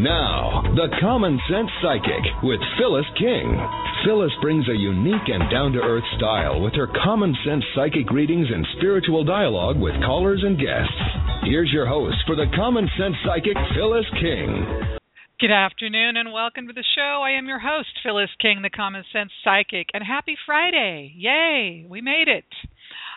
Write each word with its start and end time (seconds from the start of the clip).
Now, 0.00 0.62
the 0.64 0.88
Common 0.98 1.38
Sense 1.44 1.68
Psychic 1.82 2.24
with 2.42 2.58
Phyllis 2.78 3.04
King. 3.18 3.60
Phyllis 4.02 4.32
brings 4.40 4.66
a 4.66 4.72
unique 4.72 5.28
and 5.28 5.44
down 5.50 5.72
to 5.72 5.78
earth 5.78 6.08
style 6.16 6.62
with 6.62 6.72
her 6.72 6.88
common 7.04 7.36
sense 7.44 7.62
psychic 7.76 8.10
readings 8.10 8.46
and 8.48 8.66
spiritual 8.78 9.24
dialogue 9.24 9.78
with 9.78 9.92
callers 10.00 10.40
and 10.42 10.56
guests. 10.56 10.96
Here's 11.44 11.70
your 11.70 11.84
host 11.84 12.16
for 12.26 12.34
the 12.34 12.46
Common 12.56 12.88
Sense 12.96 13.14
Psychic, 13.26 13.58
Phyllis 13.76 14.06
King. 14.16 14.64
Good 15.38 15.52
afternoon 15.52 16.16
and 16.16 16.32
welcome 16.32 16.66
to 16.68 16.72
the 16.72 16.84
show. 16.96 17.20
I 17.20 17.32
am 17.36 17.44
your 17.44 17.60
host, 17.60 17.92
Phyllis 18.02 18.30
King, 18.40 18.62
the 18.62 18.70
Common 18.70 19.04
Sense 19.12 19.32
Psychic, 19.44 19.88
and 19.92 20.02
happy 20.02 20.36
Friday! 20.46 21.12
Yay, 21.14 21.84
we 21.86 22.00
made 22.00 22.28
it. 22.28 22.48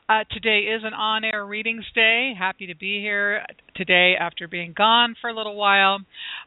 Uh, 0.10 0.26
today 0.32 0.68
is 0.76 0.82
an 0.84 0.94
on 0.94 1.24
air 1.24 1.46
readings 1.46 1.86
day. 1.96 2.34
Happy 2.38 2.68
to 2.68 2.76
be 2.76 3.00
here 3.00 3.46
today 3.74 4.16
after 4.20 4.50
being 4.50 4.74
gone 4.76 5.16
for 5.22 5.30
a 5.30 5.36
little 5.36 5.56
while. 5.56 6.00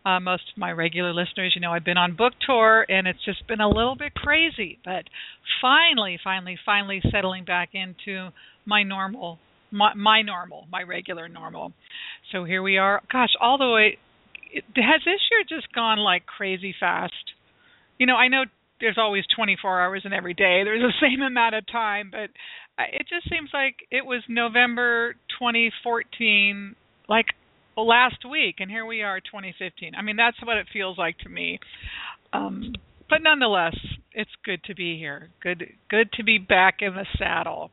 Uh, 0.04 0.20
most 0.20 0.42
of 0.52 0.58
my 0.58 0.70
regular 0.70 1.14
listeners, 1.14 1.52
you 1.54 1.62
know, 1.62 1.72
I've 1.72 1.84
been 1.84 1.96
on 1.96 2.16
book 2.16 2.34
tour 2.46 2.84
and 2.86 3.06
it's 3.06 3.24
just 3.24 3.46
been 3.48 3.62
a 3.62 3.68
little 3.68 3.96
bit 3.96 4.12
crazy, 4.14 4.78
but 4.84 5.04
finally, 5.62 6.18
finally, 6.22 6.58
finally 6.66 7.00
settling 7.10 7.46
back 7.46 7.70
into 7.72 8.28
my 8.66 8.82
normal. 8.82 9.38
My, 9.70 9.94
my 9.94 10.20
normal, 10.20 10.66
my 10.70 10.82
regular 10.82 11.26
normal. 11.26 11.72
So 12.32 12.44
here 12.44 12.62
we 12.62 12.76
are. 12.76 13.00
Gosh, 13.10 13.34
all 13.40 13.56
the 13.56 13.70
way. 13.70 13.96
Has 14.76 15.00
this 15.04 15.20
year 15.30 15.44
just 15.48 15.72
gone 15.72 15.98
like 15.98 16.26
crazy 16.26 16.74
fast? 16.78 17.14
You 17.98 18.06
know, 18.06 18.16
I 18.16 18.28
know 18.28 18.44
there's 18.80 18.98
always 18.98 19.24
24 19.34 19.80
hours 19.80 20.02
in 20.04 20.12
every 20.12 20.34
day. 20.34 20.62
There's 20.64 20.82
the 20.82 20.92
same 21.00 21.22
amount 21.22 21.54
of 21.54 21.66
time, 21.66 22.10
but 22.12 22.30
it 22.78 23.06
just 23.08 23.28
seems 23.30 23.50
like 23.52 23.76
it 23.90 24.04
was 24.04 24.22
November 24.28 25.14
2014, 25.38 26.74
like 27.08 27.26
last 27.76 28.24
week, 28.28 28.56
and 28.58 28.70
here 28.70 28.86
we 28.86 29.02
are, 29.02 29.20
2015. 29.20 29.94
I 29.94 30.02
mean, 30.02 30.16
that's 30.16 30.36
what 30.44 30.56
it 30.56 30.66
feels 30.72 30.98
like 30.98 31.18
to 31.18 31.28
me. 31.28 31.58
Um, 32.32 32.74
but 33.08 33.22
nonetheless, 33.22 33.76
it's 34.16 34.30
good 34.44 34.64
to 34.64 34.74
be 34.74 34.98
here. 34.98 35.28
Good, 35.42 35.74
good 35.90 36.10
to 36.12 36.24
be 36.24 36.38
back 36.38 36.76
in 36.80 36.94
the 36.94 37.04
saddle. 37.18 37.70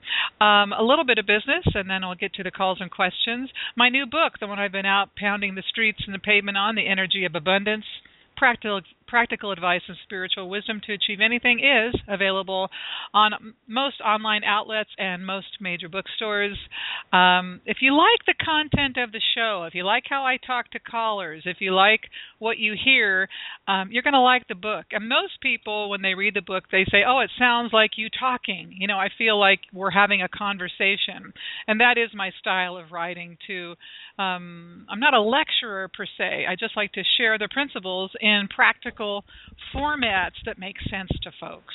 Um, 0.41 0.73
a 0.73 0.81
little 0.81 1.05
bit 1.05 1.19
of 1.19 1.27
business, 1.27 1.63
and 1.75 1.87
then 1.87 2.03
I'll 2.03 2.15
get 2.15 2.33
to 2.33 2.43
the 2.43 2.49
calls 2.49 2.79
and 2.81 2.89
questions. 2.89 3.51
My 3.77 3.89
new 3.89 4.07
book, 4.07 4.39
the 4.39 4.47
one 4.47 4.57
I've 4.57 4.71
been 4.71 4.87
out 4.87 5.15
pounding 5.15 5.53
the 5.53 5.61
streets 5.69 5.99
and 6.07 6.15
the 6.15 6.19
pavement 6.19 6.57
on, 6.57 6.73
The 6.73 6.87
Energy 6.87 7.23
of 7.25 7.35
Abundance, 7.35 7.85
practical 8.35 8.81
practical 9.11 9.51
advice 9.51 9.81
and 9.89 9.97
spiritual 10.03 10.49
wisdom 10.49 10.79
to 10.87 10.93
achieve 10.93 11.19
anything 11.23 11.59
is 11.59 11.93
available 12.07 12.69
on 13.13 13.33
most 13.67 13.99
online 13.99 14.41
outlets 14.45 14.89
and 14.97 15.25
most 15.25 15.57
major 15.59 15.89
bookstores. 15.89 16.57
Um, 17.11 17.59
if 17.65 17.77
you 17.81 17.91
like 17.91 18.23
the 18.25 18.33
content 18.43 18.95
of 18.97 19.11
the 19.11 19.19
show, 19.35 19.65
if 19.67 19.75
you 19.75 19.83
like 19.83 20.05
how 20.09 20.23
I 20.23 20.37
talk 20.37 20.71
to 20.71 20.79
callers, 20.79 21.43
if 21.45 21.57
you 21.59 21.75
like 21.75 21.99
what 22.39 22.57
you 22.57 22.73
hear, 22.81 23.27
um, 23.67 23.89
you're 23.91 24.01
going 24.01 24.13
to 24.13 24.21
like 24.21 24.47
the 24.47 24.55
book. 24.55 24.85
And 24.91 25.09
most 25.09 25.41
people, 25.41 25.89
when 25.89 26.01
they 26.01 26.13
read 26.13 26.33
the 26.33 26.41
book, 26.41 26.63
they 26.71 26.85
say, 26.89 27.03
"Oh, 27.05 27.19
it 27.19 27.31
sounds 27.37 27.73
like 27.73 27.91
you 27.97 28.07
talking." 28.17 28.73
You 28.79 28.87
know, 28.87 28.97
I 28.97 29.09
feel 29.17 29.37
like 29.37 29.59
we're 29.73 29.91
having 29.91 30.21
a 30.21 30.29
conversation, 30.29 31.33
and 31.67 31.81
that 31.81 31.97
is 31.97 32.09
my 32.15 32.31
style 32.39 32.77
of 32.77 32.93
writing 32.93 33.37
too. 33.45 33.75
Um, 34.17 34.85
I'm 34.89 34.99
not 34.99 35.13
a 35.13 35.21
lecturer 35.21 35.89
per 35.89 36.05
se. 36.17 36.45
I 36.47 36.55
just 36.55 36.77
like 36.77 36.93
to 36.93 37.03
share 37.17 37.37
the 37.37 37.49
principles 37.51 38.11
in 38.21 38.47
practical 38.53 39.00
formats 39.75 40.39
that 40.45 40.59
make 40.59 40.75
sense 40.89 41.09
to 41.23 41.31
folks. 41.39 41.73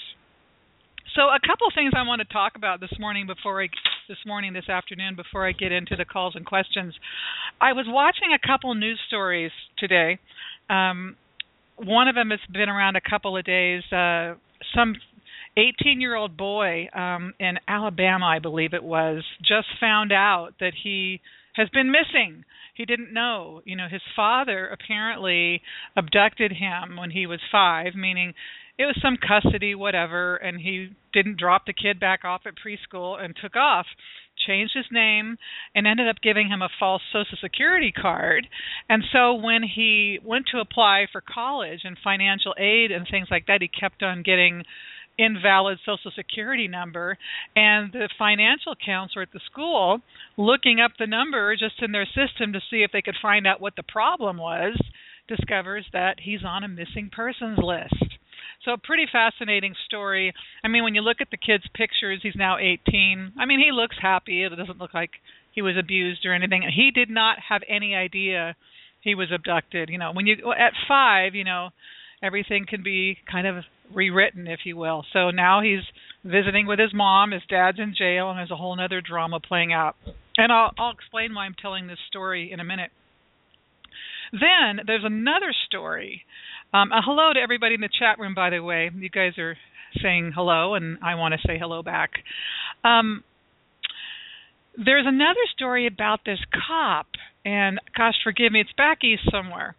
So 1.14 1.22
a 1.22 1.40
couple 1.46 1.66
things 1.74 1.92
I 1.96 2.06
want 2.06 2.20
to 2.20 2.30
talk 2.30 2.52
about 2.56 2.78
this 2.80 2.92
morning 2.98 3.26
before 3.26 3.62
I 3.62 3.68
this 4.08 4.18
morning 4.26 4.52
this 4.52 4.68
afternoon 4.68 5.16
before 5.16 5.48
I 5.48 5.52
get 5.52 5.72
into 5.72 5.96
the 5.96 6.04
calls 6.04 6.34
and 6.36 6.44
questions. 6.44 6.94
I 7.60 7.72
was 7.72 7.86
watching 7.88 8.28
a 8.34 8.46
couple 8.46 8.74
news 8.74 9.00
stories 9.08 9.50
today. 9.78 10.18
Um, 10.68 11.16
one 11.76 12.08
of 12.08 12.14
them 12.14 12.30
has 12.30 12.40
been 12.52 12.68
around 12.68 12.96
a 12.96 13.00
couple 13.00 13.36
of 13.36 13.44
days. 13.44 13.82
Uh, 13.90 14.34
some 14.74 14.94
18 15.56 16.00
year 16.00 16.14
old 16.14 16.36
boy 16.36 16.88
um, 16.94 17.32
in 17.40 17.54
Alabama, 17.66 18.26
I 18.26 18.38
believe 18.38 18.74
it 18.74 18.84
was, 18.84 19.24
just 19.40 19.68
found 19.80 20.12
out 20.12 20.50
that 20.60 20.72
he 20.82 21.20
has 21.54 21.68
been 21.70 21.90
missing 21.90 22.44
he 22.76 22.84
didn't 22.84 23.12
know. 23.12 23.62
You 23.64 23.76
know, 23.76 23.88
his 23.90 24.02
father 24.14 24.68
apparently 24.68 25.62
abducted 25.96 26.52
him 26.52 26.96
when 26.96 27.10
he 27.10 27.26
was 27.26 27.40
five, 27.50 27.94
meaning 27.94 28.34
it 28.78 28.84
was 28.84 28.98
some 29.00 29.16
custody, 29.16 29.74
whatever, 29.74 30.36
and 30.36 30.60
he 30.60 30.90
didn't 31.12 31.38
drop 31.38 31.64
the 31.66 31.72
kid 31.72 31.98
back 31.98 32.24
off 32.24 32.42
at 32.46 32.52
preschool 32.54 33.18
and 33.18 33.34
took 33.40 33.56
off, 33.56 33.86
changed 34.46 34.74
his 34.76 34.84
name, 34.92 35.38
and 35.74 35.86
ended 35.86 36.08
up 36.08 36.16
giving 36.22 36.48
him 36.48 36.60
a 36.60 36.68
false 36.78 37.00
Social 37.10 37.38
Security 37.40 37.90
card. 37.90 38.46
And 38.90 39.02
so 39.10 39.32
when 39.32 39.62
he 39.62 40.18
went 40.22 40.44
to 40.52 40.60
apply 40.60 41.06
for 41.10 41.22
college 41.22 41.80
and 41.84 41.96
financial 42.04 42.54
aid 42.58 42.90
and 42.90 43.06
things 43.10 43.28
like 43.30 43.46
that, 43.46 43.62
he 43.62 43.68
kept 43.68 44.02
on 44.02 44.22
getting 44.22 44.62
invalid 45.18 45.78
social 45.84 46.10
security 46.14 46.68
number 46.68 47.16
and 47.54 47.92
the 47.92 48.08
financial 48.18 48.74
counselor 48.84 49.22
at 49.22 49.32
the 49.32 49.40
school 49.50 50.00
looking 50.36 50.80
up 50.80 50.92
the 50.98 51.06
number 51.06 51.56
just 51.56 51.82
in 51.82 51.92
their 51.92 52.06
system 52.06 52.52
to 52.52 52.60
see 52.70 52.82
if 52.82 52.92
they 52.92 53.02
could 53.02 53.16
find 53.20 53.46
out 53.46 53.60
what 53.60 53.74
the 53.76 53.82
problem 53.82 54.36
was 54.36 54.78
discovers 55.28 55.86
that 55.92 56.16
he's 56.22 56.44
on 56.44 56.62
a 56.62 56.68
missing 56.68 57.10
persons 57.10 57.58
list. 57.58 58.18
So 58.64 58.72
a 58.72 58.78
pretty 58.78 59.06
fascinating 59.10 59.74
story. 59.86 60.32
I 60.62 60.68
mean 60.68 60.84
when 60.84 60.94
you 60.94 61.00
look 61.00 61.18
at 61.20 61.30
the 61.30 61.36
kid's 61.36 61.66
pictures 61.74 62.20
he's 62.22 62.36
now 62.36 62.58
18 62.58 63.32
i 63.38 63.46
mean 63.46 63.60
he 63.60 63.72
looks 63.72 63.96
happy. 64.00 64.44
It 64.44 64.50
doesn't 64.50 64.78
look 64.78 64.94
like 64.94 65.10
he 65.52 65.62
was 65.62 65.76
abused 65.78 66.26
or 66.26 66.34
anything. 66.34 66.62
He 66.74 66.90
did 66.90 67.08
not 67.08 67.38
have 67.48 67.62
any 67.68 67.94
idea 67.94 68.54
he 69.00 69.14
was 69.14 69.28
abducted. 69.32 69.88
You 69.88 69.98
know 69.98 70.12
when 70.12 70.26
you 70.26 70.52
at 70.52 70.72
5 70.86 71.34
you 71.34 71.44
know 71.44 71.70
everything 72.22 72.66
can 72.68 72.82
be 72.82 73.16
kind 73.30 73.46
of 73.46 73.64
rewritten, 73.94 74.46
if 74.46 74.60
you 74.64 74.76
will. 74.76 75.04
So 75.12 75.30
now 75.30 75.60
he's 75.62 75.84
visiting 76.24 76.66
with 76.66 76.78
his 76.78 76.92
mom. 76.92 77.32
His 77.32 77.42
dad's 77.48 77.78
in 77.78 77.94
jail, 77.96 78.30
and 78.30 78.38
there's 78.38 78.50
a 78.50 78.56
whole 78.56 78.78
other 78.80 79.00
drama 79.00 79.40
playing 79.40 79.72
out. 79.72 79.96
And 80.36 80.52
I'll, 80.52 80.72
I'll 80.78 80.92
explain 80.92 81.34
why 81.34 81.44
I'm 81.44 81.54
telling 81.60 81.86
this 81.86 81.98
story 82.08 82.52
in 82.52 82.60
a 82.60 82.64
minute. 82.64 82.90
Then 84.32 84.84
there's 84.86 85.04
another 85.04 85.52
story. 85.66 86.22
Um, 86.74 86.90
a 86.92 87.00
hello 87.02 87.32
to 87.32 87.40
everybody 87.40 87.74
in 87.74 87.80
the 87.80 87.88
chat 87.88 88.18
room, 88.18 88.34
by 88.34 88.50
the 88.50 88.60
way. 88.60 88.90
You 88.94 89.08
guys 89.08 89.38
are 89.38 89.56
saying 90.02 90.32
hello, 90.34 90.74
and 90.74 90.98
I 91.02 91.14
want 91.14 91.34
to 91.34 91.46
say 91.46 91.58
hello 91.58 91.82
back. 91.82 92.10
Um, 92.84 93.22
there's 94.76 95.06
another 95.06 95.40
story 95.54 95.86
about 95.86 96.20
this 96.26 96.40
cop, 96.68 97.06
and 97.44 97.80
gosh, 97.96 98.14
forgive 98.22 98.52
me, 98.52 98.60
it's 98.60 98.72
back 98.76 98.98
east 99.04 99.22
somewhere. 99.30 99.74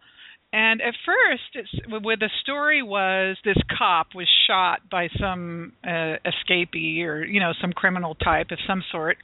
And 0.52 0.80
at 0.80 0.94
first, 1.04 1.68
where 2.02 2.16
the 2.16 2.30
story 2.42 2.82
was 2.82 3.36
this 3.44 3.58
cop 3.76 4.14
was 4.14 4.28
shot 4.46 4.80
by 4.90 5.08
some 5.20 5.72
uh, 5.84 6.16
escapee 6.24 7.02
or 7.04 7.22
you 7.24 7.38
know 7.38 7.52
some 7.60 7.72
criminal 7.72 8.14
type 8.14 8.50
of 8.50 8.58
some 8.66 8.82
sort. 8.90 9.18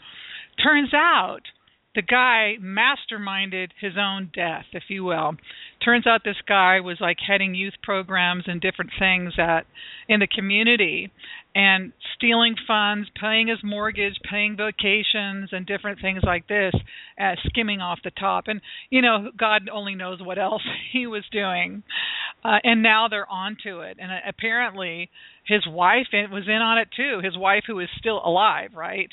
Turns 0.62 0.93
out 0.93 1.41
the 1.94 2.03
guy 2.03 2.56
masterminded 2.60 3.69
his 3.81 3.93
own 3.99 4.31
death, 4.34 4.65
if 4.72 4.84
you 4.88 5.05
will. 5.05 5.34
Turns 5.84 6.06
out 6.06 6.22
this 6.25 6.41
guy 6.47 6.81
was 6.81 6.99
like 7.00 7.19
heading 7.25 7.55
youth 7.55 7.75
programs 7.82 8.44
and 8.47 8.60
different 8.60 8.91
things 8.99 9.34
at 9.38 9.66
in 10.09 10.21
the 10.21 10.27
community 10.27 11.10
and 11.55 11.93
stealing 12.16 12.56
funds, 12.66 13.09
paying 13.21 13.47
his 13.47 13.59
mortgage, 13.62 14.15
paying 14.28 14.56
vacations 14.56 15.50
and 15.53 15.66
different 15.66 16.00
things 16.00 16.21
like 16.25 16.49
this, 16.49 16.75
uh, 17.21 17.34
skimming 17.47 17.81
off 17.81 18.00
the 18.03 18.11
top. 18.11 18.44
And 18.49 18.61
you 18.91 19.03
know, 19.03 19.28
God 19.38 19.69
only 19.72 19.94
knows 19.94 20.21
what 20.21 20.38
else 20.38 20.62
he 20.93 21.06
was 21.06 21.25
doing. 21.31 21.82
Uh, 22.44 22.59
and 22.62 22.82
now 22.82 23.06
they're 23.08 23.31
onto 23.31 23.81
it. 23.81 23.99
And 24.00 24.11
uh, 24.11 24.17
apparently 24.29 25.11
his 25.46 25.67
wife 25.67 26.06
was 26.12 26.44
in 26.46 26.55
on 26.55 26.79
it 26.79 26.88
too. 26.96 27.20
His 27.23 27.38
wife 27.38 27.64
who 27.67 27.79
is 27.81 27.88
still 27.99 28.20
alive, 28.25 28.70
right? 28.75 29.08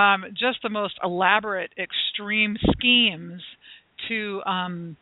Um, 0.00 0.24
just 0.30 0.58
the 0.62 0.70
most 0.70 0.94
elaborate, 1.04 1.72
extreme 1.78 2.56
schemes 2.72 3.42
to, 4.08 4.42
um, 4.46 4.96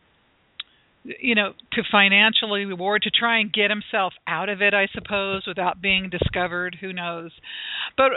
you 1.03 1.35
know, 1.35 1.53
to 1.73 1.81
financially 1.89 2.65
reward, 2.65 3.03
to 3.03 3.09
try 3.09 3.39
and 3.39 3.53
get 3.53 3.69
himself 3.69 4.13
out 4.27 4.49
of 4.49 4.61
it, 4.61 4.73
I 4.73 4.87
suppose, 4.93 5.43
without 5.47 5.81
being 5.81 6.09
discovered. 6.09 6.77
Who 6.81 6.91
knows? 6.91 7.31
But 7.95 8.11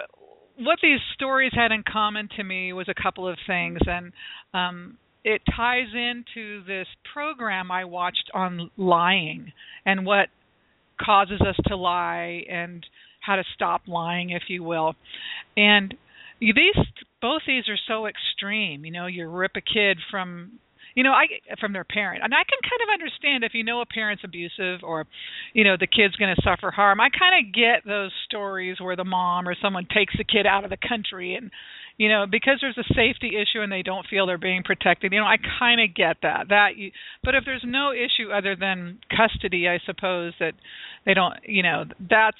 what 0.58 0.80
these 0.82 0.98
stories 1.14 1.52
had 1.54 1.70
in 1.70 1.84
common 1.90 2.28
to 2.36 2.42
me 2.42 2.72
was 2.72 2.88
a 2.88 3.00
couple 3.00 3.28
of 3.28 3.38
things, 3.46 3.78
and 3.86 4.12
um, 4.52 4.98
it 5.24 5.40
ties 5.54 5.94
into 5.94 6.64
this 6.64 6.88
program 7.12 7.70
I 7.70 7.84
watched 7.84 8.30
on 8.34 8.70
lying 8.76 9.52
and 9.86 10.04
what 10.04 10.28
causes 11.00 11.40
us 11.40 11.56
to 11.68 11.76
lie 11.76 12.42
and 12.50 12.84
how 13.20 13.36
to 13.36 13.44
stop 13.54 13.82
lying, 13.86 14.30
if 14.30 14.42
you 14.48 14.64
will. 14.64 14.94
And 15.56 15.94
these 16.50 16.86
both 17.20 17.42
these 17.46 17.68
are 17.68 17.78
so 17.86 18.06
extreme. 18.06 18.84
You 18.84 18.90
know, 18.90 19.06
you 19.06 19.28
rip 19.28 19.52
a 19.54 19.60
kid 19.60 19.98
from 20.10 20.58
you 20.94 21.04
know, 21.04 21.12
I 21.12 21.26
from 21.60 21.72
their 21.72 21.84
parent, 21.84 22.22
and 22.22 22.34
I 22.34 22.44
can 22.44 22.58
kind 22.62 22.82
of 22.82 22.92
understand 22.92 23.44
if 23.44 23.54
you 23.54 23.64
know 23.64 23.80
a 23.80 23.86
parent's 23.86 24.24
abusive 24.24 24.82
or, 24.82 25.06
you 25.52 25.64
know, 25.64 25.76
the 25.78 25.86
kid's 25.86 26.16
going 26.16 26.34
to 26.34 26.42
suffer 26.42 26.70
harm. 26.70 27.00
I 27.00 27.08
kind 27.08 27.46
of 27.46 27.54
get 27.54 27.86
those 27.86 28.12
stories 28.26 28.78
where 28.80 28.96
the 28.96 29.04
mom 29.04 29.48
or 29.48 29.56
someone 29.60 29.86
takes 29.92 30.14
the 30.16 30.24
kid 30.24 30.46
out 30.46 30.64
of 30.64 30.70
the 30.70 30.76
country 30.76 31.34
and 31.34 31.50
you 31.98 32.08
know 32.08 32.24
because 32.30 32.56
there's 32.60 32.78
a 32.78 32.94
safety 32.94 33.32
issue 33.36 33.60
and 33.60 33.70
they 33.70 33.82
don't 33.82 34.06
feel 34.08 34.26
they're 34.26 34.38
being 34.38 34.62
protected 34.62 35.12
you 35.12 35.20
know 35.20 35.26
i 35.26 35.36
kind 35.58 35.78
of 35.78 35.94
get 35.94 36.16
that 36.22 36.48
that 36.48 36.76
you 36.76 36.90
but 37.22 37.34
if 37.34 37.44
there's 37.44 37.64
no 37.66 37.92
issue 37.92 38.32
other 38.32 38.56
than 38.58 38.98
custody 39.14 39.68
i 39.68 39.78
suppose 39.84 40.32
that 40.40 40.54
they 41.04 41.14
don't 41.14 41.34
you 41.44 41.62
know 41.62 41.84
that's 42.08 42.38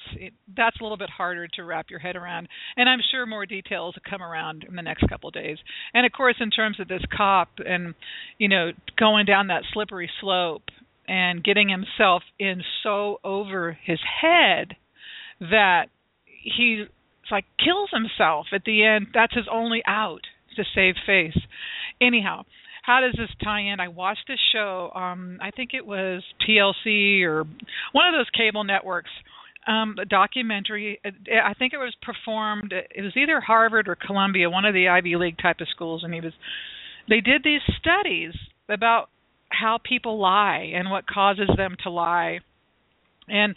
that's 0.57 0.79
a 0.81 0.83
little 0.83 0.97
bit 0.97 1.11
harder 1.11 1.49
to 1.49 1.65
wrap 1.65 1.87
your 1.91 1.99
head 1.99 2.17
around. 2.17 2.49
And 2.77 2.89
i'm 2.89 3.01
sure 3.11 3.27
more 3.27 3.47
details 3.47 3.95
will 3.95 4.11
come 4.11 4.23
around 4.23 4.65
in 4.69 4.77
the 4.77 4.83
next 4.83 5.09
couple 5.09 5.29
of 5.29 5.35
days. 5.35 5.59
And 5.95 6.07
of 6.07 6.13
course 6.13 6.37
in 6.41 6.51
terms 6.51 6.79
of 6.81 6.89
this 6.89 7.03
cop 7.17 7.49
and 7.59 7.95
you 8.43 8.49
know 8.49 8.73
going 8.99 9.25
down 9.25 9.47
that 9.47 9.63
slippery 9.73 10.11
slope 10.21 10.65
and 11.07 11.45
getting 11.45 11.69
himself 11.69 12.25
in 12.41 12.61
so 12.83 13.21
over 13.23 13.79
his 13.85 14.01
head 14.21 14.75
that 15.39 15.85
he 16.27 16.85
like 17.31 17.45
kills 17.65 17.89
himself 17.93 18.47
at 18.53 18.65
the 18.65 18.85
end. 18.85 19.07
That's 19.15 19.33
his 19.33 19.47
only 19.51 19.81
out 19.87 20.23
to 20.57 20.65
save 20.75 20.97
face. 21.07 21.39
Anyhow, 22.01 22.43
how 22.83 23.01
does 23.01 23.15
this 23.17 23.31
tie 23.45 23.61
in? 23.61 23.79
I 23.79 23.87
watched 23.87 24.25
this 24.27 24.41
show. 24.53 24.91
Um, 24.93 25.39
I 25.41 25.53
think 25.53 25.71
it 25.73 25.87
was 25.87 26.25
TLC 26.43 27.23
or 27.23 27.45
one 27.93 28.09
of 28.09 28.13
those 28.13 28.29
cable 28.37 28.65
networks. 28.65 29.11
Um, 29.69 29.95
a 30.03 30.05
documentary. 30.05 31.01
I 31.05 31.55
think 31.55 31.75
it 31.75 31.79
was 31.79 31.95
performed. 32.03 32.73
It 32.73 33.03
was 33.03 33.13
either 33.17 33.41
Harvard 33.41 33.89
or 33.89 33.95
Columbia, 33.95 34.51
one 34.51 34.65
of 34.65 34.75
the 34.75 34.89
Ivy 34.89 35.15
League 35.15 35.39
type 35.41 35.61
of 35.61 35.69
schools, 35.69 36.03
and 36.03 36.13
he 36.13 36.21
was. 36.21 36.33
They 37.13 37.21
did 37.21 37.45
these 37.45 37.61
studies 37.79 38.33
about 38.71 39.11
how 39.51 39.79
people 39.85 40.19
lie 40.19 40.73
and 40.75 40.91
what 40.91 41.07
causes 41.07 41.51
them 41.59 41.77
to 41.83 41.91
lie. 41.91 42.41
And 43.29 43.55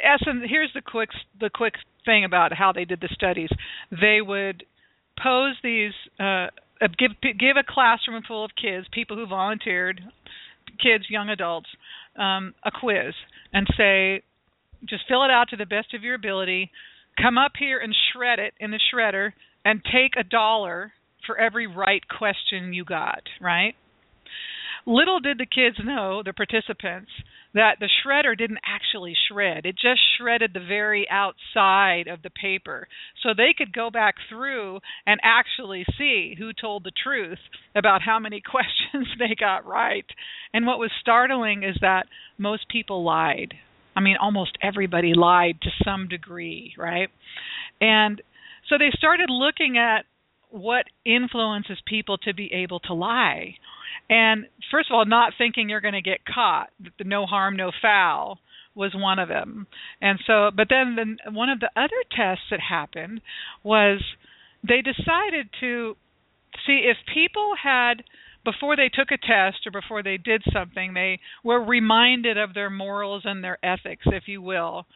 essence, 0.00 0.44
here's 0.48 0.70
the 0.74 0.80
quick 0.80 1.08
the 1.40 1.50
quick 1.52 1.74
thing 2.04 2.24
about 2.24 2.52
how 2.52 2.70
they 2.70 2.84
did 2.84 3.00
the 3.00 3.08
studies. 3.12 3.48
They 3.90 4.20
would 4.20 4.62
pose 5.20 5.56
these 5.64 5.90
uh, 6.20 6.46
give 6.96 7.10
give 7.20 7.56
a 7.58 7.64
classroom 7.68 8.22
full 8.28 8.44
of 8.44 8.52
kids, 8.54 8.86
people 8.92 9.16
who 9.16 9.26
volunteered, 9.26 10.00
kids, 10.80 11.06
young 11.10 11.30
adults, 11.30 11.70
um, 12.14 12.54
a 12.64 12.70
quiz, 12.70 13.12
and 13.52 13.66
say, 13.76 14.22
just 14.88 15.02
fill 15.08 15.24
it 15.24 15.32
out 15.32 15.48
to 15.48 15.56
the 15.56 15.66
best 15.66 15.94
of 15.94 16.04
your 16.04 16.14
ability. 16.14 16.70
Come 17.20 17.38
up 17.38 17.54
here 17.58 17.80
and 17.80 17.92
shred 18.12 18.38
it 18.38 18.54
in 18.60 18.70
the 18.70 18.78
shredder, 18.94 19.32
and 19.64 19.82
take 19.82 20.12
a 20.16 20.22
dollar 20.22 20.92
for 21.26 21.38
every 21.38 21.66
right 21.66 22.02
question 22.08 22.72
you 22.72 22.84
got. 22.84 23.22
Right. 23.40 23.74
Little 24.86 25.18
did 25.18 25.38
the 25.38 25.46
kids 25.46 25.76
know, 25.82 26.22
the 26.22 26.34
participants, 26.34 27.10
that 27.54 27.76
the 27.80 27.88
shredder 27.88 28.36
didn't 28.36 28.58
actually 28.66 29.14
shred. 29.28 29.64
It 29.64 29.76
just 29.76 30.00
shredded 30.18 30.52
the 30.52 30.60
very 30.60 31.06
outside 31.08 32.08
of 32.08 32.20
the 32.22 32.30
paper. 32.30 32.86
So 33.22 33.30
they 33.34 33.54
could 33.56 33.72
go 33.72 33.90
back 33.90 34.16
through 34.28 34.80
and 35.06 35.20
actually 35.22 35.86
see 35.96 36.34
who 36.36 36.52
told 36.52 36.84
the 36.84 36.92
truth 37.02 37.38
about 37.74 38.02
how 38.02 38.18
many 38.18 38.42
questions 38.50 39.08
they 39.18 39.34
got 39.38 39.64
right. 39.64 40.06
And 40.52 40.66
what 40.66 40.78
was 40.78 40.90
startling 41.00 41.62
is 41.62 41.76
that 41.80 42.06
most 42.36 42.68
people 42.68 43.04
lied. 43.04 43.54
I 43.96 44.00
mean, 44.00 44.16
almost 44.20 44.58
everybody 44.60 45.14
lied 45.14 45.60
to 45.62 45.70
some 45.84 46.08
degree, 46.08 46.74
right? 46.76 47.08
And 47.80 48.20
so 48.68 48.76
they 48.78 48.90
started 48.96 49.30
looking 49.30 49.78
at 49.78 50.04
what 50.54 50.86
influences 51.04 51.78
people 51.86 52.16
to 52.18 52.32
be 52.32 52.52
able 52.52 52.78
to 52.80 52.94
lie 52.94 53.54
and 54.08 54.46
first 54.70 54.90
of 54.90 54.94
all, 54.94 55.06
not 55.06 55.32
thinking 55.38 55.68
you're 55.68 55.80
going 55.80 55.94
to 55.94 56.02
get 56.02 56.24
caught, 56.26 56.70
no 57.02 57.26
harm, 57.26 57.56
no 57.56 57.72
foul 57.80 58.38
was 58.74 58.92
one 58.94 59.18
of 59.18 59.28
them. 59.28 59.66
And 60.00 60.18
so, 60.26 60.50
but 60.54 60.68
then 60.68 60.96
the, 60.96 61.30
one 61.30 61.48
of 61.48 61.60
the 61.60 61.70
other 61.76 62.02
tests 62.14 62.44
that 62.50 62.60
happened 62.60 63.20
was 63.62 64.02
they 64.66 64.82
decided 64.82 65.48
to 65.60 65.96
see 66.66 66.86
if 66.90 66.96
people 67.12 67.52
had 67.62 68.04
before 68.44 68.76
they 68.76 68.90
took 68.92 69.10
a 69.10 69.16
test 69.16 69.66
or 69.66 69.70
before 69.70 70.02
they 70.02 70.18
did 70.18 70.42
something, 70.52 70.92
they 70.92 71.18
were 71.42 71.64
reminded 71.64 72.36
of 72.36 72.52
their 72.52 72.68
morals 72.68 73.22
and 73.24 73.42
their 73.42 73.58
ethics, 73.64 74.04
if 74.06 74.24
you 74.26 74.42
will. 74.42 74.86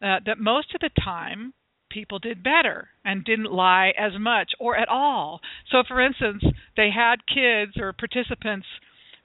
Uh, 0.00 0.18
that 0.24 0.38
most 0.38 0.74
of 0.74 0.80
the 0.80 0.90
time 1.04 1.52
people 1.92 2.18
did 2.18 2.42
better 2.42 2.88
and 3.04 3.24
didn't 3.24 3.52
lie 3.52 3.92
as 3.98 4.12
much 4.18 4.52
or 4.58 4.76
at 4.76 4.88
all. 4.88 5.40
So, 5.70 5.82
for 5.86 6.00
instance, 6.00 6.42
they 6.76 6.90
had 6.94 7.26
kids 7.26 7.72
or 7.78 7.92
participants 7.92 8.66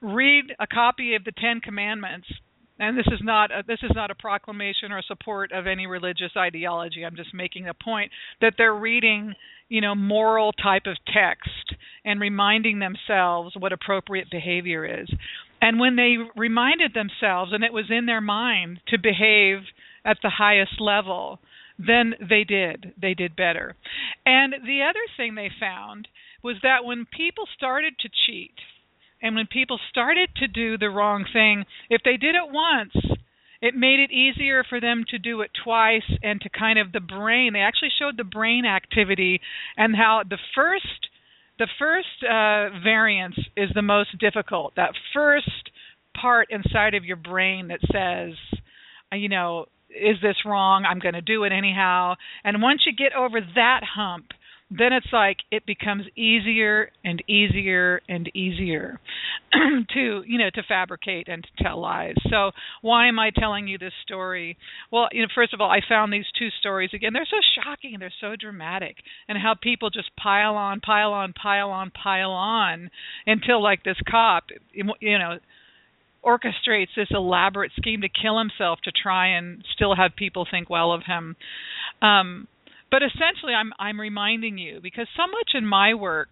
read 0.01 0.45
a 0.59 0.67
copy 0.67 1.15
of 1.15 1.23
the 1.23 1.31
Ten 1.31 1.59
Commandments. 1.59 2.27
And 2.79 2.95
this 2.95 3.07
is 3.07 3.21
not 3.23 3.49
a, 3.49 3.63
this 3.67 3.79
is 3.81 3.91
not 3.95 4.11
a 4.11 4.15
proclamation 4.15 4.91
or 4.91 4.99
a 4.99 5.03
support 5.03 5.51
of 5.51 5.65
any 5.65 5.87
religious 5.87 6.31
ideology. 6.37 7.03
I'm 7.03 7.15
just 7.15 7.33
making 7.33 7.67
a 7.67 7.73
point 7.73 8.11
that 8.39 8.53
they're 8.57 8.75
reading, 8.75 9.33
you 9.67 9.81
know, 9.81 9.95
moral 9.95 10.51
type 10.53 10.83
of 10.85 10.97
text 11.11 11.75
and 12.05 12.21
reminding 12.21 12.77
themselves 12.77 13.55
what 13.57 13.73
appropriate 13.73 14.29
behavior 14.29 15.01
is. 15.01 15.09
And 15.59 15.79
when 15.79 15.95
they 15.95 16.17
reminded 16.35 16.93
themselves, 16.93 17.51
and 17.51 17.63
it 17.63 17.73
was 17.73 17.85
in 17.89 18.05
their 18.05 18.21
mind 18.21 18.79
to 18.89 18.99
behave 18.99 19.59
at 20.05 20.17
the 20.21 20.29
highest 20.29 20.79
level, 20.79 21.39
then 21.77 22.15
they 22.19 22.43
did. 22.43 22.93
They 22.99 23.13
did 23.13 23.35
better. 23.35 23.75
And 24.25 24.53
the 24.65 24.81
other 24.89 25.05
thing 25.15 25.35
they 25.35 25.51
found 25.59 26.07
was 26.43 26.55
that 26.63 26.85
when 26.85 27.05
people 27.05 27.45
started 27.55 27.93
to 27.99 28.09
cheat 28.25 28.55
and 29.21 29.35
when 29.35 29.47
people 29.47 29.79
started 29.89 30.29
to 30.37 30.47
do 30.47 30.77
the 30.77 30.89
wrong 30.89 31.25
thing, 31.31 31.65
if 31.89 32.01
they 32.03 32.17
did 32.17 32.35
it 32.35 32.51
once, 32.51 32.95
it 33.61 33.75
made 33.75 33.99
it 33.99 34.11
easier 34.11 34.63
for 34.63 34.79
them 34.79 35.03
to 35.09 35.17
do 35.17 35.41
it 35.41 35.51
twice 35.63 36.09
and 36.21 36.39
to 36.41 36.49
kind 36.49 36.77
of 36.77 36.91
the 36.91 36.99
brain 36.99 37.53
they 37.53 37.59
actually 37.59 37.91
showed 37.97 38.17
the 38.17 38.23
brain 38.23 38.65
activity 38.65 39.41
and 39.75 39.95
how 39.95 40.21
the 40.27 40.37
first 40.55 41.09
the 41.59 41.67
first 41.79 42.23
uh, 42.23 42.69
variance 42.83 43.37
is 43.55 43.69
the 43.73 43.81
most 43.81 44.17
difficult 44.19 44.75
that 44.75 44.91
first 45.13 45.71
part 46.19 46.47
inside 46.51 46.93
of 46.93 47.03
your 47.03 47.15
brain 47.15 47.69
that 47.69 47.79
says 47.91 48.35
you 49.11 49.29
know 49.29 49.65
is 49.89 50.17
this 50.21 50.37
wrong? 50.45 50.85
I'm 50.85 50.99
going 50.99 51.13
to 51.13 51.21
do 51.21 51.43
it 51.43 51.51
anyhow. 51.51 52.15
And 52.43 52.61
once 52.61 52.81
you 52.85 52.93
get 52.93 53.15
over 53.15 53.39
that 53.55 53.81
hump, 53.95 54.27
then 54.69 54.91
it's 54.91 55.07
like 55.13 55.37
it 55.49 55.65
becomes 55.65 56.03
easier 56.17 56.91
and 57.03 57.23
easier 57.29 58.01
and 58.09 58.29
easier 58.35 58.99
to 59.93 60.23
you 60.27 60.37
know 60.37 60.49
to 60.53 60.61
fabricate 60.67 61.29
and 61.29 61.43
to 61.43 61.63
tell 61.63 61.79
lies 61.79 62.15
so 62.29 62.51
why 62.81 63.07
am 63.07 63.17
i 63.17 63.29
telling 63.33 63.65
you 63.65 63.77
this 63.77 63.93
story 64.03 64.57
well 64.91 65.07
you 65.13 65.21
know 65.21 65.27
first 65.33 65.53
of 65.53 65.61
all 65.61 65.69
i 65.69 65.79
found 65.87 66.11
these 66.11 66.25
two 66.37 66.49
stories 66.59 66.89
again 66.93 67.13
they're 67.13 67.27
so 67.29 67.37
shocking 67.63 67.93
and 67.93 68.01
they're 68.01 68.11
so 68.19 68.35
dramatic 68.37 68.97
and 69.29 69.37
how 69.37 69.55
people 69.61 69.89
just 69.89 70.11
pile 70.21 70.55
on 70.55 70.81
pile 70.81 71.13
on 71.13 71.31
pile 71.31 71.69
on 71.69 71.89
pile 71.91 72.31
on 72.31 72.89
until 73.25 73.63
like 73.63 73.83
this 73.83 73.97
cop 74.09 74.43
you 74.73 75.17
know 75.17 75.37
orchestrates 76.23 76.95
this 76.95 77.07
elaborate 77.11 77.71
scheme 77.77 78.01
to 78.01 78.09
kill 78.09 78.37
himself 78.37 78.79
to 78.83 78.91
try 78.91 79.37
and 79.37 79.63
still 79.73 79.95
have 79.95 80.15
people 80.15 80.47
think 80.49 80.69
well 80.69 80.91
of 80.91 81.03
him. 81.05 81.35
Um, 82.01 82.47
but 82.89 83.01
essentially, 83.03 83.53
I'm 83.53 83.73
I'm 83.79 83.99
reminding 83.99 84.57
you 84.57 84.79
because 84.81 85.07
so 85.15 85.23
much 85.23 85.51
in 85.53 85.65
my 85.65 85.93
work, 85.93 86.29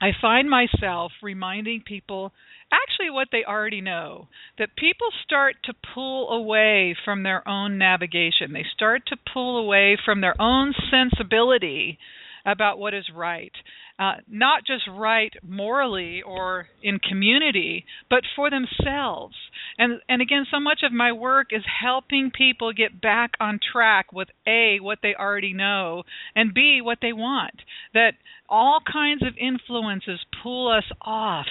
I 0.00 0.10
find 0.20 0.48
myself 0.48 1.12
reminding 1.22 1.84
people 1.86 2.32
actually 2.72 3.10
what 3.10 3.28
they 3.30 3.44
already 3.44 3.80
know 3.80 4.28
that 4.58 4.76
people 4.76 5.08
start 5.24 5.56
to 5.64 5.74
pull 5.94 6.30
away 6.30 6.96
from 7.04 7.22
their 7.22 7.46
own 7.48 7.78
navigation. 7.78 8.52
They 8.52 8.66
start 8.74 9.02
to 9.06 9.16
pull 9.32 9.58
away 9.58 9.96
from 10.04 10.20
their 10.20 10.40
own 10.40 10.74
sensibility 10.90 11.98
about 12.44 12.78
what 12.78 12.94
is 12.94 13.08
right 13.14 13.52
uh, 13.98 14.14
not 14.28 14.64
just 14.66 14.84
right 14.90 15.32
morally 15.46 16.20
or 16.22 16.66
in 16.82 16.98
community, 16.98 17.84
but 18.10 18.24
for 18.34 18.50
themselves. 18.50 19.34
And 19.78 20.00
and 20.08 20.20
again, 20.20 20.46
so 20.50 20.58
much 20.58 20.80
of 20.82 20.92
my 20.92 21.12
work 21.12 21.48
is 21.52 21.62
helping 21.80 22.32
people 22.36 22.72
get 22.72 23.00
back 23.00 23.32
on 23.40 23.60
track 23.72 24.12
with 24.12 24.28
a 24.46 24.78
what 24.80 24.98
they 25.02 25.14
already 25.14 25.52
know 25.52 26.02
and 26.34 26.54
b 26.54 26.80
what 26.82 26.98
they 27.00 27.12
want. 27.12 27.54
That 27.92 28.14
all 28.48 28.80
kinds 28.80 29.22
of 29.22 29.34
influences 29.40 30.20
pull 30.42 30.68
us 30.68 30.84
off 31.00 31.46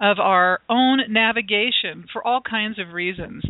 of 0.00 0.18
our 0.18 0.60
own 0.68 1.00
navigation 1.08 2.06
for 2.12 2.26
all 2.26 2.40
kinds 2.40 2.78
of 2.78 2.92
reasons. 2.92 3.44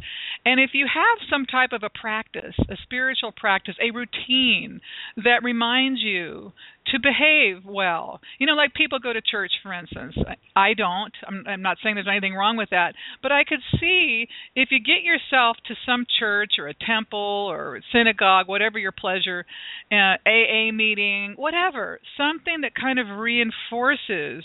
And 0.45 0.61
if 0.61 0.71
you 0.75 0.87
have 0.93 1.29
some 1.31 1.47
type 1.47 1.71
of 1.73 1.83
a 1.83 1.89
practice, 1.89 2.55
a 2.69 2.77
spiritual 2.83 3.33
practice, 3.33 3.77
a 3.81 3.93
routine 3.93 4.81
that 5.17 5.43
reminds 5.43 6.01
you 6.01 6.53
to 6.93 7.01
behave 7.01 7.65
well. 7.65 8.21
You 8.39 8.47
know, 8.47 8.55
like 8.55 8.75
people 8.75 8.99
go 8.99 9.13
to 9.13 9.21
church, 9.21 9.53
for 9.63 9.73
instance. 9.73 10.15
I 10.55 10.75
don't. 10.75 11.13
I'm, 11.27 11.45
I'm 11.47 11.63
not 11.63 11.79
saying 11.83 11.97
there's 11.97 12.07
anything 12.09 12.35
wrong 12.35 12.57
with 12.57 12.71
that, 12.71 12.95
but 13.23 13.33
I 13.33 13.45
could 13.45 13.61
see 13.81 14.29
if 14.55 14.69
you 14.71 14.79
get 14.79 15.03
yourself 15.03 15.57
to 15.67 15.75
some 15.85 16.07
church 16.19 16.53
or 16.59 16.69
a 16.69 16.75
temple 16.75 17.49
or 17.51 17.81
synagogue, 17.93 18.49
whatever 18.49 18.79
your 18.79 18.93
pleasure, 18.93 19.45
uh, 19.91 20.17
AA 20.27 20.73
meeting, 20.73 21.35
whatever, 21.37 21.99
something 22.17 22.61
that 22.63 22.75
kind 22.75 22.99
of 22.99 23.19
reinforces 23.19 24.45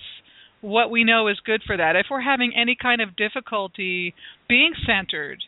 what 0.62 0.90
we 0.90 1.04
know 1.04 1.28
is 1.28 1.40
good 1.46 1.62
for 1.66 1.78
that. 1.78 1.96
If 1.96 2.08
we're 2.10 2.22
having 2.22 2.54
any 2.56 2.76
kind 2.82 3.02
of 3.02 3.16
difficulty 3.16 4.16
being 4.50 4.74
centered, 4.86 5.44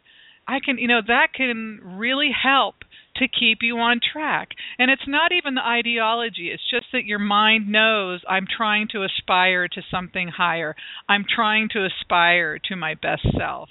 I 0.47 0.59
can, 0.63 0.77
you 0.77 0.87
know, 0.87 1.01
that 1.07 1.29
can 1.35 1.79
really 1.83 2.29
help 2.43 2.75
to 3.19 3.27
keep 3.27 3.59
you 3.61 3.77
on 3.77 3.99
track. 3.99 4.49
And 4.77 4.89
it's 4.91 5.07
not 5.07 5.31
even 5.31 5.55
the 5.55 5.65
ideology, 5.65 6.49
it's 6.51 6.69
just 6.69 6.87
that 6.93 7.05
your 7.05 7.19
mind 7.19 7.69
knows 7.69 8.21
I'm 8.27 8.45
trying 8.45 8.87
to 8.91 9.03
aspire 9.03 9.67
to 9.67 9.81
something 9.91 10.29
higher. 10.29 10.75
I'm 11.07 11.23
trying 11.23 11.69
to 11.73 11.85
aspire 11.85 12.59
to 12.69 12.75
my 12.75 12.95
best 12.95 13.25
self. 13.37 13.69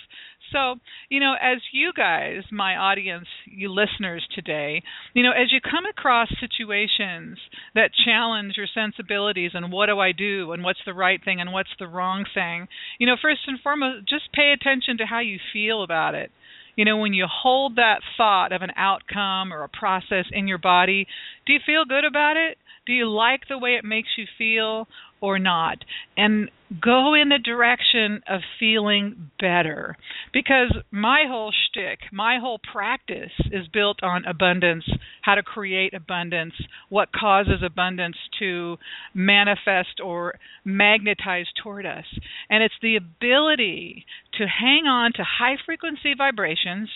So, 0.53 0.77
you 1.11 1.21
know, 1.21 1.35
as 1.41 1.59
you 1.73 1.93
guys, 1.95 2.43
my 2.51 2.77
audience, 2.77 3.27
you 3.45 3.71
listeners 3.71 4.27
today, 4.35 4.83
you 5.13 5.23
know, 5.23 5.33
as 5.33 5.53
you 5.53 5.61
come 5.61 5.85
across 5.85 6.29
situations 6.41 7.39
that 7.75 7.91
challenge 8.05 8.55
your 8.57 8.67
sensibilities 8.73 9.51
and 9.55 9.71
what 9.71 9.87
do 9.87 9.99
I 9.99 10.13
do 10.13 10.53
and 10.53 10.63
what's 10.63 10.81
the 10.87 10.95
right 10.95 11.23
thing 11.23 11.41
and 11.41 11.53
what's 11.53 11.75
the 11.79 11.87
wrong 11.87 12.25
thing, 12.33 12.69
you 12.99 13.07
know, 13.07 13.17
first 13.21 13.41
and 13.47 13.61
foremost, 13.61 14.09
just 14.09 14.33
pay 14.33 14.53
attention 14.53 14.99
to 14.99 15.07
how 15.07 15.21
you 15.21 15.39
feel 15.53 15.83
about 15.83 16.15
it. 16.15 16.31
You 16.79 16.85
know, 16.85 16.99
when 16.99 17.13
you 17.13 17.27
hold 17.29 17.75
that 17.75 18.03
thought 18.17 18.53
of 18.53 18.63
an 18.63 18.71
outcome 18.77 19.53
or 19.53 19.65
a 19.65 19.69
process 19.69 20.27
in 20.31 20.47
your 20.47 20.59
body, 20.59 21.09
do 21.45 21.53
you 21.53 21.59
feel 21.67 21.85
good 21.85 22.05
about 22.05 22.37
it? 22.37 22.57
Do 22.87 22.93
you 22.93 23.11
like 23.11 23.49
the 23.49 23.59
way 23.59 23.71
it 23.75 23.85
makes 23.85 24.11
you 24.17 24.27
feel 24.39 24.87
or 25.21 25.39
not? 25.39 25.79
And 26.17 26.51
go 26.83 27.15
in 27.15 27.31
the 27.31 27.39
direction 27.39 28.23
of 28.29 28.41
feeling 28.61 29.31
better. 29.41 29.97
Because 30.33 30.75
my 30.91 31.25
whole 31.27 31.53
shtick, 31.53 32.01
my 32.13 32.39
whole 32.41 32.61
practice 32.73 33.33
is 33.51 33.67
built 33.73 34.03
on 34.03 34.25
abundance, 34.27 34.85
how 35.23 35.35
to 35.35 35.43
create 35.43 35.95
abundance, 35.95 36.55
what 36.89 37.13
causes 37.13 37.63
abundance 37.65 38.17
to 38.39 38.77
manifest 39.15 40.01
or 40.05 40.39
magnetize 40.65 41.47
toward 41.63 41.87
us. 41.87 42.05
And 42.51 42.63
it's 42.63 42.75
the 42.83 42.97
ability 42.97 44.05
to 44.39 44.47
hang 44.47 44.87
on 44.87 45.13
to 45.15 45.25
high 45.25 45.57
frequency 45.65 46.15
vibrations 46.17 46.91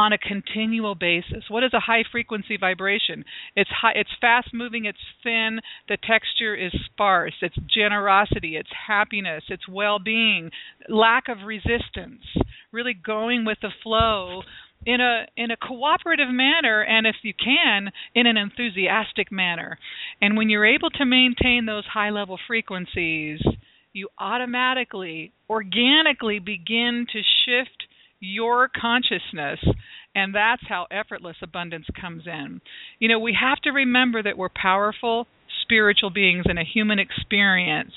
on 0.00 0.14
a 0.14 0.18
continual 0.18 0.94
basis. 0.94 1.44
What 1.50 1.62
is 1.62 1.74
a 1.74 1.80
high 1.80 2.04
frequency 2.10 2.56
vibration? 2.56 3.22
It's 3.54 3.68
high, 3.68 3.92
it's 3.96 4.08
fast 4.18 4.48
moving, 4.54 4.86
it's 4.86 4.98
thin, 5.22 5.60
the 5.88 5.98
texture 5.98 6.54
is 6.54 6.72
sparse, 6.86 7.34
it's 7.42 7.56
generosity, 7.68 8.56
it's 8.56 8.70
happiness, 8.86 9.42
it's 9.48 9.68
well-being, 9.68 10.52
lack 10.88 11.24
of 11.28 11.46
resistance, 11.46 12.24
really 12.72 12.94
going 12.94 13.44
with 13.44 13.58
the 13.60 13.68
flow 13.82 14.40
in 14.86 15.02
a 15.02 15.26
in 15.36 15.50
a 15.50 15.56
cooperative 15.58 16.30
manner 16.30 16.80
and 16.82 17.06
if 17.06 17.16
you 17.22 17.34
can 17.34 17.90
in 18.14 18.26
an 18.26 18.38
enthusiastic 18.38 19.30
manner. 19.30 19.78
And 20.22 20.34
when 20.34 20.48
you're 20.48 20.64
able 20.64 20.88
to 20.92 21.04
maintain 21.04 21.66
those 21.66 21.84
high 21.84 22.08
level 22.08 22.38
frequencies, 22.46 23.40
you 23.92 24.08
automatically 24.18 25.34
organically 25.50 26.38
begin 26.38 27.04
to 27.12 27.18
shift 27.44 27.84
your 28.20 28.68
consciousness 28.68 29.58
and 30.14 30.34
that's 30.34 30.62
how 30.68 30.86
effortless 30.90 31.36
abundance 31.42 31.86
comes 32.00 32.24
in. 32.26 32.60
You 32.98 33.08
know, 33.08 33.18
we 33.18 33.36
have 33.40 33.58
to 33.62 33.70
remember 33.70 34.22
that 34.22 34.36
we're 34.36 34.48
powerful 34.48 35.26
spiritual 35.62 36.10
beings 36.10 36.44
in 36.48 36.58
a 36.58 36.64
human 36.64 36.98
experience 36.98 37.92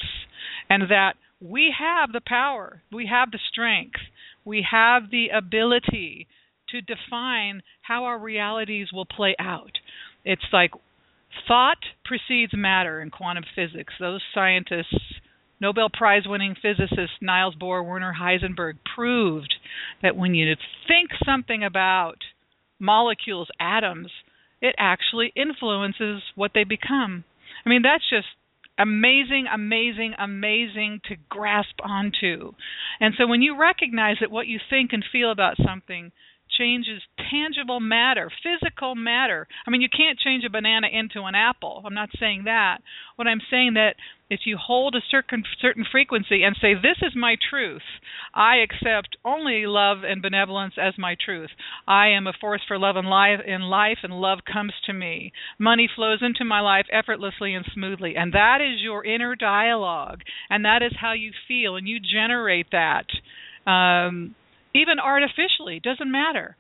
and 0.70 0.84
that 0.89 1.13
we 1.42 1.74
have 1.77 2.12
the 2.12 2.22
power, 2.25 2.82
we 2.92 3.08
have 3.08 3.32
the 3.32 3.39
strength, 3.51 4.00
we 4.46 4.65
have 4.70 5.10
the 5.12 5.27
ability 5.36 6.27
to 6.70 6.82
define 6.82 7.62
how 7.82 8.06
our 8.06 8.20
realities 8.20 8.88
will 8.94 9.06
play 9.06 9.36
out. 9.39 9.72
It's 10.24 10.42
like 10.51 10.72
thought 11.48 11.77
precedes 12.06 12.53
matter 12.56 13.01
in 13.01 13.10
quantum 13.10 13.44
physics. 13.56 13.94
Those 14.00 14.22
scientists 14.34 15.20
Nobel 15.63 15.88
Prize 15.89 16.24
winning 16.25 16.55
physicist 16.62 17.13
Niels 17.22 17.55
Bohr 17.55 17.86
Werner 17.86 18.13
Heisenberg 18.20 18.74
proved 18.96 19.55
that 20.01 20.17
when 20.17 20.36
you 20.36 20.55
think 20.89 21.12
something 21.25 21.63
about 21.63 22.17
molecules, 22.79 23.48
atoms, 23.62 24.12
it 24.62 24.75
actually 24.77 25.32
influences 25.38 26.22
what 26.36 26.51
they 26.53 26.65
become. 26.65 27.24
I 27.65 27.70
mean, 27.70 27.82
that's 27.82 28.03
just 28.10 28.27
amazing, 28.77 29.46
amazing, 29.53 30.15
amazing 30.20 31.00
to 31.08 31.15
grasp 31.29 31.79
onto. 31.82 32.51
And 33.00 33.13
so 33.17 33.25
when 33.25 33.41
you 33.41 33.58
recognize 33.58 34.17
that 34.20 34.32
what 34.32 34.48
you 34.48 34.60
think 34.70 34.91
and 34.91 35.05
feel 35.13 35.32
about 35.32 35.55
something 35.65 36.12
changes 36.58 37.02
tangible 37.32 37.80
matter, 37.80 38.32
physical 38.44 38.96
matter. 38.96 39.48
I 39.66 39.72
mean, 39.72 39.82
you 39.82 39.90
can't 39.90 40.20
change 40.20 40.44
a 40.44 40.50
banana 40.50 40.88
into 40.92 41.22
an 41.22 41.36
apple. 41.36 41.84
I'm 41.86 41.94
not 41.94 42.10
saying 42.20 42.44
that. 42.46 42.80
What 43.16 43.28
I'm 43.28 43.42
saying 43.50 43.74
that 43.76 43.96
if 44.30 44.42
you 44.46 44.58
hold 44.58 44.96
a 44.96 45.02
certain 45.12 45.44
certain 45.62 45.86
frequency 45.92 46.44
and 46.44 46.56
say 46.60 46.74
this 46.74 46.98
is 47.02 47.14
my 47.16 47.36
truth, 47.50 47.84
I 48.34 48.58
accept 48.58 49.18
only 49.24 49.66
love 49.66 50.00
and 50.04 50.22
benevolence 50.22 50.74
as 50.82 50.94
my 50.98 51.16
truth. 51.24 51.52
I 51.88 52.08
am 52.08 52.26
a 52.26 52.34
force 52.40 52.62
for 52.68 52.80
love 52.80 52.96
and 52.96 53.08
life 53.08 53.40
in 53.46 53.62
life 53.62 54.00
and 54.04 54.14
love 54.14 54.40
comes 54.52 54.74
to 54.86 54.94
me. 54.94 55.32
Money 55.60 55.90
flows 55.94 56.20
into 56.22 56.46
my 56.46 56.62
life 56.62 56.88
effortlessly 56.92 57.54
and 57.54 57.66
smoothly. 57.74 58.16
And 58.16 58.34
that 58.34 58.60
is 58.62 58.82
your 58.82 59.06
inner 59.06 59.36
dialogue 59.36 60.22
and 60.50 60.66
that 60.66 60.82
is 60.82 60.94
how 61.00 61.14
you 61.14 61.32
feel 61.48 61.76
and 61.76 61.88
you 61.88 62.00
generate 62.00 62.68
that. 62.72 63.06
Um 63.70 64.36
even 64.74 65.00
artificially, 65.00 65.80
doesn't 65.80 66.12
matter. 66.12 66.56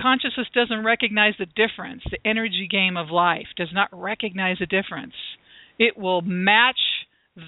Consciousness 0.00 0.46
doesn't 0.54 0.84
recognize 0.84 1.34
the 1.38 1.46
difference. 1.46 2.02
The 2.10 2.18
energy 2.24 2.68
game 2.70 2.96
of 2.96 3.10
life 3.10 3.48
does 3.56 3.70
not 3.72 3.88
recognize 3.92 4.58
the 4.60 4.66
difference. 4.66 5.14
It 5.78 5.98
will 5.98 6.22
match 6.22 6.78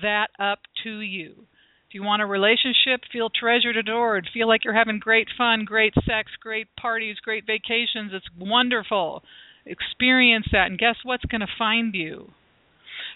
that 0.03 0.29
up 0.39 0.61
to 0.85 1.01
you. 1.01 1.47
If 1.89 1.95
you 1.95 2.05
want 2.05 2.23
a 2.23 2.27
relationship, 2.27 3.01
feel 3.13 3.31
treasured, 3.31 3.77
adored, 3.77 4.29
feel 4.33 4.47
like 4.47 4.65
you're 4.65 4.75
having 4.75 5.01
great 5.01 5.27
fun, 5.37 5.65
great 5.65 5.95
sex, 5.95 6.31
great 6.41 6.69
parties, 6.81 7.17
great 7.23 7.47
vacations, 7.47 8.13
it's 8.13 8.29
wonderful. 8.39 9.25
Experience 9.67 10.47
that, 10.53 10.67
and 10.67 10.79
guess 10.79 10.97
what's 11.03 11.25
going 11.25 11.41
to 11.41 11.49
find 11.59 11.95
you? 11.95 12.31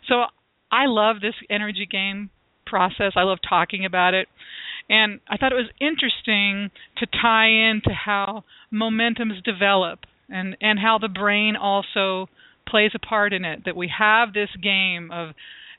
So 0.09 0.25
I 0.73 0.87
love 0.87 1.21
this 1.21 1.35
energy 1.49 1.87
game 1.91 2.31
process. 2.67 3.13
I 3.15 3.23
love 3.23 3.39
talking 3.49 3.85
about 3.85 4.15
it. 4.15 4.27
And 4.89 5.21
I 5.29 5.37
thought 5.37 5.53
it 5.53 5.57
was 5.57 5.71
interesting 5.81 6.71
to 6.99 7.07
tie 7.07 7.49
into 7.49 7.91
how 7.91 8.45
momentums 8.73 9.43
develop 9.43 10.01
and, 10.29 10.57
and 10.61 10.79
how 10.79 10.99
the 10.99 11.09
brain 11.09 11.57
also 11.57 12.29
plays 12.69 12.91
a 12.95 12.99
part 12.99 13.33
in 13.33 13.45
it. 13.45 13.63
That 13.65 13.77
we 13.77 13.91
have 13.97 14.33
this 14.33 14.51
game 14.63 15.11
of 15.11 15.31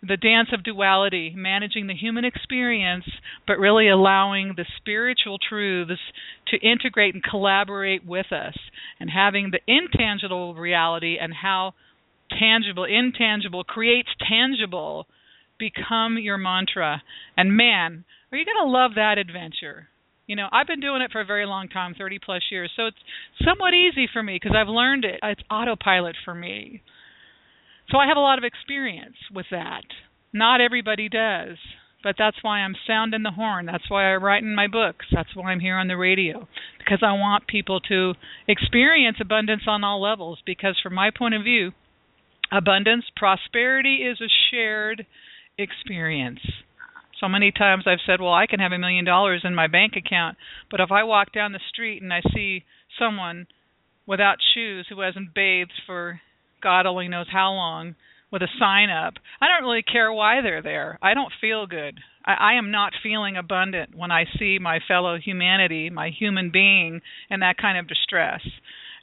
the 0.01 0.17
dance 0.17 0.49
of 0.53 0.63
duality, 0.63 1.33
managing 1.35 1.87
the 1.87 1.95
human 1.95 2.25
experience, 2.25 3.05
but 3.47 3.57
really 3.57 3.89
allowing 3.89 4.53
the 4.55 4.65
spiritual 4.77 5.37
truths 5.37 5.99
to 6.47 6.57
integrate 6.57 7.13
and 7.13 7.23
collaborate 7.23 8.05
with 8.05 8.31
us, 8.31 8.55
and 8.99 9.09
having 9.09 9.51
the 9.51 9.59
intangible 9.67 10.53
reality 10.53 11.17
and 11.19 11.33
how 11.41 11.73
tangible, 12.29 12.85
intangible 12.85 13.63
creates 13.63 14.09
tangible 14.27 15.07
become 15.57 16.17
your 16.17 16.37
mantra. 16.37 17.01
And 17.37 17.55
man, 17.55 18.03
are 18.31 18.37
you 18.37 18.45
going 18.45 18.65
to 18.65 18.71
love 18.71 18.91
that 18.95 19.17
adventure? 19.17 19.87
You 20.27 20.35
know, 20.35 20.47
I've 20.51 20.67
been 20.67 20.79
doing 20.79 21.01
it 21.01 21.11
for 21.11 21.21
a 21.21 21.25
very 21.25 21.45
long 21.45 21.67
time, 21.67 21.93
30 21.97 22.19
plus 22.23 22.41
years. 22.51 22.71
So 22.75 22.87
it's 22.87 22.97
somewhat 23.45 23.73
easy 23.73 24.07
for 24.11 24.23
me 24.23 24.39
because 24.41 24.55
I've 24.57 24.67
learned 24.67 25.05
it. 25.05 25.19
It's 25.21 25.41
autopilot 25.51 26.15
for 26.25 26.33
me. 26.33 26.81
So 27.91 27.97
I 27.97 28.07
have 28.07 28.17
a 28.17 28.21
lot 28.21 28.39
of 28.39 28.43
experience 28.43 29.17
with 29.33 29.45
that. 29.51 29.83
Not 30.33 30.61
everybody 30.61 31.07
does, 31.07 31.57
but 32.03 32.15
that's 32.17 32.37
why 32.41 32.59
I'm 32.59 32.75
sounding 32.87 33.23
the 33.23 33.31
horn. 33.31 33.67
That's 33.67 33.89
why 33.89 34.11
I 34.11 34.15
write 34.15 34.43
in 34.43 34.55
my 34.55 34.67
books. 34.67 35.05
That's 35.11 35.35
why 35.35 35.51
I'm 35.51 35.59
here 35.59 35.77
on 35.77 35.87
the 35.87 35.97
radio 35.97 36.47
because 36.79 36.99
I 37.01 37.13
want 37.13 37.47
people 37.47 37.79
to 37.81 38.13
experience 38.47 39.17
abundance 39.21 39.63
on 39.67 39.83
all 39.83 40.01
levels 40.01 40.39
because 40.45 40.77
from 40.81 40.93
my 40.95 41.11
point 41.15 41.35
of 41.35 41.43
view, 41.43 41.71
abundance, 42.51 43.05
prosperity 43.15 43.97
is 43.97 44.19
a 44.21 44.29
shared 44.51 45.05
experience. 45.57 46.39
So 47.19 47.29
many 47.29 47.51
times 47.51 47.85
I've 47.87 48.03
said, 48.05 48.19
well, 48.19 48.33
I 48.33 48.47
can 48.47 48.59
have 48.59 48.71
a 48.71 48.77
million 48.77 49.05
dollars 49.05 49.41
in 49.43 49.55
my 49.55 49.67
bank 49.67 49.93
account, 49.95 50.37
but 50.69 50.79
if 50.79 50.91
I 50.91 51.03
walk 51.03 51.31
down 51.33 51.53
the 51.53 51.59
street 51.69 52.01
and 52.01 52.13
I 52.13 52.21
see 52.33 52.63
someone 52.99 53.47
without 54.05 54.37
shoes 54.53 54.85
who 54.89 54.99
hasn't 55.01 55.33
bathed 55.33 55.73
for 55.85 56.19
God 56.61 56.85
only 56.85 57.07
knows 57.07 57.27
how 57.31 57.51
long 57.51 57.95
with 58.31 58.41
a 58.41 58.47
sign 58.59 58.89
up, 58.89 59.13
I 59.39 59.47
don't 59.47 59.67
really 59.67 59.83
care 59.83 60.11
why 60.11 60.41
they're 60.41 60.61
there. 60.61 60.99
I 61.01 61.13
don't 61.13 61.31
feel 61.39 61.67
good. 61.67 61.99
I, 62.25 62.33
I 62.33 62.53
am 62.57 62.71
not 62.71 62.93
feeling 63.01 63.37
abundant 63.37 63.95
when 63.95 64.11
I 64.11 64.25
see 64.37 64.57
my 64.59 64.79
fellow 64.87 65.17
humanity, 65.17 65.89
my 65.89 66.09
human 66.09 66.51
being, 66.51 67.01
in 67.29 67.39
that 67.41 67.57
kind 67.57 67.77
of 67.77 67.87
distress. 67.87 68.41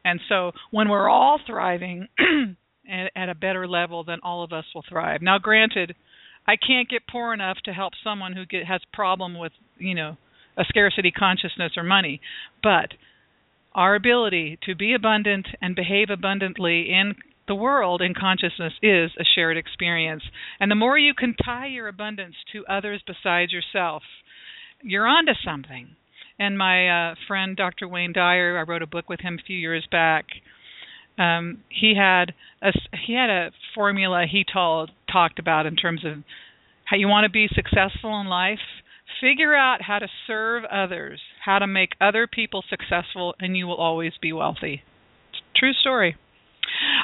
And 0.05 0.21
so 0.29 0.53
when 0.71 0.89
we're 0.89 1.09
all 1.09 1.39
thriving 1.47 2.09
at, 2.91 3.11
at 3.15 3.29
a 3.29 3.35
better 3.35 3.67
level, 3.69 4.05
then 4.05 4.19
all 4.23 4.43
of 4.43 4.53
us 4.53 4.65
will 4.75 4.85
thrive. 4.89 5.23
Now, 5.23 5.39
granted, 5.39 5.95
I 6.47 6.57
can't 6.57 6.89
get 6.89 7.07
poor 7.11 7.33
enough 7.33 7.59
to 7.65 7.73
help 7.73 7.93
someone 8.03 8.33
who 8.33 8.47
get, 8.47 8.67
has 8.67 8.81
problem 8.93 9.39
with 9.39 9.53
you 9.79 9.95
know 9.95 10.17
a 10.57 10.65
scarcity 10.69 11.11
consciousness 11.11 11.73
or 11.77 11.83
money, 11.83 12.21
but 12.63 12.95
our 13.75 13.95
ability 13.95 14.59
to 14.67 14.75
be 14.75 14.95
abundant 14.95 15.47
and 15.61 15.75
behave 15.75 16.11
abundantly 16.11 16.91
in 16.91 17.15
the 17.49 17.55
world 17.55 18.03
in 18.03 18.15
consciousness 18.15 18.73
is 18.83 19.11
a 19.19 19.25
shared 19.35 19.57
experience. 19.57 20.23
And 20.61 20.71
the 20.71 20.77
more 20.77 20.99
you 20.99 21.15
can 21.15 21.35
tie 21.43 21.67
your 21.67 21.89
abundance 21.89 22.37
to 22.53 22.67
others 22.67 23.03
besides 23.07 23.53
yourself, 23.53 24.03
you're 24.83 25.07
onto 25.07 25.33
something. 25.45 25.97
And 26.39 26.59
my 26.59 27.11
uh, 27.11 27.15
friend 27.27 27.57
Dr. 27.57 27.89
Wayne 27.89 28.13
Dyer, 28.13 28.59
I 28.59 28.63
wrote 28.63 28.83
a 28.83 28.87
book 28.87 29.09
with 29.09 29.21
him 29.21 29.39
a 29.41 29.47
few 29.47 29.57
years 29.57 29.87
back. 29.91 30.27
Um, 31.19 31.63
he 31.69 31.95
had 31.97 32.33
a 32.63 32.73
he 33.07 33.15
had 33.15 33.29
a 33.29 33.51
formula 33.75 34.25
he 34.31 34.45
told 34.51 34.91
talked 35.13 35.39
about 35.39 35.67
in 35.67 35.77
terms 35.77 36.05
of 36.05 36.25
how 36.85 36.97
you 36.97 37.09
want 37.09 37.25
to 37.25 37.31
be 37.31 37.49
successful 37.55 38.21
in 38.21 38.27
life. 38.27 38.59
Figure 39.21 39.55
out 39.55 39.83
how 39.83 39.99
to 39.99 40.09
serve 40.27 40.65
others, 40.65 41.21
how 41.45 41.59
to 41.59 41.67
make 41.67 41.91
other 42.01 42.27
people 42.27 42.65
successful, 42.69 43.35
and 43.39 43.57
you 43.57 43.67
will 43.67 43.77
always 43.77 44.13
be 44.21 44.33
wealthy. 44.33 44.83
True 45.55 45.75
story. 45.75 46.17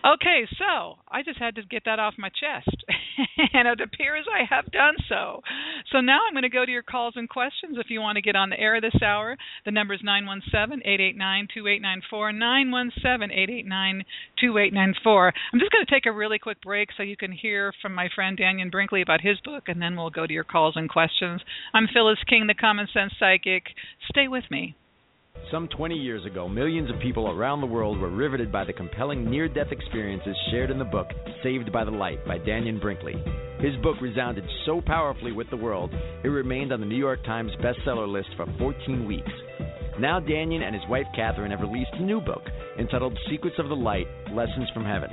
Okay, 0.04 0.46
so 0.58 0.94
I 1.08 1.22
just 1.22 1.38
had 1.38 1.56
to 1.56 1.62
get 1.62 1.84
that 1.84 1.98
off 1.98 2.14
my 2.18 2.28
chest, 2.28 2.84
and 3.52 3.68
it 3.68 3.80
appears 3.80 4.26
I 4.28 4.44
have 4.48 4.70
done 4.70 4.94
so. 5.08 5.42
So 5.92 6.00
now 6.00 6.20
I'm 6.26 6.34
going 6.34 6.42
to 6.42 6.48
go 6.48 6.64
to 6.64 6.72
your 6.72 6.82
calls 6.82 7.14
and 7.16 7.28
questions 7.28 7.76
if 7.78 7.90
you 7.90 8.00
want 8.00 8.16
to 8.16 8.22
get 8.22 8.36
on 8.36 8.50
the 8.50 8.58
air 8.58 8.80
this 8.80 9.02
hour. 9.02 9.36
The 9.64 9.70
number 9.70 9.94
is 9.94 10.00
917 10.02 10.80
889 10.84 11.48
2894. 11.54 12.32
917 12.32 13.30
889 13.30 14.04
2894. 14.40 15.32
I'm 15.52 15.60
just 15.60 15.72
going 15.72 15.86
to 15.86 15.92
take 15.92 16.06
a 16.06 16.12
really 16.12 16.38
quick 16.38 16.60
break 16.62 16.90
so 16.96 17.02
you 17.02 17.16
can 17.16 17.32
hear 17.32 17.72
from 17.82 17.94
my 17.94 18.08
friend 18.14 18.38
Dannion 18.38 18.70
Brinkley 18.70 19.02
about 19.02 19.20
his 19.20 19.40
book, 19.40 19.64
and 19.66 19.80
then 19.80 19.96
we'll 19.96 20.10
go 20.10 20.26
to 20.26 20.32
your 20.32 20.44
calls 20.44 20.76
and 20.76 20.88
questions. 20.88 21.42
I'm 21.74 21.88
Phyllis 21.92 22.18
King, 22.28 22.46
the 22.46 22.54
Common 22.54 22.88
Sense 22.92 23.12
Psychic. 23.18 23.64
Stay 24.10 24.28
with 24.28 24.44
me. 24.50 24.76
Some 25.50 25.68
20 25.68 25.94
years 25.94 26.26
ago, 26.26 26.48
millions 26.48 26.90
of 26.90 27.00
people 27.00 27.30
around 27.30 27.60
the 27.60 27.66
world 27.66 27.98
were 27.98 28.10
riveted 28.10 28.52
by 28.52 28.64
the 28.64 28.72
compelling 28.72 29.30
near 29.30 29.48
death 29.48 29.72
experiences 29.72 30.36
shared 30.50 30.70
in 30.70 30.78
the 30.78 30.84
book 30.84 31.06
Saved 31.42 31.72
by 31.72 31.84
the 31.84 31.90
Light 31.90 32.24
by 32.26 32.38
Dannion 32.38 32.80
Brinkley. 32.80 33.14
His 33.60 33.74
book 33.82 33.96
resounded 34.00 34.44
so 34.66 34.82
powerfully 34.84 35.32
with 35.32 35.48
the 35.50 35.56
world, 35.56 35.90
it 36.22 36.28
remained 36.28 36.72
on 36.72 36.80
the 36.80 36.86
New 36.86 36.98
York 36.98 37.24
Times 37.24 37.50
bestseller 37.62 38.06
list 38.06 38.28
for 38.36 38.46
14 38.58 39.06
weeks. 39.06 39.32
Now, 39.98 40.20
Dannion 40.20 40.62
and 40.62 40.74
his 40.74 40.86
wife 40.88 41.06
Catherine 41.16 41.50
have 41.50 41.60
released 41.60 41.90
a 41.94 42.02
new 42.02 42.20
book 42.20 42.42
entitled 42.78 43.18
Secrets 43.30 43.56
of 43.58 43.68
the 43.68 43.74
Light 43.74 44.06
Lessons 44.32 44.68
from 44.74 44.84
Heaven. 44.84 45.10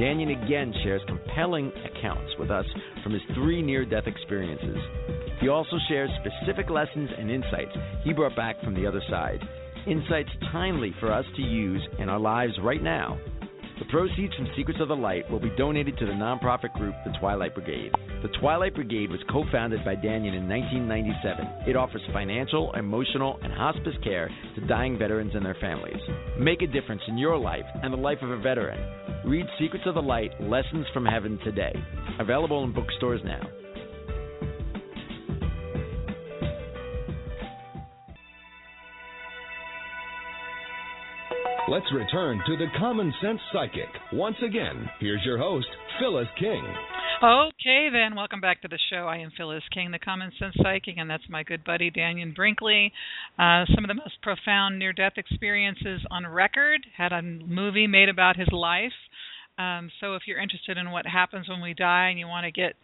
Dannion 0.00 0.44
again 0.44 0.74
shares 0.82 1.02
compelling 1.06 1.70
accounts 1.84 2.32
with 2.38 2.50
us 2.50 2.66
from 3.02 3.12
his 3.12 3.22
three 3.34 3.62
near 3.62 3.84
death 3.84 4.06
experiences. 4.06 4.76
He 5.40 5.48
also 5.48 5.76
shares 5.88 6.10
specific 6.20 6.70
lessons 6.70 7.10
and 7.16 7.30
insights 7.30 7.76
he 8.02 8.12
brought 8.12 8.34
back 8.34 8.60
from 8.62 8.74
the 8.74 8.86
other 8.86 9.02
side. 9.08 9.40
Insights 9.86 10.30
timely 10.50 10.94
for 10.98 11.12
us 11.12 11.26
to 11.36 11.42
use 11.42 11.86
in 11.98 12.08
our 12.08 12.18
lives 12.18 12.54
right 12.62 12.82
now. 12.82 13.18
The 13.78 13.84
proceeds 13.86 14.34
from 14.36 14.48
Secrets 14.56 14.80
of 14.80 14.88
the 14.88 14.96
Light 14.96 15.28
will 15.30 15.40
be 15.40 15.50
donated 15.58 15.98
to 15.98 16.06
the 16.06 16.12
nonprofit 16.12 16.72
group 16.74 16.94
The 17.04 17.12
Twilight 17.18 17.54
Brigade. 17.54 17.92
The 18.22 18.28
Twilight 18.40 18.74
Brigade 18.74 19.10
was 19.10 19.20
co 19.30 19.44
founded 19.50 19.84
by 19.84 19.96
Dannion 19.96 20.34
in 20.34 20.48
1997. 20.48 21.68
It 21.68 21.76
offers 21.76 22.00
financial, 22.12 22.72
emotional, 22.74 23.38
and 23.42 23.52
hospice 23.52 23.96
care 24.02 24.30
to 24.54 24.66
dying 24.66 24.96
veterans 24.96 25.32
and 25.34 25.44
their 25.44 25.56
families. 25.60 26.00
Make 26.38 26.62
a 26.62 26.68
difference 26.68 27.02
in 27.08 27.18
your 27.18 27.36
life 27.36 27.66
and 27.82 27.92
the 27.92 27.98
life 27.98 28.18
of 28.22 28.30
a 28.30 28.38
veteran. 28.38 29.03
Read 29.24 29.46
Secrets 29.58 29.86
of 29.86 29.94
the 29.94 30.02
Light 30.02 30.32
Lessons 30.38 30.86
from 30.92 31.06
Heaven 31.06 31.38
today. 31.42 31.72
Available 32.20 32.62
in 32.62 32.74
bookstores 32.74 33.22
now. 33.24 33.40
Let's 41.66 41.86
return 41.94 42.42
to 42.44 42.58
the 42.58 42.66
Common 42.78 43.10
Sense 43.22 43.40
Psychic. 43.50 43.88
Once 44.12 44.36
again, 44.46 44.86
here's 45.00 45.24
your 45.24 45.38
host, 45.38 45.66
Phyllis 45.98 46.28
King. 46.38 46.62
Okay, 47.22 47.88
then, 47.90 48.14
welcome 48.14 48.42
back 48.42 48.60
to 48.60 48.68
the 48.68 48.78
show. 48.90 49.06
I 49.08 49.16
am 49.16 49.32
Phyllis 49.34 49.62
King, 49.72 49.90
the 49.90 49.98
Common 49.98 50.30
Sense 50.38 50.54
Psychic, 50.62 50.98
and 50.98 51.08
that's 51.08 51.22
my 51.30 51.42
good 51.42 51.64
buddy 51.64 51.90
Dannion 51.90 52.36
Brinkley. 52.36 52.92
Uh, 53.38 53.64
some 53.74 53.82
of 53.82 53.88
the 53.88 53.94
most 53.94 54.20
profound 54.20 54.78
near 54.78 54.92
death 54.92 55.14
experiences 55.16 56.02
on 56.10 56.26
record, 56.26 56.82
had 56.94 57.12
a 57.12 57.22
movie 57.22 57.86
made 57.86 58.10
about 58.10 58.36
his 58.36 58.48
life. 58.52 58.92
Um, 59.56 59.90
so 60.00 60.16
if 60.16 60.24
you're 60.26 60.42
interested 60.42 60.76
in 60.76 60.90
what 60.90 61.06
happens 61.06 61.48
when 61.48 61.62
we 61.62 61.72
die 61.72 62.08
and 62.08 62.18
you 62.18 62.26
want 62.26 62.44
to 62.44 62.52
get 62.52 62.74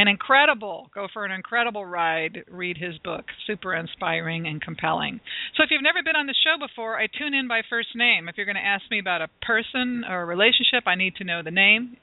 an 0.00 0.08
incredible 0.08 0.88
go 0.94 1.08
for 1.12 1.26
an 1.26 1.30
incredible 1.30 1.84
ride 1.84 2.42
read 2.50 2.78
his 2.78 2.96
book 3.04 3.26
super 3.46 3.74
inspiring 3.74 4.46
and 4.46 4.62
compelling. 4.62 5.20
So 5.54 5.62
if 5.62 5.68
you've 5.70 5.82
never 5.82 6.02
been 6.02 6.16
on 6.16 6.26
the 6.26 6.34
show 6.42 6.56
before 6.58 6.98
i 6.98 7.06
tune 7.06 7.34
in 7.34 7.46
by 7.46 7.60
first 7.68 7.88
name. 7.94 8.26
If 8.26 8.36
you're 8.38 8.46
going 8.46 8.56
to 8.56 8.64
ask 8.64 8.82
me 8.90 8.98
about 8.98 9.20
a 9.20 9.28
person 9.42 10.02
or 10.08 10.22
a 10.22 10.24
relationship 10.24 10.84
i 10.86 10.94
need 10.94 11.16
to 11.16 11.24
know 11.24 11.42
the 11.42 11.50
name. 11.50 11.98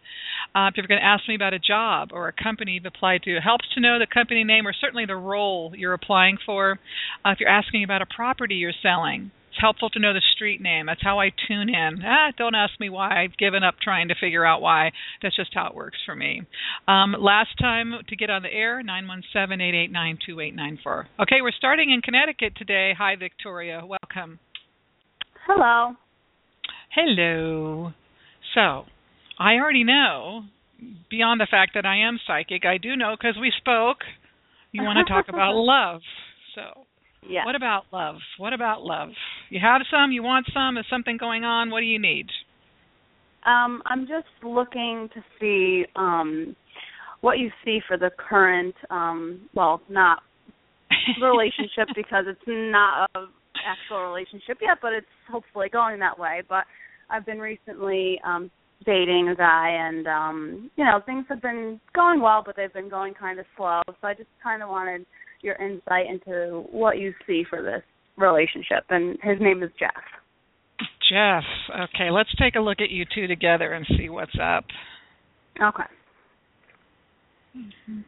Uh, 0.54 0.68
if 0.68 0.78
you're 0.78 0.86
going 0.86 1.02
to 1.02 1.06
ask 1.06 1.28
me 1.28 1.34
about 1.34 1.56
a 1.56 1.60
job 1.60 2.10
or 2.14 2.28
a 2.28 2.34
company 2.34 2.74
you've 2.74 2.86
applied 2.86 3.24
to 3.24 3.36
it 3.36 3.42
helps 3.42 3.66
to 3.74 3.82
know 3.82 3.98
the 3.98 4.06
company 4.06 4.44
name 4.44 4.68
or 4.68 4.74
certainly 4.80 5.08
the 5.08 5.16
role 5.16 5.74
you're 5.76 5.94
applying 5.94 6.38
for. 6.46 6.80
Uh, 7.26 7.32
if 7.32 7.40
you're 7.40 7.50
asking 7.50 7.84
about 7.84 8.04
a 8.04 8.08
property 8.16 8.56
you're 8.56 8.78
selling 8.84 9.32
it's 9.58 9.64
helpful 9.64 9.90
to 9.90 10.00
know 10.00 10.14
the 10.14 10.22
street 10.36 10.62
name. 10.62 10.86
That's 10.86 11.02
how 11.02 11.20
I 11.20 11.32
tune 11.48 11.70
in. 11.70 12.04
Ah, 12.06 12.32
don't 12.38 12.54
ask 12.54 12.80
me 12.80 12.92
why. 12.92 13.24
I've 13.24 13.36
given 13.38 13.64
up 13.64 13.74
trying 13.82 14.10
to 14.10 14.16
figure 14.22 14.46
out 14.46 14.62
why. 14.62 14.92
That's 15.24 15.36
just 15.36 15.50
how 15.56 15.66
it 15.68 15.76
works 15.76 15.98
for 16.06 16.16
me. 16.16 16.44
Um, 16.88 17.16
last 17.20 17.58
time 17.60 17.94
to 18.08 18.16
get 18.16 18.30
on 18.30 18.44
the 18.44 18.54
air, 18.54 18.84
917-889-2894. 18.84 21.06
Okay, 21.22 21.38
we're 21.42 21.52
starting 21.58 21.92
in 21.92 22.02
Connecticut 22.02 22.54
today. 22.56 22.94
Hi, 22.96 23.16
Victoria. 23.16 23.82
Welcome. 23.84 24.38
Hello. 25.48 25.96
Hello. 26.94 27.94
So, 28.54 28.86
I 29.40 29.54
already 29.54 29.84
know, 29.84 30.44
beyond 31.10 31.42
the 31.42 31.48
fact 31.50 31.72
that 31.74 31.88
I 31.88 32.08
am 32.08 32.20
psychic, 32.28 32.64
I 32.64 32.78
do 32.78 32.96
know 32.96 33.16
because 33.20 33.38
we 33.42 33.52
spoke, 33.58 33.98
you 34.72 34.84
want 34.84 35.00
to 35.06 35.12
talk 35.12 35.26
about 35.30 35.54
love. 35.56 36.02
So, 36.54 36.86
yeah. 37.30 37.46
what 37.46 37.56
about 37.56 37.86
love? 37.92 38.16
What 38.38 38.54
about 38.54 38.82
love? 38.82 39.10
You 39.50 39.60
have 39.62 39.82
some, 39.92 40.12
you 40.12 40.24
want 40.24 40.48
some, 40.54 40.78
is 40.78 40.86
something 40.90 41.18
going 41.18 41.44
on? 41.44 41.70
What 41.70 41.82
do 41.82 41.86
you 41.86 42.00
need? 42.00 42.28
Um, 43.46 43.82
I'm 43.86 44.08
just 44.08 44.28
looking 44.44 45.10
to 45.14 45.22
see 45.40 45.86
um, 45.96 46.56
what 47.22 47.40
you 47.40 47.50
see 47.64 47.80
for 47.88 47.98
the 47.98 48.12
current, 48.18 48.76
um, 48.90 49.50
well, 49.54 49.82
not 49.90 50.24
relationship 51.22 51.88
because 51.96 52.26
it's 52.28 52.42
not 52.48 53.10
a 53.16 53.26
actual 53.66 54.04
relationship 54.04 54.58
yet, 54.62 54.78
but 54.82 54.94
it's 54.94 55.08
hopefully 55.30 55.68
going 55.72 56.00
that 56.00 56.18
way. 56.18 56.42
But 56.48 56.66
I've 57.10 57.26
been 57.26 57.40
recently 57.40 58.20
um 58.26 58.52
dating 58.86 59.28
a 59.30 59.36
guy 59.36 59.70
and 59.70 60.08
um 60.08 60.70
you 60.76 60.86
know 60.86 61.02
things 61.06 61.26
have 61.28 61.42
been 61.42 61.80
going 61.96 62.22
well 62.22 62.44
but 62.46 62.56
they've 62.56 62.74
been 62.74 62.90
going 62.90 63.12
kind 63.14 63.40
of 63.40 63.46
slow 63.56 63.82
so 63.88 64.08
i 64.08 64.14
just 64.14 64.30
kind 64.44 64.62
of 64.62 64.70
wanted 64.70 65.04
your 65.42 65.56
insight 65.56 66.08
into 66.10 66.66
what 66.72 66.98
you 66.98 67.14
see 67.26 67.44
for 67.50 67.62
this 67.62 67.84
relationship. 68.18 68.84
And 68.90 69.18
his 69.22 69.40
name 69.40 69.64
is 69.64 69.70
Jeff. 69.80 69.92
Jeff. 71.10 71.44
Okay, 71.70 72.12
let's 72.12 72.34
take 72.40 72.56
a 72.56 72.60
look 72.60 72.80
at 72.82 72.90
you 72.90 73.06
two 73.14 73.28
together 73.28 73.74
and 73.74 73.86
see 73.98 74.10
what's 74.10 74.38
up. 74.42 74.66
Okay. 75.62 75.84
Mm-hmm. 77.58 78.00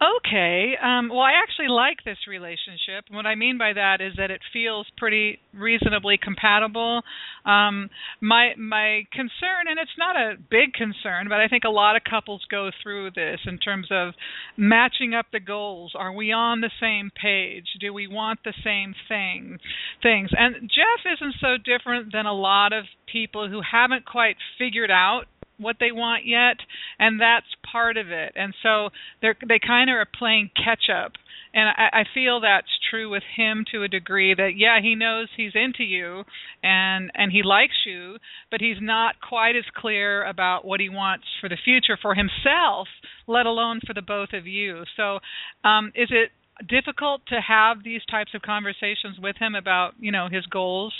Okay. 0.00 0.76
Um, 0.82 1.10
well, 1.10 1.20
I 1.20 1.32
actually 1.42 1.68
like 1.68 1.98
this 2.06 2.16
relationship. 2.26 3.04
What 3.10 3.26
I 3.26 3.34
mean 3.34 3.58
by 3.58 3.74
that 3.74 4.00
is 4.00 4.14
that 4.16 4.30
it 4.30 4.40
feels 4.50 4.86
pretty 4.96 5.40
reasonably 5.52 6.16
compatible. 6.16 7.02
Um, 7.44 7.90
my 8.20 8.54
my 8.56 9.02
concern, 9.12 9.68
and 9.68 9.78
it's 9.78 9.98
not 9.98 10.16
a 10.16 10.36
big 10.50 10.72
concern, 10.72 11.28
but 11.28 11.40
I 11.40 11.48
think 11.48 11.64
a 11.64 11.70
lot 11.70 11.96
of 11.96 12.02
couples 12.08 12.42
go 12.50 12.70
through 12.82 13.10
this 13.10 13.40
in 13.44 13.58
terms 13.58 13.88
of 13.90 14.14
matching 14.56 15.14
up 15.14 15.26
the 15.32 15.40
goals. 15.40 15.92
Are 15.94 16.12
we 16.12 16.32
on 16.32 16.62
the 16.62 16.70
same 16.80 17.10
page? 17.20 17.66
Do 17.78 17.92
we 17.92 18.06
want 18.06 18.40
the 18.42 18.54
same 18.64 18.94
thing? 19.06 19.58
Things. 20.02 20.30
And 20.32 20.70
Jeff 20.70 21.12
isn't 21.12 21.34
so 21.40 21.56
different 21.62 22.10
than 22.10 22.24
a 22.24 22.32
lot 22.32 22.72
of 22.72 22.86
people 23.12 23.50
who 23.50 23.60
haven't 23.60 24.06
quite 24.06 24.36
figured 24.58 24.90
out 24.90 25.24
what 25.60 25.76
they 25.78 25.92
want 25.92 26.24
yet, 26.26 26.56
and 26.98 27.20
that's 27.20 27.46
part 27.70 27.96
of 27.96 28.10
it. 28.10 28.32
And 28.36 28.54
so 28.62 28.90
they're 29.20 29.36
they 29.46 29.58
kind 29.58 29.90
of 29.90 29.94
are 29.94 30.08
playing 30.18 30.50
catch 30.56 30.90
up. 30.90 31.12
And 31.52 31.68
I, 31.68 32.00
I 32.00 32.04
feel 32.14 32.40
that's 32.40 32.68
true 32.90 33.10
with 33.10 33.22
him 33.36 33.64
to 33.72 33.82
a 33.82 33.88
degree 33.88 34.34
that 34.34 34.52
yeah 34.56 34.80
he 34.82 34.94
knows 34.94 35.28
he's 35.36 35.52
into 35.54 35.84
you 35.84 36.24
and 36.62 37.10
and 37.14 37.30
he 37.30 37.42
likes 37.42 37.86
you 37.86 38.16
but 38.50 38.60
he's 38.60 38.78
not 38.80 39.14
quite 39.26 39.56
as 39.56 39.64
clear 39.76 40.24
about 40.24 40.64
what 40.64 40.80
he 40.80 40.88
wants 40.88 41.24
for 41.40 41.48
the 41.48 41.56
future 41.64 41.98
for 42.00 42.14
himself 42.14 42.88
let 43.26 43.46
alone 43.46 43.80
for 43.86 43.94
the 43.94 44.02
both 44.02 44.30
of 44.32 44.46
you 44.46 44.82
so 44.96 45.18
um 45.64 45.92
is 45.94 46.08
it 46.10 46.30
difficult 46.68 47.22
to 47.28 47.40
have 47.40 47.78
these 47.84 48.02
types 48.10 48.32
of 48.34 48.42
conversations 48.42 49.18
with 49.18 49.36
him 49.38 49.54
about 49.54 49.92
you 49.98 50.12
know 50.12 50.28
his 50.30 50.44
goals 50.46 50.92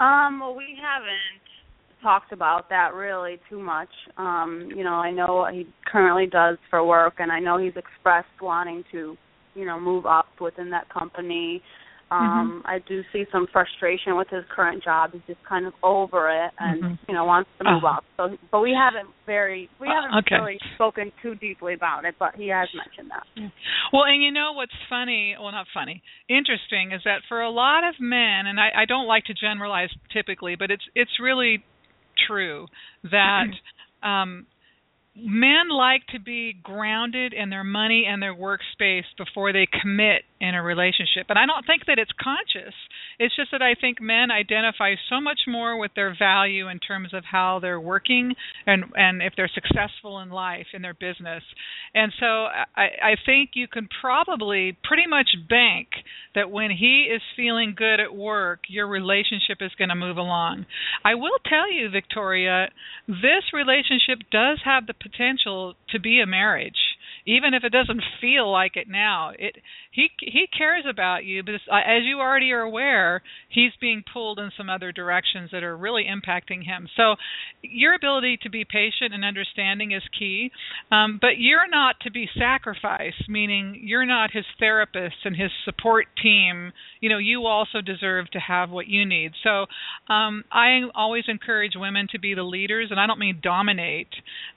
um 0.00 0.40
well 0.40 0.54
we 0.54 0.78
haven't 0.80 1.47
talked 2.02 2.32
about 2.32 2.68
that 2.70 2.94
really 2.94 3.38
too 3.48 3.60
much. 3.60 3.88
Um, 4.16 4.68
you 4.74 4.84
know, 4.84 4.94
I 4.94 5.10
know 5.10 5.36
what 5.36 5.54
he 5.54 5.66
currently 5.86 6.26
does 6.26 6.58
for 6.70 6.84
work 6.84 7.14
and 7.18 7.32
I 7.32 7.40
know 7.40 7.58
he's 7.58 7.76
expressed 7.76 8.28
wanting 8.40 8.84
to, 8.92 9.16
you 9.54 9.64
know, 9.64 9.80
move 9.80 10.06
up 10.06 10.26
within 10.40 10.70
that 10.70 10.88
company. 10.88 11.62
Um, 12.10 12.64
mm-hmm. 12.64 12.66
I 12.66 12.78
do 12.88 13.02
see 13.12 13.24
some 13.30 13.46
frustration 13.52 14.16
with 14.16 14.28
his 14.28 14.44
current 14.54 14.82
job. 14.82 15.10
He's 15.12 15.22
just 15.26 15.44
kind 15.46 15.66
of 15.66 15.74
over 15.82 16.30
it, 16.30 16.52
and 16.58 16.82
mm-hmm. 16.82 16.94
you 17.06 17.14
know 17.14 17.26
wants 17.26 17.50
to 17.58 17.64
move 17.70 17.84
uh, 17.84 17.98
up. 17.98 18.04
So, 18.16 18.28
but 18.50 18.60
we 18.60 18.72
haven't 18.72 19.12
very 19.26 19.68
we 19.78 19.88
haven't 19.88 20.16
uh, 20.16 20.20
okay. 20.20 20.36
really 20.40 20.58
spoken 20.74 21.12
too 21.20 21.34
deeply 21.34 21.74
about 21.74 22.06
it. 22.06 22.14
But 22.18 22.34
he 22.34 22.48
has 22.48 22.68
mentioned 22.72 23.10
that. 23.10 23.50
Well, 23.92 24.04
and 24.04 24.22
you 24.22 24.32
know 24.32 24.52
what's 24.54 24.72
funny? 24.88 25.36
Well, 25.38 25.52
not 25.52 25.66
funny. 25.74 26.02
Interesting 26.30 26.92
is 26.92 27.02
that 27.04 27.28
for 27.28 27.42
a 27.42 27.50
lot 27.50 27.86
of 27.86 27.94
men, 28.00 28.46
and 28.46 28.58
I, 28.58 28.68
I 28.74 28.84
don't 28.86 29.06
like 29.06 29.24
to 29.24 29.34
generalize 29.34 29.90
typically, 30.10 30.56
but 30.56 30.70
it's 30.70 30.84
it's 30.94 31.12
really 31.20 31.62
true 32.26 32.66
that. 33.10 33.46
um 34.02 34.46
men 35.20 35.68
like 35.70 36.06
to 36.12 36.20
be 36.20 36.54
grounded 36.62 37.32
in 37.32 37.50
their 37.50 37.64
money 37.64 38.06
and 38.08 38.22
their 38.22 38.34
workspace 38.34 39.02
before 39.16 39.52
they 39.52 39.66
commit 39.82 40.22
in 40.40 40.54
a 40.54 40.62
relationship. 40.62 41.26
And 41.28 41.38
I 41.38 41.46
don't 41.46 41.66
think 41.66 41.86
that 41.86 41.98
it's 41.98 42.12
conscious. 42.20 42.74
It's 43.18 43.34
just 43.34 43.50
that 43.50 43.62
I 43.62 43.74
think 43.74 44.00
men 44.00 44.30
identify 44.30 44.94
so 45.10 45.20
much 45.20 45.40
more 45.46 45.78
with 45.78 45.90
their 45.96 46.14
value 46.16 46.68
in 46.68 46.78
terms 46.78 47.12
of 47.12 47.24
how 47.24 47.58
they're 47.60 47.80
working 47.80 48.34
and 48.66 48.84
and 48.94 49.22
if 49.22 49.32
they're 49.36 49.50
successful 49.52 50.20
in 50.20 50.30
life 50.30 50.66
in 50.72 50.82
their 50.82 50.94
business. 50.94 51.42
And 51.94 52.12
so 52.20 52.26
I, 52.26 52.88
I 53.02 53.14
think 53.26 53.50
you 53.54 53.66
can 53.66 53.88
probably 54.00 54.76
pretty 54.84 55.06
much 55.08 55.28
bank 55.48 55.88
that 56.34 56.50
when 56.50 56.70
he 56.70 57.08
is 57.12 57.22
feeling 57.36 57.74
good 57.76 57.98
at 58.00 58.14
work, 58.14 58.60
your 58.68 58.86
relationship 58.86 59.58
is 59.60 59.72
going 59.76 59.88
to 59.88 59.96
move 59.96 60.16
along. 60.16 60.66
I 61.04 61.14
will 61.14 61.38
tell 61.48 61.72
you, 61.72 61.88
Victoria, 61.90 62.68
this 63.08 63.52
relationship 63.52 64.18
does 64.30 64.60
have 64.64 64.86
the 64.86 64.94
potential 64.94 65.74
to 65.90 65.98
be 65.98 66.20
a 66.20 66.26
marriage 66.26 66.87
even 67.28 67.52
if 67.52 67.62
it 67.62 67.70
doesn't 67.70 68.02
feel 68.20 68.50
like 68.50 68.74
it 68.74 68.88
now 68.88 69.30
it 69.38 69.56
he 69.92 70.08
he 70.20 70.46
cares 70.56 70.84
about 70.88 71.24
you 71.24 71.42
but 71.42 71.54
uh, 71.70 71.76
as 71.86 72.02
you 72.04 72.18
already 72.18 72.50
are 72.50 72.62
aware 72.62 73.22
he's 73.50 73.72
being 73.80 74.02
pulled 74.12 74.38
in 74.38 74.50
some 74.56 74.70
other 74.70 74.90
directions 74.90 75.50
that 75.52 75.62
are 75.62 75.76
really 75.76 76.04
impacting 76.04 76.64
him. 76.64 76.88
So 76.96 77.16
your 77.62 77.94
ability 77.94 78.38
to 78.42 78.50
be 78.50 78.64
patient 78.64 79.12
and 79.12 79.24
understanding 79.24 79.92
is 79.92 80.02
key 80.18 80.50
um, 80.90 81.18
but 81.20 81.38
you're 81.38 81.68
not 81.68 81.96
to 82.00 82.10
be 82.10 82.28
sacrificed 82.36 83.28
meaning 83.28 83.78
you're 83.84 84.06
not 84.06 84.30
his 84.32 84.46
therapist 84.58 85.16
and 85.24 85.36
his 85.36 85.50
support 85.64 86.06
team. 86.22 86.72
You 87.00 87.10
know 87.10 87.18
you 87.18 87.46
also 87.46 87.82
deserve 87.82 88.30
to 88.30 88.38
have 88.38 88.70
what 88.70 88.88
you 88.88 89.04
need. 89.04 89.32
So 89.44 89.66
um, 90.12 90.44
i 90.50 90.80
always 90.94 91.24
encourage 91.28 91.72
women 91.76 92.06
to 92.12 92.18
be 92.18 92.34
the 92.34 92.42
leaders 92.42 92.88
and 92.90 92.98
i 92.98 93.06
don't 93.06 93.18
mean 93.18 93.40
dominate. 93.42 94.08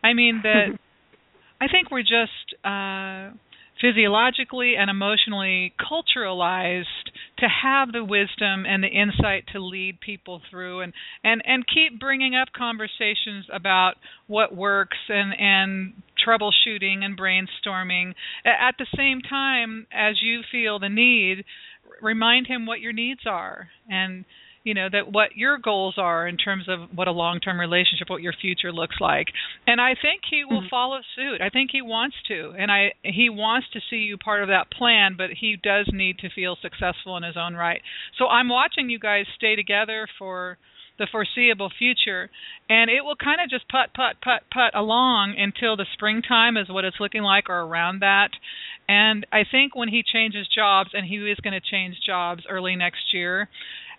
I 0.03 0.13
mean 0.13 0.41
that 0.43 0.79
I 1.61 1.67
think 1.67 1.91
we're 1.91 2.01
just 2.01 2.65
uh, 2.65 3.37
physiologically 3.79 4.75
and 4.77 4.89
emotionally 4.89 5.73
culturalized 5.79 6.85
to 7.37 7.47
have 7.47 7.91
the 7.91 8.03
wisdom 8.03 8.65
and 8.67 8.83
the 8.83 8.87
insight 8.87 9.45
to 9.53 9.59
lead 9.59 9.99
people 10.01 10.41
through 10.49 10.81
and 10.81 10.93
and 11.23 11.41
and 11.45 11.63
keep 11.67 11.99
bringing 11.99 12.35
up 12.35 12.49
conversations 12.57 13.45
about 13.53 13.93
what 14.25 14.55
works 14.55 14.97
and 15.07 15.33
and 15.39 15.93
troubleshooting 16.25 17.03
and 17.03 17.17
brainstorming. 17.17 18.13
At 18.43 18.75
the 18.79 18.87
same 18.97 19.21
time 19.21 19.85
as 19.93 20.15
you 20.21 20.41
feel 20.51 20.79
the 20.79 20.89
need 20.89 21.45
remind 22.01 22.47
him 22.47 22.65
what 22.65 22.79
your 22.79 22.93
needs 22.93 23.21
are 23.27 23.69
and 23.89 24.25
you 24.63 24.73
know 24.73 24.87
that 24.91 25.11
what 25.11 25.35
your 25.35 25.57
goals 25.57 25.95
are 25.97 26.27
in 26.27 26.37
terms 26.37 26.65
of 26.67 26.89
what 26.93 27.07
a 27.07 27.11
long-term 27.11 27.59
relationship 27.59 28.09
what 28.09 28.21
your 28.21 28.33
future 28.39 28.71
looks 28.71 28.95
like. 28.99 29.27
And 29.67 29.81
i 29.81 29.93
think 29.99 30.21
he 30.29 30.43
will 30.45 30.61
mm-hmm. 30.61 30.69
follow 30.69 30.99
suit. 31.15 31.41
I 31.41 31.49
think 31.49 31.69
he 31.71 31.81
wants 31.81 32.15
to. 32.27 32.53
And 32.57 32.71
i 32.71 32.93
he 33.03 33.29
wants 33.29 33.67
to 33.73 33.79
see 33.89 33.97
you 33.97 34.17
part 34.17 34.43
of 34.43 34.49
that 34.49 34.71
plan 34.71 35.15
but 35.17 35.29
he 35.39 35.57
does 35.61 35.89
need 35.91 36.19
to 36.19 36.29
feel 36.29 36.57
successful 36.61 37.17
in 37.17 37.23
his 37.23 37.37
own 37.37 37.55
right. 37.55 37.81
So 38.17 38.27
i'm 38.27 38.49
watching 38.49 38.89
you 38.89 38.99
guys 38.99 39.25
stay 39.35 39.55
together 39.55 40.07
for 40.19 40.57
the 40.99 41.07
foreseeable 41.11 41.71
future 41.79 42.29
and 42.69 42.91
it 42.91 43.03
will 43.03 43.15
kind 43.15 43.41
of 43.41 43.49
just 43.49 43.67
put 43.69 43.93
put 43.95 44.21
put 44.21 44.45
put 44.51 44.77
along 44.77 45.33
until 45.37 45.75
the 45.75 45.85
springtime 45.93 46.57
is 46.57 46.69
what 46.69 46.85
it's 46.85 46.99
looking 46.99 47.23
like 47.23 47.49
or 47.49 47.61
around 47.61 48.01
that. 48.01 48.29
And 48.87 49.25
i 49.31 49.43
think 49.49 49.75
when 49.75 49.89
he 49.89 50.03
changes 50.03 50.47
jobs 50.53 50.91
and 50.93 51.05
he 51.05 51.15
is 51.15 51.39
going 51.39 51.59
to 51.59 51.71
change 51.71 51.95
jobs 52.05 52.43
early 52.49 52.75
next 52.75 53.13
year 53.13 53.49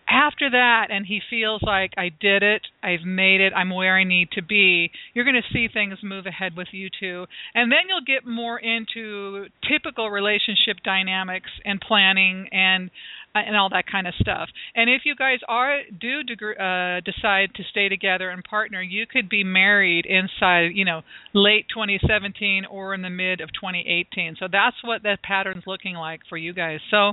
after 0.08 0.50
that 0.50 0.88
and 0.90 1.06
he 1.06 1.20
feels 1.30 1.62
like 1.62 1.92
I 1.96 2.10
did 2.20 2.42
it, 2.42 2.62
I've 2.82 3.04
made 3.04 3.40
it, 3.40 3.52
I'm 3.54 3.70
where 3.70 3.96
I 3.96 4.04
need 4.04 4.30
to 4.32 4.42
be, 4.42 4.90
you're 5.14 5.24
going 5.24 5.40
to 5.40 5.52
see 5.52 5.68
things 5.72 5.98
move 6.02 6.26
ahead 6.26 6.56
with 6.56 6.68
you 6.72 6.88
two. 7.00 7.26
And 7.54 7.70
then 7.70 7.88
you'll 7.88 8.04
get 8.06 8.28
more 8.28 8.58
into 8.58 9.46
typical 9.68 10.10
relationship 10.10 10.78
dynamics 10.84 11.50
and 11.64 11.80
planning 11.80 12.48
and 12.52 12.90
uh, 13.34 13.38
and 13.46 13.56
all 13.56 13.70
that 13.70 13.84
kind 13.90 14.06
of 14.06 14.14
stuff. 14.20 14.48
And 14.74 14.90
if 14.90 15.02
you 15.04 15.16
guys 15.16 15.38
are 15.48 15.80
do 16.00 16.20
uh, 16.20 17.00
decide 17.00 17.54
to 17.54 17.62
stay 17.70 17.88
together 17.88 18.28
and 18.28 18.44
partner, 18.44 18.82
you 18.82 19.06
could 19.06 19.28
be 19.30 19.42
married 19.42 20.04
inside, 20.04 20.72
you 20.74 20.84
know, 20.84 21.00
late 21.32 21.64
2017 21.72 22.66
or 22.66 22.94
in 22.94 23.00
the 23.00 23.08
mid 23.08 23.40
of 23.40 23.48
2018. 23.52 24.36
So 24.38 24.48
that's 24.52 24.76
what 24.84 25.02
that 25.04 25.22
pattern's 25.22 25.64
looking 25.66 25.94
like 25.94 26.20
for 26.28 26.36
you 26.36 26.52
guys. 26.52 26.80
So 26.90 27.12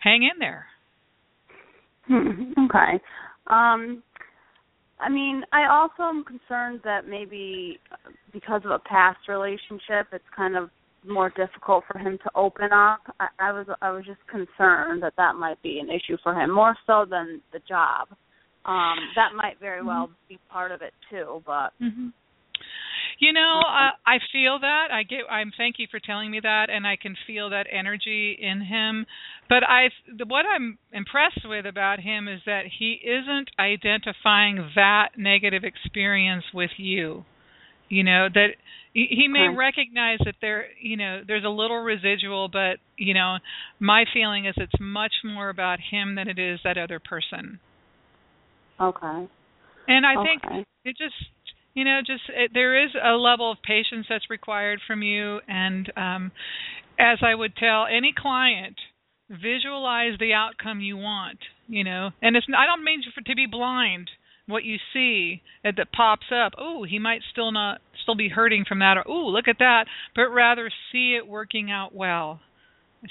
hang 0.00 0.22
in 0.22 0.38
there. 0.38 0.66
okay. 2.66 3.00
Um, 3.46 4.02
I 5.00 5.08
mean, 5.08 5.42
I 5.52 5.66
also 5.70 6.02
am 6.02 6.24
concerned 6.24 6.80
that 6.84 7.08
maybe 7.08 7.78
because 8.32 8.62
of 8.64 8.70
a 8.70 8.78
past 8.78 9.18
relationship, 9.28 10.08
it's 10.12 10.24
kind 10.36 10.56
of 10.56 10.70
more 11.06 11.30
difficult 11.30 11.84
for 11.90 11.98
him 11.98 12.18
to 12.22 12.30
open 12.34 12.72
up. 12.72 13.00
I, 13.18 13.28
I 13.38 13.52
was 13.52 13.66
I 13.80 13.90
was 13.90 14.04
just 14.04 14.20
concerned 14.28 15.02
that 15.02 15.14
that 15.16 15.36
might 15.36 15.60
be 15.62 15.78
an 15.78 15.88
issue 15.88 16.18
for 16.22 16.34
him 16.34 16.52
more 16.52 16.76
so 16.86 17.06
than 17.08 17.40
the 17.52 17.60
job. 17.66 18.08
Um, 18.66 18.96
that 19.16 19.30
might 19.34 19.58
very 19.58 19.82
well 19.82 20.06
mm-hmm. 20.06 20.34
be 20.34 20.38
part 20.50 20.72
of 20.72 20.82
it 20.82 20.92
too, 21.10 21.42
but. 21.46 21.72
Mm-hmm. 21.82 22.08
You 23.20 23.34
know, 23.34 23.60
uh, 23.60 23.92
I 24.06 24.16
feel 24.32 24.58
that. 24.60 24.88
I 24.90 25.02
get. 25.02 25.20
I'm. 25.30 25.52
Thank 25.56 25.76
you 25.78 25.86
for 25.90 26.00
telling 26.00 26.30
me 26.30 26.40
that, 26.42 26.70
and 26.70 26.86
I 26.86 26.96
can 26.96 27.14
feel 27.26 27.50
that 27.50 27.66
energy 27.70 28.36
in 28.40 28.62
him. 28.62 29.04
But 29.46 29.62
I, 29.62 29.90
what 30.26 30.46
I'm 30.46 30.78
impressed 30.90 31.42
with 31.44 31.66
about 31.66 32.00
him 32.00 32.28
is 32.28 32.40
that 32.46 32.62
he 32.78 32.98
isn't 33.04 33.50
identifying 33.58 34.70
that 34.74 35.10
negative 35.18 35.64
experience 35.64 36.44
with 36.54 36.70
you. 36.78 37.26
You 37.90 38.04
know 38.04 38.28
that 38.32 38.56
he 38.94 39.28
may 39.28 39.48
okay. 39.48 39.56
recognize 39.56 40.18
that 40.24 40.36
there, 40.40 40.66
you 40.80 40.96
know, 40.96 41.20
there's 41.26 41.44
a 41.44 41.48
little 41.48 41.78
residual, 41.78 42.48
but 42.48 42.78
you 42.96 43.12
know, 43.12 43.36
my 43.78 44.04
feeling 44.14 44.46
is 44.46 44.54
it's 44.56 44.72
much 44.80 45.12
more 45.24 45.50
about 45.50 45.78
him 45.90 46.14
than 46.14 46.26
it 46.26 46.38
is 46.38 46.58
that 46.64 46.78
other 46.78 46.98
person. 46.98 47.60
Okay. 48.80 49.28
And 49.88 50.06
I 50.06 50.16
okay. 50.16 50.28
think 50.42 50.66
it 50.84 50.96
just 50.96 51.14
you 51.80 51.86
know 51.86 52.00
just 52.04 52.24
it, 52.28 52.50
there 52.52 52.84
is 52.84 52.90
a 53.02 53.16
level 53.16 53.50
of 53.50 53.56
patience 53.62 54.04
that's 54.06 54.28
required 54.28 54.80
from 54.86 55.02
you. 55.02 55.40
And 55.48 55.90
um 55.96 56.32
as 56.98 57.18
i 57.22 57.34
would 57.34 57.56
tell 57.56 57.86
any 57.86 58.12
client 58.16 58.76
visualize 59.30 60.18
the 60.18 60.34
outcome 60.34 60.80
you 60.80 60.98
want 60.98 61.38
you 61.66 61.82
know. 61.82 62.10
And 62.20 62.36
it's 62.36 62.46
i 62.54 62.66
don't 62.66 62.84
mean 62.84 63.00
for 63.14 63.22
to 63.22 63.34
be 63.34 63.46
blind 63.46 64.10
what 64.46 64.64
you 64.64 64.76
see 64.92 65.42
that, 65.64 65.76
that 65.76 65.92
pops 65.92 66.26
up. 66.30 66.52
Oh 66.58 66.84
he 66.84 66.98
might 66.98 67.22
still 67.32 67.50
not 67.50 67.80
still 68.02 68.16
be 68.16 68.28
hurting 68.28 68.64
from 68.68 68.80
that 68.80 68.98
or 68.98 69.04
oh 69.08 69.28
look 69.28 69.48
at 69.48 69.58
that. 69.60 69.86
But 70.14 70.28
rather 70.28 70.70
see 70.92 71.16
it 71.16 71.26
working 71.26 71.70
out 71.70 71.94
well. 71.94 72.40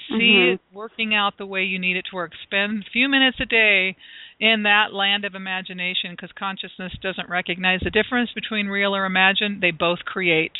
See 0.08 0.14
mm-hmm. 0.14 0.54
it 0.54 0.60
working 0.72 1.16
out 1.16 1.36
the 1.36 1.46
way 1.46 1.62
you 1.62 1.80
need 1.80 1.96
it 1.96 2.04
to 2.10 2.16
work. 2.16 2.30
Spend 2.44 2.84
a 2.84 2.90
few 2.92 3.08
minutes 3.08 3.38
a 3.40 3.46
day 3.46 3.96
in 4.40 4.62
that 4.62 4.92
land 4.92 5.24
of 5.24 5.34
imagination 5.34 6.12
because 6.12 6.30
consciousness 6.36 6.92
doesn't 7.02 7.28
recognize 7.28 7.80
the 7.84 7.90
difference 7.90 8.30
between 8.34 8.66
real 8.66 8.96
or 8.96 9.04
imagined. 9.04 9.60
They 9.60 9.70
both 9.70 10.00
create. 10.06 10.52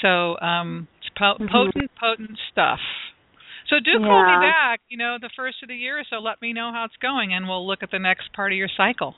So 0.00 0.38
um, 0.38 0.86
it's 1.00 1.10
po- 1.18 1.34
mm-hmm. 1.34 1.52
potent, 1.52 1.90
potent 2.00 2.38
stuff. 2.52 2.78
So 3.68 3.76
do 3.84 3.98
call 3.98 4.24
me 4.24 4.46
back, 4.46 4.80
you 4.88 4.96
know, 4.96 5.18
the 5.20 5.28
first 5.36 5.56
of 5.62 5.68
the 5.68 5.74
year. 5.74 6.02
So 6.08 6.16
let 6.16 6.40
me 6.40 6.54
know 6.54 6.70
how 6.72 6.84
it's 6.84 6.96
going, 7.02 7.34
and 7.34 7.46
we'll 7.46 7.66
look 7.66 7.82
at 7.82 7.90
the 7.90 7.98
next 7.98 8.32
part 8.32 8.52
of 8.52 8.56
your 8.56 8.70
cycle. 8.74 9.14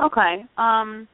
Okay. 0.00 0.44
Um, 0.56 1.06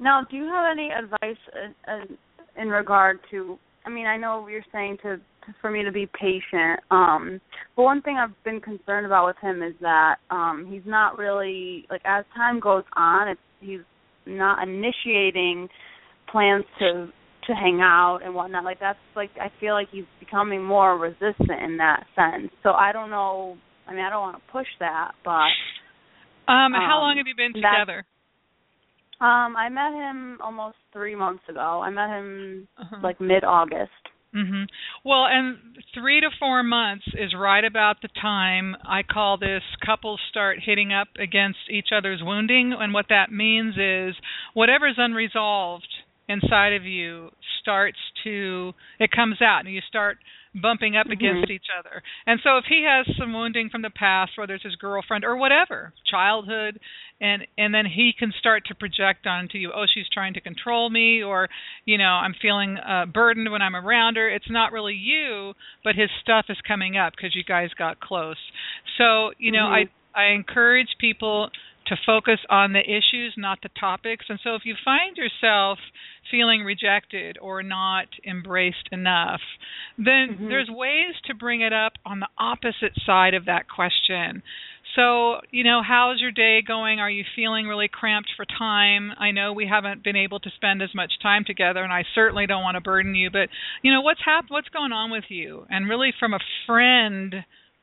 now, 0.00 0.26
do 0.28 0.36
you 0.36 0.44
have 0.44 0.66
any 0.72 0.90
advice 0.90 1.38
in, 1.54 1.74
in, 1.92 2.62
in 2.62 2.68
regard 2.68 3.20
to? 3.30 3.56
I 3.86 3.90
mean, 3.90 4.06
I 4.06 4.16
know 4.16 4.48
you're 4.48 4.64
saying 4.72 4.98
to 5.02 5.20
for 5.60 5.70
me 5.70 5.84
to 5.84 5.92
be 5.92 6.06
patient. 6.06 6.80
Um, 6.90 7.40
but 7.76 7.82
one 7.82 8.02
thing 8.02 8.16
I've 8.16 8.34
been 8.44 8.60
concerned 8.60 9.06
about 9.06 9.26
with 9.26 9.36
him 9.40 9.62
is 9.62 9.74
that 9.80 10.16
um, 10.30 10.66
he's 10.70 10.82
not 10.86 11.18
really 11.18 11.86
like 11.90 12.02
as 12.04 12.24
time 12.34 12.60
goes 12.60 12.84
on, 12.96 13.28
it's 13.28 13.40
he's 13.60 13.80
not 14.26 14.66
initiating 14.66 15.68
plans 16.30 16.64
to 16.78 17.08
to 17.46 17.54
hang 17.54 17.80
out 17.80 18.20
and 18.24 18.34
whatnot. 18.34 18.64
Like 18.64 18.80
that's 18.80 18.98
like 19.16 19.30
I 19.40 19.50
feel 19.60 19.74
like 19.74 19.88
he's 19.90 20.04
becoming 20.18 20.62
more 20.64 20.98
resistant 20.98 21.62
in 21.64 21.78
that 21.78 22.04
sense. 22.14 22.50
So 22.62 22.70
I 22.70 22.92
don't 22.92 23.10
know. 23.10 23.56
I 23.86 23.92
mean, 23.92 24.04
I 24.04 24.10
don't 24.10 24.22
want 24.22 24.36
to 24.36 24.52
push 24.52 24.68
that, 24.78 25.12
but 25.24 25.50
um, 26.50 26.72
how 26.72 26.98
long 27.00 27.12
um, 27.12 27.18
have 27.18 27.26
you 27.26 27.34
been 27.36 27.54
together? 27.54 28.04
Um, 29.20 29.54
I 29.54 29.68
met 29.68 29.92
him 29.92 30.38
almost 30.42 30.76
three 30.92 31.14
months 31.14 31.42
ago. 31.48 31.82
I 31.84 31.90
met 31.90 32.08
him 32.08 32.68
uh-huh. 32.78 32.96
like 33.02 33.20
mid 33.20 33.44
August. 33.44 33.90
Mhm. 34.34 34.68
Well, 35.02 35.26
and 35.26 35.58
3 35.92 36.20
to 36.20 36.30
4 36.30 36.62
months 36.62 37.06
is 37.14 37.34
right 37.34 37.64
about 37.64 38.00
the 38.00 38.08
time 38.08 38.76
I 38.84 39.02
call 39.02 39.36
this 39.36 39.64
couples 39.84 40.20
start 40.28 40.60
hitting 40.60 40.92
up 40.92 41.08
against 41.18 41.68
each 41.68 41.90
other's 41.90 42.22
wounding 42.22 42.72
and 42.72 42.94
what 42.94 43.08
that 43.08 43.32
means 43.32 43.76
is 43.76 44.14
whatever's 44.54 44.98
unresolved 44.98 45.88
inside 46.28 46.74
of 46.74 46.84
you 46.84 47.32
starts 47.60 47.98
to 48.22 48.72
it 49.00 49.10
comes 49.10 49.42
out 49.42 49.64
and 49.64 49.74
you 49.74 49.80
start 49.80 50.18
bumping 50.54 50.96
up 50.96 51.06
mm-hmm. 51.06 51.12
against 51.12 51.50
each 51.50 51.66
other. 51.78 52.02
And 52.26 52.40
so 52.42 52.58
if 52.58 52.64
he 52.68 52.84
has 52.86 53.06
some 53.18 53.32
wounding 53.32 53.68
from 53.70 53.82
the 53.82 53.90
past, 53.90 54.32
whether 54.36 54.54
it's 54.54 54.64
his 54.64 54.76
girlfriend 54.76 55.24
or 55.24 55.36
whatever, 55.36 55.92
childhood, 56.10 56.80
and 57.20 57.46
and 57.58 57.74
then 57.74 57.84
he 57.86 58.12
can 58.18 58.32
start 58.38 58.64
to 58.66 58.74
project 58.74 59.26
onto 59.26 59.58
you, 59.58 59.72
oh, 59.74 59.84
she's 59.92 60.08
trying 60.12 60.34
to 60.34 60.40
control 60.40 60.90
me, 60.90 61.22
or 61.22 61.48
you 61.84 61.98
know, 61.98 62.04
I'm 62.04 62.34
feeling 62.40 62.78
uh, 62.78 63.06
burdened 63.06 63.50
when 63.50 63.62
I'm 63.62 63.76
around 63.76 64.16
her. 64.16 64.28
It's 64.28 64.50
not 64.50 64.72
really 64.72 64.94
you, 64.94 65.52
but 65.84 65.94
his 65.94 66.10
stuff 66.22 66.46
is 66.48 66.58
coming 66.66 66.96
up 66.96 67.12
because 67.16 67.34
you 67.34 67.44
guys 67.44 67.68
got 67.78 68.00
close. 68.00 68.38
So 68.98 69.30
you 69.38 69.52
know, 69.52 69.68
mm-hmm. 69.70 69.90
I 70.16 70.22
I 70.22 70.32
encourage 70.32 70.88
people 70.98 71.50
to 71.90 71.96
focus 72.06 72.38
on 72.48 72.72
the 72.72 72.80
issues, 72.80 73.34
not 73.36 73.58
the 73.62 73.68
topics. 73.78 74.24
And 74.28 74.38
so 74.42 74.54
if 74.54 74.62
you 74.64 74.74
find 74.84 75.16
yourself 75.16 75.78
feeling 76.30 76.62
rejected 76.62 77.36
or 77.42 77.64
not 77.64 78.06
embraced 78.24 78.88
enough, 78.92 79.40
then 79.98 80.28
mm-hmm. 80.30 80.48
there's 80.48 80.68
ways 80.70 81.16
to 81.26 81.34
bring 81.34 81.60
it 81.60 81.72
up 81.72 81.94
on 82.06 82.20
the 82.20 82.28
opposite 82.38 82.94
side 83.04 83.34
of 83.34 83.46
that 83.46 83.68
question. 83.68 84.42
So, 84.94 85.40
you 85.50 85.64
know, 85.64 85.82
how's 85.86 86.20
your 86.20 86.30
day 86.30 86.62
going? 86.66 87.00
Are 87.00 87.10
you 87.10 87.24
feeling 87.34 87.66
really 87.66 87.88
cramped 87.88 88.30
for 88.36 88.44
time? 88.44 89.10
I 89.18 89.32
know 89.32 89.52
we 89.52 89.66
haven't 89.66 90.04
been 90.04 90.16
able 90.16 90.38
to 90.40 90.50
spend 90.54 90.82
as 90.82 90.94
much 90.94 91.12
time 91.22 91.44
together 91.44 91.82
and 91.82 91.92
I 91.92 92.04
certainly 92.14 92.46
don't 92.46 92.62
want 92.62 92.76
to 92.76 92.80
burden 92.80 93.16
you, 93.16 93.30
but 93.30 93.48
you 93.82 93.92
know, 93.92 94.00
what's 94.00 94.20
hap- 94.24 94.46
what's 94.48 94.68
going 94.68 94.92
on 94.92 95.10
with 95.10 95.24
you? 95.28 95.66
And 95.68 95.88
really 95.88 96.12
from 96.18 96.34
a 96.34 96.40
friend 96.66 97.34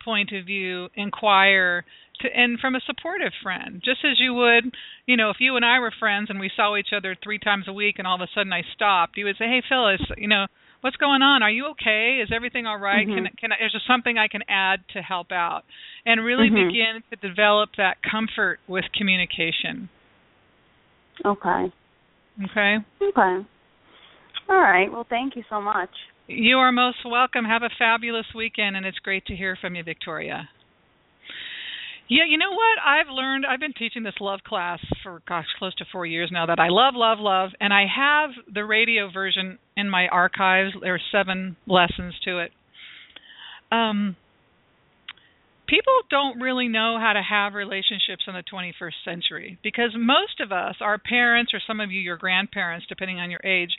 point 0.04 0.32
of 0.32 0.46
view, 0.46 0.88
inquire 0.96 1.84
to 2.21 2.27
and 2.34 2.60
from 2.60 2.75
a 2.75 2.82
supportive 2.86 3.34
friend 3.41 3.82
just 3.84 3.99
as 4.03 4.19
you 4.19 4.34
would 4.34 4.73
you 5.06 5.17
know 5.17 5.30
if 5.30 5.38
you 5.39 5.56
and 5.56 5.65
i 5.65 5.80
were 5.80 5.93
friends 5.99 6.30
and 6.30 6.39
we 6.39 6.51
saw 6.56 6.75
each 6.75 6.89
other 6.95 7.15
three 7.23 7.39
times 7.39 7.65
a 7.67 7.73
week 7.73 7.95
and 7.97 8.08
all 8.08 8.15
of 8.15 8.21
a 8.21 8.27
sudden 8.34 8.53
i 8.53 8.62
stopped 8.73 9.17
you 9.17 9.25
would 9.25 9.38
say 9.38 9.45
hey 9.45 9.62
phyllis 9.67 10.01
you 10.17 10.27
know 10.27 10.45
what's 10.82 10.97
going 10.97 11.21
on? 11.21 11.43
Are 11.43 11.51
you 11.51 11.67
okay? 11.71 12.19
Is 12.23 12.30
everything 12.34 12.65
all 12.65 12.77
right? 12.77 13.08
mm-hmm. 13.08 13.25
can 13.25 13.38
can 13.39 13.51
I, 13.51 13.65
is 13.65 13.71
there 13.73 13.82
something 13.88 14.17
i 14.17 14.27
can 14.27 14.41
add 14.47 14.80
to 14.93 15.01
help 15.01 15.32
out? 15.32 15.63
And 16.06 16.23
really 16.23 16.49
mm-hmm. 16.49 16.67
begin 16.67 17.03
to 17.10 17.27
develop 17.27 17.71
that 17.77 17.97
comfort 18.10 18.60
with 18.67 18.86
communication. 18.97 19.89
Okay. 21.25 21.71
Okay? 22.51 22.75
Okay. 23.01 23.47
All 24.49 24.62
right. 24.62 24.91
Well 24.91 25.06
thank 25.10 25.36
you 25.36 25.43
so 25.49 25.62
much. 25.62 25.89
You 26.27 26.58
are 26.58 26.71
most 26.71 26.97
welcome. 27.06 27.45
Have 27.45 27.63
a 27.63 27.69
fabulous 27.77 28.27
weekend 28.36 28.75
and 28.75 28.86
it's 28.86 28.99
great 28.99 29.25
to 29.27 29.36
hear 29.36 29.58
from 29.60 29.75
you 29.75 29.84
victoria 29.84 30.49
yeah, 32.10 32.24
you 32.28 32.38
know 32.38 32.52
what? 32.52 32.78
I've 32.86 33.10
learned 33.10 33.46
I've 33.46 33.60
been 33.60 33.74
teaching 33.74 34.04
this 34.04 34.15
love 34.20 34.39
class 34.46 34.80
for 35.04 35.22
gosh, 35.28 35.46
close 35.60 35.76
to 35.76 35.86
4 35.91 36.06
years 36.06 36.30
now 36.32 36.46
that 36.46 36.60
I 36.60 36.67
love 36.70 36.93
love 36.96 37.20
love 37.20 37.52
and 37.60 37.74
I 37.74 37.86
have 37.93 38.32
the 38.54 38.63
radio 38.65 39.10
version 39.12 39.60
in 39.76 39.89
my 39.89 40.08
archives. 40.08 40.74
There 40.82 40.96
are 40.96 41.02
7 41.12 41.58
lessons 41.67 42.15
to 42.26 42.39
it. 42.39 42.52
Um 43.72 44.15
people 45.67 45.93
don't 46.10 46.39
really 46.39 46.70
know 46.70 46.98
how 46.98 47.12
to 47.12 47.22
have 47.22 47.54
relationships 47.54 48.24
in 48.26 48.34
the 48.34 48.43
21st 48.43 49.04
century 49.04 49.60
because 49.62 49.91
most 49.98 50.39
of 50.39 50.54
us, 50.54 50.76
our 50.80 50.98
parents 50.98 51.54
or 51.54 51.60
some 51.65 51.82
of 51.82 51.91
you 51.91 52.00
your 52.00 52.15
grandparents 52.15 52.86
depending 52.88 53.20
on 53.20 53.30
your 53.30 53.41
age, 53.43 53.72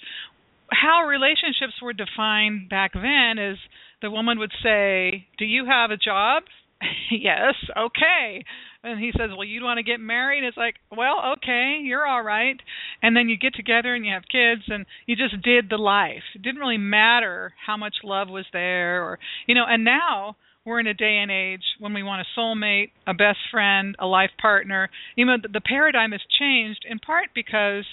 how 0.71 1.07
relationships 1.09 1.81
were 1.83 1.95
defined 1.95 2.69
back 2.69 2.93
then 2.93 3.39
is 3.39 3.57
the 4.03 4.11
woman 4.11 4.39
would 4.39 4.53
say, 4.63 5.27
"Do 5.39 5.47
you 5.47 5.65
have 5.65 5.91
a 5.91 5.97
job?" 5.97 6.43
yes, 7.11 7.55
okay. 7.77 8.45
And 8.83 9.01
he 9.01 9.11
says, 9.13 9.31
Well, 9.37 9.47
you 9.47 9.63
want 9.63 9.79
to 9.79 9.83
get 9.83 10.01
married? 10.01 10.45
It's 10.45 10.57
like, 10.57 10.77
Well, 10.97 11.35
okay, 11.37 11.79
you're 11.83 12.07
all 12.07 12.23
right. 12.23 12.57
And 13.03 13.17
then 13.17 13.29
you 13.29 13.37
get 13.37 13.55
together 13.55 13.95
and 13.95 14.05
you 14.05 14.13
have 14.13 14.23
kids 14.31 14.63
and 14.69 14.87
you 15.07 15.17
just 15.17 15.43
did 15.43 15.69
the 15.69 15.79
life. 15.79 16.23
It 16.35 16.43
didn't 16.43 16.61
really 16.61 16.79
matter 16.79 17.55
how 17.67 17.77
much 17.77 17.97
love 18.05 18.29
was 18.29 18.47
there 18.53 19.03
or, 19.03 19.19
you 19.47 19.55
know, 19.55 19.65
and 19.69 19.85
now 19.85 20.37
we're 20.65 20.81
in 20.81 20.87
a 20.87 20.95
day 20.95 21.19
and 21.23 21.31
age 21.31 21.65
when 21.81 21.95
we 21.95 22.03
want 22.03 22.23
a 22.27 22.39
soulmate, 22.39 22.91
a 23.07 23.15
best 23.15 23.39
friend, 23.51 23.97
a 23.99 24.07
life 24.07 24.31
partner. 24.41 24.91
You 25.17 25.25
know, 25.25 25.37
the, 25.41 25.49
the 25.49 25.61
paradigm 25.61 26.13
has 26.13 26.21
changed 26.39 26.85
in 26.89 26.99
part 26.99 27.31
because, 27.35 27.85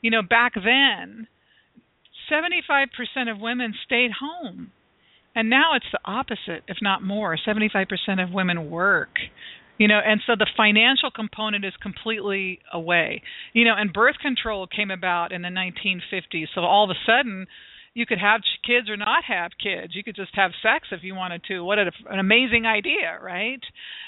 you 0.00 0.10
know, 0.10 0.22
back 0.22 0.54
then, 0.54 1.28
75% 2.32 2.88
of 3.30 3.38
women 3.38 3.74
stayed 3.84 4.12
home 4.18 4.72
and 5.34 5.48
now 5.48 5.74
it's 5.74 5.86
the 5.92 6.00
opposite, 6.04 6.64
if 6.68 6.78
not 6.82 7.02
more. 7.02 7.36
75% 7.36 7.86
of 8.22 8.32
women 8.32 8.70
work. 8.70 9.16
You 9.78 9.88
know, 9.88 10.00
and 10.04 10.20
so 10.26 10.34
the 10.38 10.46
financial 10.56 11.10
component 11.10 11.64
is 11.64 11.72
completely 11.82 12.60
away. 12.72 13.22
You 13.52 13.64
know, 13.64 13.74
and 13.76 13.92
birth 13.92 14.16
control 14.20 14.66
came 14.66 14.90
about 14.90 15.32
in 15.32 15.42
the 15.42 15.48
1950s. 15.48 16.46
So 16.54 16.60
all 16.60 16.84
of 16.84 16.90
a 16.90 17.00
sudden, 17.06 17.46
you 17.94 18.06
could 18.06 18.18
have 18.18 18.40
kids 18.66 18.88
or 18.88 18.96
not 18.96 19.24
have 19.24 19.52
kids. 19.62 19.94
You 19.94 20.02
could 20.02 20.16
just 20.16 20.34
have 20.34 20.52
sex 20.62 20.88
if 20.92 21.02
you 21.02 21.14
wanted 21.14 21.42
to. 21.48 21.64
What 21.64 21.78
an 21.78 22.18
amazing 22.18 22.64
idea, 22.66 23.18
right? 23.22 23.60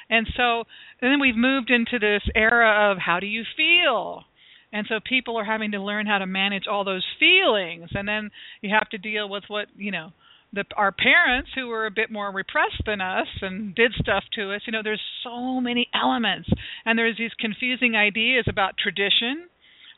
And 0.09 0.27
so 0.37 0.65
and 1.01 1.11
then 1.11 1.21
we've 1.21 1.37
moved 1.37 1.71
into 1.71 1.99
this 1.99 2.23
era 2.35 2.93
of 2.93 2.99
how 2.99 3.21
do 3.21 3.27
you 3.27 3.45
feel? 3.57 4.25
And 4.73 4.87
so 4.89 4.97
people 5.07 5.37
are 5.39 5.45
having 5.45 5.73
to 5.73 5.83
learn 5.83 6.07
how 6.07 6.19
to 6.19 6.27
manage 6.27 6.65
all 6.71 6.85
those 6.85 7.05
feelings 7.19 7.91
and 7.95 8.09
then 8.09 8.31
you 8.61 8.75
have 8.75 8.89
to 8.91 8.99
deal 8.99 9.29
with 9.29 9.45
what, 9.49 9.67
you 9.77 9.93
know, 9.93 10.13
the 10.55 10.65
our 10.77 10.93
parents 10.93 11.51
who 11.55 11.69
were 11.69 11.87
a 11.87 11.91
bit 11.91 12.11
more 12.11 12.31
repressed 12.31 12.83
than 12.87 13.01
us 13.01 13.27
and 13.43 13.75
did 13.75 13.93
stuff 14.01 14.25
to 14.35 14.55
us 14.55 14.63
you 14.67 14.73
know 14.73 14.83
there's 14.83 15.03
so 15.23 15.61
many 15.61 15.89
elements. 15.95 16.49
And 16.85 16.99
there's 16.99 17.19
these 17.19 17.33
confusing 17.39 17.97
ideas 17.97 18.45
about 18.49 18.77
tradition. 18.79 19.49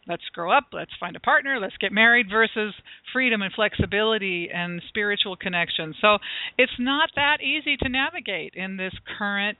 Let's 0.09 0.23
grow 0.33 0.51
up 0.57 0.67
let's 0.73 0.93
find 0.99 1.17
a 1.17 1.21
partner 1.21 1.59
let's 1.61 1.77
get 1.79 1.93
married 1.93 2.27
versus 2.31 2.75
freedom 3.13 3.43
and 3.43 3.53
flexibility 3.53 4.49
and 4.53 4.81
spiritual 4.89 5.37
connection. 5.37 5.95
So 6.01 6.19
it's 6.57 6.79
not 6.79 7.11
that 7.17 7.39
easy 7.43 7.77
to 7.79 7.89
navigate 7.89 8.55
in 8.55 8.77
this 8.77 8.95
current 9.19 9.59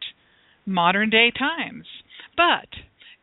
modern 0.67 1.11
day 1.11 1.31
times. 1.37 1.87
But 2.37 2.69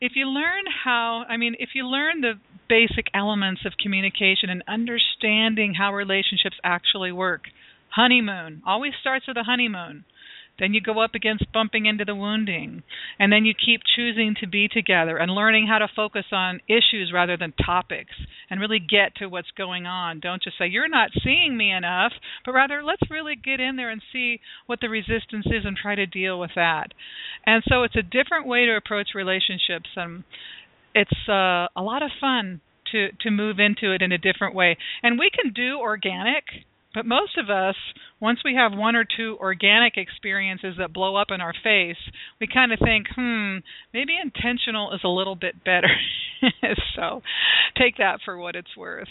if 0.04 0.12
you 0.16 0.28
learn 0.28 0.66
how 0.84 1.24
i 1.30 1.38
mean 1.38 1.56
if 1.60 1.70
you 1.74 1.88
learn 1.88 2.20
the 2.20 2.34
basic 2.68 3.06
elements 3.13 3.62
of 3.66 3.72
communication 3.82 4.50
and 4.50 4.62
understanding 4.68 5.74
how 5.74 5.94
relationships 5.94 6.58
actually 6.63 7.12
work 7.12 7.44
honeymoon 7.89 8.62
always 8.68 8.92
starts 9.00 9.26
with 9.28 9.38
a 9.38 9.44
honeymoon 9.44 10.04
then 10.60 10.74
you 10.74 10.82
go 10.82 11.00
up 11.00 11.16
against 11.16 11.52
bumping 11.52 11.86
into 11.86 12.06
the 12.06 12.16
wounding. 12.16 12.84
And 13.20 13.32
then 13.32 13.46
you 13.46 13.54
keep 13.54 13.82
choosing 13.96 14.36
to 14.39 14.48
be 14.48 14.68
together 14.68 15.18
and 15.18 15.32
learning 15.32 15.68
how 15.68 15.80
to 15.80 15.88
focus 15.94 16.26
on 16.32 16.62
issues 16.68 17.12
rather 17.13 17.38
than 17.38 17.54
topics 17.54 18.13
and 18.50 18.60
really 18.60 18.80
get 18.80 19.16
to 19.16 19.28
what's 19.28 19.52
going 19.58 19.86
on. 19.86 20.20
Don't 20.20 20.44
just 20.44 20.58
say 20.58 20.68
you're 20.68 20.88
not 20.88 21.10
seeing 21.24 21.58
me 21.58 21.72
enough 21.72 22.13
but 22.46 22.54
rather 22.54 22.84
let's 22.84 23.10
really 23.10 23.36
get 23.36 23.60
in 23.60 23.76
there 23.76 23.89
and 23.89 24.02
see 24.12 24.39
what 24.66 24.80
the 24.82 24.89
resistance 24.89 25.46
is 25.46 25.66
and 25.66 25.78
try 25.78 25.96
to 25.96 26.06
deal 26.06 26.39
with 26.39 26.52
that. 26.56 26.94
And 27.46 27.63
so 27.68 27.84
it's 27.84 27.96
a 27.96 28.02
different 28.02 28.48
way 28.48 28.66
to 28.66 28.76
approach 28.76 29.10
relationships 29.16 29.89
and 29.96 30.24
it's 30.96 31.28
uh, 31.28 31.68
a 31.76 31.82
lot 31.82 32.04
of 32.04 32.12
fun 32.20 32.62
to 32.92 33.10
to 33.22 33.32
move 33.32 33.60
into 33.60 33.94
it 33.94 34.02
in 34.02 34.12
a 34.12 34.18
different 34.18 34.54
way. 34.54 34.78
And 35.02 35.18
we 35.18 35.30
can 35.30 35.52
do 35.52 35.80
organic 35.80 36.44
but 36.93 37.06
most 37.06 37.38
of 37.38 37.49
us, 37.49 37.75
once 38.19 38.39
we 38.45 38.56
have 38.56 38.77
one 38.77 38.95
or 38.95 39.06
two 39.06 39.38
organic 39.39 39.97
experiences 39.97 40.75
that 40.77 40.93
blow 40.93 41.15
up 41.15 41.27
in 41.32 41.41
our 41.41 41.53
face, 41.63 41.97
we 42.39 42.47
kind 42.47 42.71
of 42.71 42.79
think, 42.79 43.08
hmm, 43.15 43.58
maybe 43.93 44.13
intentional 44.21 44.93
is 44.93 45.01
a 45.03 45.10
little 45.10 45.36
bit 45.36 45.63
better. 45.63 45.93
so 46.95 47.21
take 47.77 47.97
that 47.97 48.19
for 48.23 48.38
what 48.38 48.56
it's 48.56 48.77
worth. 48.77 49.08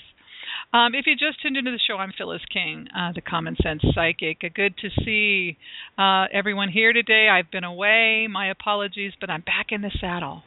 Um, 0.73 0.95
if 0.95 1.07
you 1.07 1.15
just 1.15 1.43
tuned 1.43 1.57
into 1.57 1.71
the 1.71 1.81
show, 1.87 1.97
I'm 1.97 2.13
Phyllis 2.17 2.43
King, 2.51 2.87
uh, 2.97 3.13
the 3.15 3.21
Common 3.21 3.57
Sense 3.63 3.83
Psychic. 3.95 4.41
Good 4.55 4.75
to 4.79 4.89
see 5.05 5.59
uh, 5.99 6.27
everyone 6.33 6.71
here 6.71 6.93
today. 6.93 7.29
I've 7.29 7.51
been 7.51 7.65
away. 7.65 8.27
My 8.31 8.51
apologies, 8.51 9.13
but 9.21 9.29
I'm 9.29 9.43
back 9.43 9.67
in 9.71 9.83
the 9.83 9.91
saddle. 10.01 10.43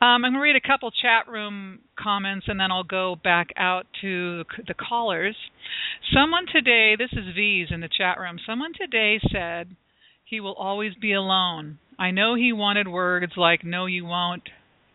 Um, 0.00 0.24
I'm 0.24 0.32
going 0.32 0.34
to 0.34 0.40
read 0.40 0.56
a 0.56 0.66
couple 0.66 0.90
chat 0.90 1.28
room 1.28 1.80
comments 1.98 2.46
and 2.48 2.60
then 2.60 2.70
I'll 2.70 2.84
go 2.84 3.16
back 3.22 3.48
out 3.56 3.86
to 4.02 4.44
the 4.66 4.74
callers. 4.74 5.36
Someone 6.14 6.46
today, 6.52 6.94
this 6.98 7.12
is 7.12 7.34
V's 7.34 7.68
in 7.70 7.80
the 7.80 7.88
chat 7.88 8.18
room, 8.18 8.38
someone 8.46 8.72
today 8.78 9.18
said 9.32 9.74
he 10.24 10.40
will 10.40 10.54
always 10.54 10.92
be 11.00 11.12
alone. 11.12 11.78
I 11.98 12.10
know 12.10 12.34
he 12.34 12.52
wanted 12.52 12.88
words 12.88 13.32
like 13.36 13.64
no 13.64 13.86
you 13.86 14.04
won't, 14.04 14.42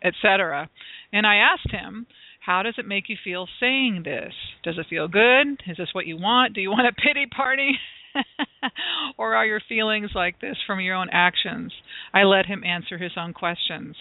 etc. 0.04 0.70
And 1.12 1.26
I 1.26 1.36
asked 1.38 1.72
him, 1.72 2.06
how 2.46 2.64
does 2.64 2.76
it 2.78 2.88
make 2.88 3.08
you 3.08 3.18
feel 3.24 3.48
saying 3.60 4.02
this? 4.04 4.34
Does 4.64 4.78
it 4.78 4.88
feel 4.90 5.08
good? 5.08 5.62
Is 5.68 5.78
this 5.78 5.90
what 5.94 6.08
you 6.08 6.18
want? 6.18 6.54
Do 6.54 6.62
you 6.62 6.72
want 6.72 6.88
a 6.88 6.94
pity 6.94 7.26
party? 7.26 7.72
or 9.18 9.36
are 9.36 9.46
your 9.46 9.62
feelings 9.68 10.12
like 10.16 10.40
this 10.42 10.58
from 10.66 10.80
your 10.80 10.96
own 10.96 11.08
actions? 11.12 11.74
I 12.14 12.24
let 12.24 12.46
him 12.46 12.64
answer 12.64 12.98
his 12.98 13.14
own 13.18 13.34
questions. 13.34 13.96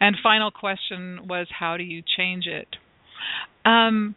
And 0.00 0.16
final 0.22 0.50
question 0.50 1.26
was 1.28 1.46
how 1.58 1.76
do 1.76 1.84
you 1.84 2.02
change 2.16 2.46
it? 2.46 2.68
Um, 3.64 4.14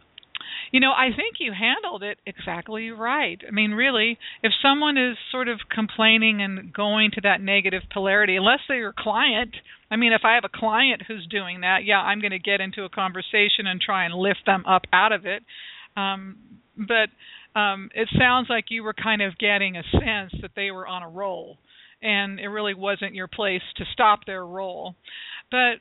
You 0.72 0.80
know, 0.80 0.92
I 0.92 1.08
think 1.08 1.36
you 1.40 1.52
handled 1.52 2.02
it 2.02 2.18
exactly 2.26 2.90
right. 2.90 3.40
I 3.46 3.50
mean, 3.50 3.72
really, 3.72 4.18
if 4.42 4.52
someone 4.62 4.96
is 4.96 5.16
sort 5.32 5.48
of 5.48 5.58
complaining 5.70 6.42
and 6.42 6.72
going 6.72 7.10
to 7.14 7.20
that 7.22 7.40
negative 7.40 7.82
polarity, 7.92 8.36
unless 8.36 8.60
they're 8.68 8.78
your 8.78 8.94
client, 8.96 9.54
I 9.90 9.96
mean, 9.96 10.12
if 10.12 10.22
I 10.24 10.34
have 10.34 10.44
a 10.44 10.58
client 10.58 11.02
who's 11.06 11.26
doing 11.28 11.62
that, 11.62 11.78
yeah, 11.84 11.98
I'm 11.98 12.20
going 12.20 12.30
to 12.30 12.38
get 12.38 12.60
into 12.60 12.84
a 12.84 12.88
conversation 12.88 13.66
and 13.66 13.80
try 13.80 14.04
and 14.04 14.14
lift 14.14 14.46
them 14.46 14.64
up 14.66 14.82
out 14.92 15.12
of 15.12 15.26
it. 15.26 15.42
Um, 15.96 16.36
but 16.76 17.08
um, 17.54 17.90
it 17.94 18.08
sounds 18.18 18.48
like 18.48 18.66
you 18.68 18.82
were 18.82 18.94
kind 18.94 19.22
of 19.22 19.36
getting 19.38 19.76
a 19.76 19.82
sense 19.92 20.32
that 20.42 20.52
they 20.54 20.70
were 20.70 20.86
on 20.86 21.02
a 21.02 21.08
roll, 21.08 21.58
and 22.02 22.38
it 22.38 22.48
really 22.48 22.74
wasn't 22.74 23.14
your 23.14 23.28
place 23.28 23.62
to 23.76 23.84
stop 23.92 24.20
their 24.26 24.46
roll. 24.46 24.94
But 25.50 25.80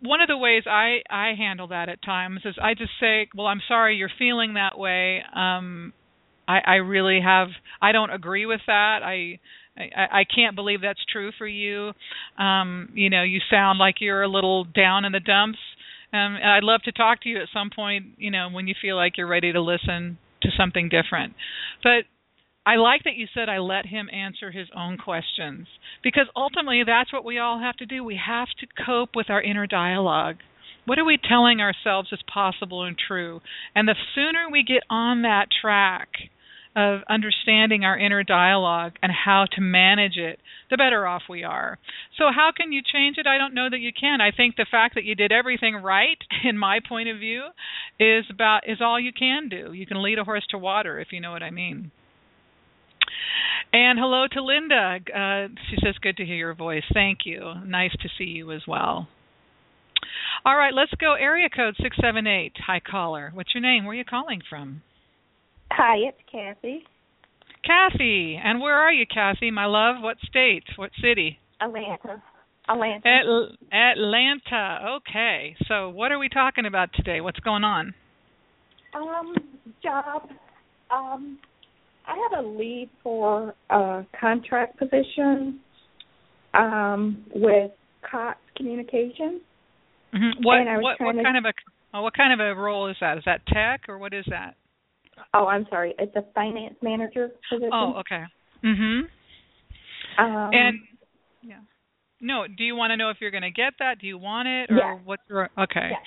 one 0.00 0.20
of 0.20 0.28
the 0.28 0.36
ways 0.36 0.64
I 0.66 0.98
I 1.10 1.34
handle 1.36 1.68
that 1.68 1.88
at 1.88 2.02
times 2.02 2.40
is 2.44 2.56
I 2.62 2.74
just 2.74 2.92
say, 3.00 3.28
"Well, 3.34 3.46
I'm 3.46 3.62
sorry 3.66 3.96
you're 3.96 4.10
feeling 4.18 4.54
that 4.54 4.78
way. 4.78 5.22
Um, 5.34 5.92
I, 6.46 6.58
I 6.64 6.74
really 6.76 7.20
have. 7.20 7.48
I 7.80 7.92
don't 7.92 8.10
agree 8.10 8.44
with 8.44 8.60
that. 8.66 9.00
I, 9.02 9.40
I 9.76 10.20
I 10.20 10.24
can't 10.24 10.54
believe 10.54 10.82
that's 10.82 11.04
true 11.10 11.32
for 11.38 11.46
you. 11.46 11.92
Um, 12.38 12.90
you 12.94 13.08
know, 13.08 13.22
you 13.22 13.40
sound 13.50 13.78
like 13.78 13.96
you're 14.00 14.22
a 14.22 14.28
little 14.28 14.64
down 14.64 15.06
in 15.06 15.12
the 15.12 15.20
dumps. 15.20 15.58
Um, 16.10 16.36
and 16.36 16.50
I'd 16.50 16.64
love 16.64 16.80
to 16.84 16.92
talk 16.92 17.22
to 17.22 17.28
you 17.28 17.38
at 17.38 17.48
some 17.52 17.70
point. 17.74 18.06
You 18.18 18.30
know, 18.30 18.48
when 18.50 18.66
you 18.66 18.74
feel 18.80 18.96
like 18.96 19.16
you're 19.16 19.26
ready 19.26 19.52
to 19.52 19.60
listen 19.60 20.18
to 20.42 20.48
something 20.56 20.88
different. 20.88 21.34
But 21.82 22.04
I 22.66 22.76
like 22.76 23.04
that 23.04 23.16
you 23.16 23.26
said 23.32 23.48
I 23.48 23.58
let 23.58 23.86
him 23.86 24.10
answer 24.12 24.50
his 24.50 24.68
own 24.76 24.98
questions 24.98 25.66
because 26.02 26.26
ultimately 26.36 26.82
that's 26.86 27.12
what 27.12 27.24
we 27.24 27.38
all 27.38 27.58
have 27.60 27.76
to 27.76 27.86
do. 27.86 28.04
We 28.04 28.20
have 28.24 28.48
to 28.60 28.84
cope 28.84 29.10
with 29.14 29.30
our 29.30 29.42
inner 29.42 29.66
dialogue. 29.66 30.36
What 30.84 30.98
are 30.98 31.04
we 31.04 31.18
telling 31.18 31.60
ourselves 31.60 32.10
is 32.12 32.20
possible 32.32 32.84
and 32.84 32.96
true? 32.96 33.40
And 33.74 33.88
the 33.88 33.94
sooner 34.14 34.50
we 34.50 34.64
get 34.64 34.82
on 34.90 35.22
that 35.22 35.48
track 35.62 36.08
of 36.78 37.00
understanding 37.08 37.84
our 37.84 37.98
inner 37.98 38.22
dialogue 38.22 38.92
and 39.02 39.10
how 39.10 39.46
to 39.50 39.60
manage 39.60 40.16
it, 40.16 40.38
the 40.70 40.76
better 40.76 41.08
off 41.08 41.22
we 41.28 41.42
are. 41.42 41.76
So 42.16 42.26
how 42.32 42.52
can 42.56 42.70
you 42.70 42.82
change 42.82 43.18
it? 43.18 43.26
I 43.26 43.36
don't 43.36 43.52
know 43.52 43.68
that 43.68 43.80
you 43.80 43.90
can. 43.98 44.20
I 44.20 44.30
think 44.30 44.54
the 44.54 44.66
fact 44.70 44.94
that 44.94 45.02
you 45.02 45.16
did 45.16 45.32
everything 45.32 45.74
right 45.74 46.18
in 46.44 46.56
my 46.56 46.78
point 46.88 47.08
of 47.08 47.18
view 47.18 47.46
is 47.98 48.26
about 48.30 48.68
is 48.68 48.78
all 48.80 49.00
you 49.00 49.12
can 49.12 49.48
do. 49.48 49.72
You 49.72 49.86
can 49.86 50.00
lead 50.00 50.20
a 50.20 50.24
horse 50.24 50.46
to 50.50 50.58
water 50.58 51.00
if 51.00 51.08
you 51.10 51.20
know 51.20 51.32
what 51.32 51.42
I 51.42 51.50
mean. 51.50 51.90
And 53.72 53.98
hello 53.98 54.26
to 54.32 54.42
Linda. 54.42 54.98
Uh, 55.12 55.48
she 55.68 55.76
says, 55.84 55.96
Good 56.00 56.18
to 56.18 56.24
hear 56.24 56.36
your 56.36 56.54
voice. 56.54 56.84
Thank 56.94 57.20
you. 57.24 57.54
Nice 57.66 57.92
to 58.02 58.08
see 58.16 58.24
you 58.24 58.52
as 58.52 58.62
well. 58.68 59.08
All 60.44 60.56
right, 60.56 60.72
let's 60.72 60.92
go. 61.00 61.14
Area 61.14 61.48
code 61.48 61.74
678. 61.82 62.52
Hi, 62.68 62.80
caller. 62.80 63.32
What's 63.34 63.52
your 63.52 63.62
name? 63.62 63.84
Where 63.84 63.92
are 63.92 63.98
you 63.98 64.04
calling 64.04 64.42
from? 64.48 64.82
Hi, 65.70 65.96
it's 65.98 66.18
Kathy. 66.30 66.84
Kathy. 67.64 68.40
And 68.42 68.60
where 68.60 68.74
are 68.74 68.92
you, 68.92 69.06
Kathy, 69.06 69.50
my 69.50 69.66
love? 69.66 69.96
What 70.00 70.16
state? 70.26 70.64
What 70.76 70.90
city? 71.00 71.38
Atlanta. 71.60 72.22
Atlanta. 72.68 73.06
At- 73.08 73.96
Atlanta. 73.96 74.96
Okay. 74.96 75.56
So, 75.66 75.88
what 75.90 76.12
are 76.12 76.18
we 76.18 76.28
talking 76.28 76.66
about 76.66 76.90
today? 76.94 77.20
What's 77.20 77.40
going 77.40 77.64
on? 77.64 77.94
Um, 78.94 79.34
job. 79.82 80.28
Um, 80.90 81.38
I 82.06 82.16
have 82.30 82.44
a 82.44 82.48
lead 82.48 82.88
for 83.02 83.54
a 83.70 84.06
contract 84.18 84.78
position 84.78 85.60
um, 86.54 87.24
with 87.34 87.70
Cox 88.10 88.38
Communications. 88.56 89.42
Mm-hmm. 90.14 90.42
What 90.42 90.58
And 90.60 90.68
I 90.70 90.76
was 90.78 90.96
what, 90.98 91.04
what 91.04 91.12
trying 91.12 91.16
to- 91.18 91.22
kind 91.24 91.36
of 91.38 91.44
a 91.44 91.52
oh, 91.94 92.02
what 92.02 92.16
kind 92.16 92.32
of 92.32 92.40
a 92.40 92.58
role 92.58 92.88
is 92.88 92.96
that? 93.00 93.18
Is 93.18 93.24
that 93.26 93.46
tech 93.46 93.82
or 93.88 93.98
what 93.98 94.14
is 94.14 94.24
that? 94.30 94.54
Oh, 95.34 95.46
I'm 95.46 95.66
sorry. 95.70 95.94
It's 95.98 96.14
a 96.16 96.24
finance 96.34 96.74
manager 96.82 97.30
position. 97.50 97.70
Oh, 97.72 97.94
okay. 98.00 98.24
Mhm. 98.64 99.02
Um, 100.18 100.54
and 100.54 100.80
yeah. 101.42 101.60
No, 102.20 102.46
do 102.46 102.64
you 102.64 102.74
want 102.74 102.90
to 102.90 102.96
know 102.96 103.10
if 103.10 103.18
you're 103.20 103.30
going 103.30 103.42
to 103.42 103.50
get 103.50 103.74
that? 103.78 104.00
Do 104.00 104.06
you 104.06 104.18
want 104.18 104.48
it 104.48 104.70
or 104.70 104.96
what's 105.04 105.22
your 105.28 105.50
Okay. 105.58 105.90
Yes. 105.90 106.00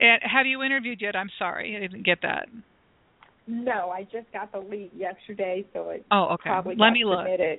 And 0.00 0.20
have 0.22 0.46
you 0.46 0.62
interviewed 0.62 1.00
yet? 1.00 1.16
I'm 1.16 1.30
sorry. 1.38 1.76
I 1.76 1.80
didn't 1.80 2.04
get 2.04 2.20
that. 2.22 2.48
no, 3.46 3.90
I 3.90 4.02
just 4.04 4.30
got 4.32 4.52
the 4.52 4.58
lead 4.58 4.90
yesterday, 4.94 5.64
so 5.72 5.90
it 5.90 6.04
Oh, 6.10 6.34
okay. 6.34 6.50
probably 6.50 6.76
Let 6.76 6.92
me 6.92 7.04
look. 7.04 7.20
submitted. 7.20 7.58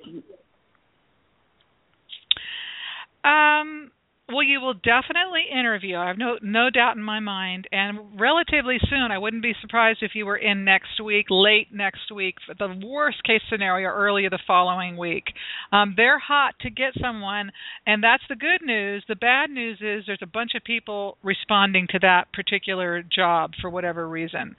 Well, 4.30 4.42
you 4.42 4.60
will 4.60 4.74
definitely 4.74 5.44
interview. 5.50 5.96
I 5.96 6.08
have 6.08 6.18
no 6.18 6.36
no 6.42 6.68
doubt 6.68 6.98
in 6.98 7.02
my 7.02 7.18
mind, 7.18 7.66
and 7.72 8.20
relatively 8.20 8.76
soon. 8.90 9.10
I 9.10 9.16
wouldn't 9.16 9.42
be 9.42 9.54
surprised 9.58 10.00
if 10.02 10.10
you 10.14 10.26
were 10.26 10.36
in 10.36 10.66
next 10.66 11.00
week, 11.02 11.28
late 11.30 11.68
next 11.72 12.12
week, 12.14 12.34
the 12.58 12.78
worst 12.84 13.24
case 13.24 13.40
scenario, 13.50 13.88
early 13.88 14.28
the 14.28 14.38
following 14.46 14.98
week. 14.98 15.24
Um, 15.72 15.94
they're 15.96 16.18
hot 16.18 16.56
to 16.60 16.68
get 16.68 16.92
someone, 17.00 17.50
and 17.86 18.04
that's 18.04 18.22
the 18.28 18.36
good 18.36 18.60
news. 18.62 19.02
The 19.08 19.16
bad 19.16 19.48
news 19.48 19.78
is 19.80 20.04
there's 20.06 20.18
a 20.20 20.26
bunch 20.26 20.50
of 20.54 20.62
people 20.62 21.16
responding 21.22 21.86
to 21.92 21.98
that 22.00 22.30
particular 22.34 23.02
job 23.02 23.52
for 23.62 23.70
whatever 23.70 24.06
reason. 24.06 24.56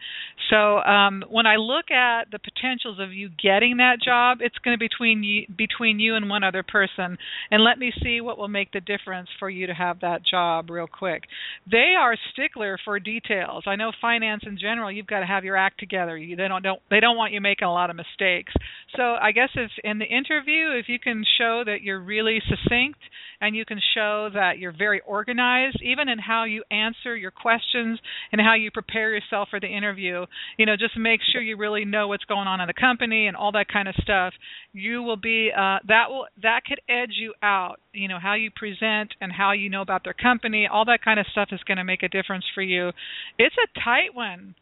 So 0.50 0.80
um, 0.80 1.24
when 1.30 1.46
I 1.46 1.58
look 1.58 1.92
at 1.92 2.32
the 2.32 2.40
potentials 2.40 2.98
of 3.00 3.14
you 3.14 3.30
getting 3.40 3.78
that 3.78 3.98
job, 4.04 4.40
it's 4.42 4.58
going 4.64 4.74
to 4.74 4.80
be 4.80 4.88
between 4.90 5.22
you 5.22 5.46
between 5.56 6.00
you 6.00 6.16
and 6.16 6.28
one 6.28 6.44
other 6.44 6.64
person, 6.64 7.20
and 7.52 7.64
let 7.64 7.78
me 7.78 7.94
see 8.02 8.20
what 8.20 8.40
will 8.40 8.48
make 8.48 8.72
the 8.72 8.82
difference 8.82 9.30
for 9.38 9.48
you 9.48 9.59
to 9.68 9.74
have 9.74 10.02
that 10.02 10.22
job 10.26 10.70
real 10.70 10.88
quick. 10.88 11.24
They 11.70 11.94
are 11.98 12.16
stickler 12.34 12.78
for 12.84 13.00
details. 13.00 13.64
I 13.68 13.76
know 13.76 13.92
finance 14.02 14.44
in 14.46 14.58
general, 14.58 14.92
you've 14.92 15.08
got 15.08 15.22
to 15.22 15.26
have 15.26 15.44
your 15.44 15.58
act 15.58 15.80
together. 15.80 16.18
You, 16.18 16.36
they 16.36 16.48
don't 16.48 16.64
don't 16.64 16.82
they 16.90 17.00
don't 17.00 17.18
want 17.18 17.34
you 17.34 17.42
making 17.42 17.68
a 17.68 17.74
lot 17.74 17.90
of 17.90 17.96
mistakes. 17.96 18.54
So 18.96 19.04
I 19.04 19.32
guess 19.32 19.50
if 19.56 19.72
in 19.84 20.00
the 20.00 20.06
interview, 20.06 20.72
if 20.72 20.88
you 20.88 21.00
can 21.00 21.24
show 21.38 21.64
that 21.66 21.82
you're 21.82 22.02
really 22.02 22.42
succinct 22.50 23.00
and 23.42 23.56
you 23.56 23.66
can 23.66 23.80
show 23.96 24.30
that 24.34 24.60
you're 24.60 24.76
very 24.78 25.02
organized, 25.06 25.80
even 25.82 26.10
in 26.10 26.20
how 26.20 26.44
you 26.44 26.64
answer 26.72 27.16
your 27.16 27.32
questions 27.32 28.00
and 28.32 28.42
how 28.42 28.56
you 28.56 28.72
prepare 28.72 29.14
yourself 29.14 29.48
for 29.50 29.60
the 29.60 29.68
interview, 29.68 30.26
you 30.58 30.66
know, 30.66 30.76
just 30.76 30.98
make 30.98 31.22
sure 31.32 31.42
you 31.42 31.58
really 31.58 31.86
know 31.86 32.08
what's 32.08 32.26
going 32.26 32.48
on 32.48 32.60
in 32.62 32.68
the 32.68 32.74
company 32.74 33.28
and 33.28 33.38
all 33.38 33.52
that 33.54 33.68
kind 33.72 33.88
of 33.88 33.96
stuff. 34.02 34.34
You 34.74 35.04
will 35.04 35.18
be 35.18 35.52
uh, 35.56 35.80
that 35.88 36.10
will 36.10 36.28
that 36.42 36.62
could 36.68 36.82
edge 36.90 37.14
you 37.20 37.34
out. 37.42 37.80
You 37.94 38.08
know 38.08 38.20
how 38.22 38.36
you 38.36 38.52
present 38.56 39.14
and 39.20 39.32
how 39.32 39.52
you 39.52 39.70
know 39.70 39.82
about 39.82 40.04
their 40.04 40.14
company, 40.14 40.68
all 40.72 40.86
that 40.86 41.04
kind 41.04 41.20
of 41.20 41.26
stuff 41.32 41.50
is 41.52 41.60
going 41.68 41.78
to 41.78 41.84
make 41.84 42.04
a 42.04 42.08
difference 42.08 42.46
for 42.54 42.62
you. 42.62 42.90
It's 43.38 43.56
a 43.58 43.80
tight 43.84 44.14
one. 44.14 44.56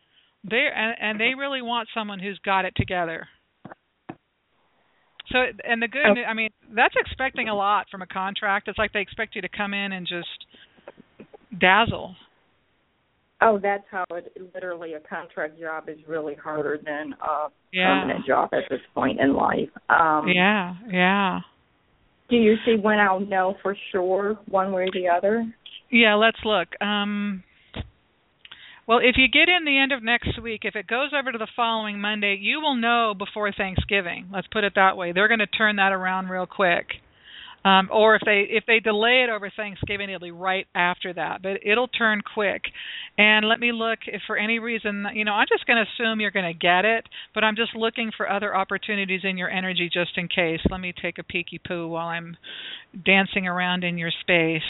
They 0.50 0.66
and, 0.74 0.96
and 1.00 1.20
they 1.20 1.34
really 1.38 1.62
want 1.62 1.90
someone 1.94 2.20
who's 2.20 2.40
got 2.46 2.63
it 2.66 2.74
together. 2.78 3.28
So 5.30 5.40
and 5.66 5.82
the 5.82 5.90
good, 5.90 6.06
Oh. 6.06 6.13
new- 6.13 6.24
I 6.24 6.34
mean, 6.34 6.52
that's 6.72 6.96
expecting 6.98 7.50
a 7.50 7.56
lot 7.56 7.88
from 7.92 8.02
a 8.02 8.08
contract. 8.08 8.70
It's 8.70 8.78
like 8.78 8.94
they 8.94 9.02
expect 9.02 9.36
you 9.36 9.42
to 9.42 9.50
come 9.50 9.74
in 9.74 9.92
and 9.92 10.08
just 10.08 10.46
dazzle. 11.60 12.16
Oh, 13.42 13.60
that's 13.60 13.84
how 13.92 14.06
it 14.12 14.32
literally 14.56 14.94
a 14.94 15.00
contract 15.02 15.60
job 15.60 15.90
is 15.90 15.98
really 16.08 16.34
harder 16.36 16.78
than 16.84 17.13
a 17.22 17.50
Yeah. 17.74 18.02
permanent 18.02 18.26
job 18.26 18.50
at 18.54 18.70
this 18.70 18.82
point 18.96 19.20
in 19.20 19.34
life. 19.36 19.70
Um 19.90 20.30
Yeah, 20.30 20.76
yeah. 20.88 21.42
Do 22.30 22.36
you 22.36 22.56
see 22.66 22.76
when 22.76 23.00
I'll 23.00 23.20
know 23.20 23.56
for 23.62 23.76
sure 23.92 24.38
one 24.50 24.72
way 24.72 24.84
or 24.84 24.92
the 24.92 25.08
other? 25.10 25.46
Yeah, 25.90 26.16
let's 26.16 26.40
look. 26.44 26.70
Um 26.82 27.44
well, 28.88 29.00
if 29.00 29.18
you 29.18 29.28
get 29.28 29.50
in 29.50 29.66
the 29.66 29.78
end 29.78 29.92
of 29.92 30.02
next 30.02 30.42
week, 30.42 30.62
if 30.63 30.78
it 30.78 30.88
goes 30.88 31.10
over 31.13 31.34
to 31.34 31.38
the 31.38 31.48
following 31.58 32.00
Monday, 32.00 32.38
you 32.40 32.62
will 32.62 32.76
know 32.76 33.13
before 33.18 33.52
Thanksgiving. 33.52 34.30
Let's 34.32 34.48
put 34.48 34.63
it 34.63 34.74
that 34.76 34.96
way. 34.96 35.12
They're 35.12 35.28
going 35.28 35.42
to 35.42 35.46
turn 35.46 35.76
that 35.76 35.92
around 35.92 36.30
real 36.30 36.46
quick. 36.46 36.86
Um, 37.65 37.89
or 37.91 38.15
if 38.15 38.22
they 38.24 38.48
if 38.50 38.63
they 38.65 38.80
delay 38.80 39.26
it 39.28 39.30
over 39.30 39.52
Thanksgiving, 39.56 40.10
it'll 40.10 40.22
be 40.22 40.32
right 40.32 40.67
after 40.74 41.12
that. 41.13 41.41
But 41.41 41.60
it'll 41.65 41.89
turn 41.89 42.22
quick. 42.22 42.62
And 43.17 43.48
let 43.48 43.60
me 43.60 43.72
look 43.74 44.00
if 44.08 44.22
for 44.26 44.38
any 44.38 44.60
reason, 44.60 45.06
you 45.13 45.26
know, 45.26 45.34
I'm 45.34 45.48
just 45.50 45.65
going 45.65 45.84
to 45.84 45.89
assume 45.91 46.22
you're 46.22 46.32
going 46.32 46.46
to 46.46 46.58
get 46.58 46.86
it, 46.86 47.04
but 47.34 47.43
I'm 47.43 47.56
just 47.56 47.76
looking 47.76 48.12
for 48.15 48.30
other 48.30 48.56
opportunities 48.56 49.22
in 49.24 49.38
your 49.38 49.50
energy 49.50 49.89
just 49.91 50.17
in 50.17 50.28
case. 50.28 50.60
Let 50.70 50.80
me 50.80 50.93
take 51.02 51.17
a 51.17 51.24
peeky 51.24 51.60
poo 51.65 51.88
while 51.88 52.08
I'm 52.08 52.38
dancing 53.06 53.48
around 53.48 53.84
in 53.84 53.98
your 53.98 54.12
space. 54.22 54.62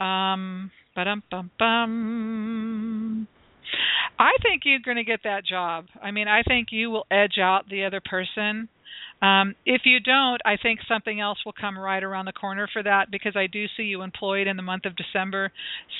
Um, 0.00 0.70
ba-dum 0.96 1.22
bum 1.30 1.50
bum. 1.58 3.28
I 4.18 4.32
think 4.42 4.62
you're 4.64 4.80
going 4.84 4.96
to 4.96 5.04
get 5.04 5.20
that 5.24 5.46
job. 5.46 5.86
I 6.02 6.10
mean, 6.10 6.26
I 6.26 6.42
think 6.42 6.68
you 6.70 6.90
will 6.90 7.06
edge 7.10 7.38
out 7.40 7.68
the 7.68 7.84
other 7.84 8.00
person. 8.04 8.68
Um, 9.20 9.54
if 9.66 9.82
you 9.84 9.98
don't, 10.00 10.40
I 10.44 10.56
think 10.62 10.80
something 10.88 11.20
else 11.20 11.38
will 11.44 11.54
come 11.58 11.76
right 11.76 12.02
around 12.02 12.26
the 12.26 12.32
corner 12.32 12.68
for 12.72 12.82
that 12.84 13.10
because 13.10 13.34
I 13.36 13.46
do 13.48 13.66
see 13.76 13.84
you 13.84 14.02
employed 14.02 14.46
in 14.46 14.56
the 14.56 14.62
month 14.62 14.84
of 14.84 14.94
December. 14.96 15.50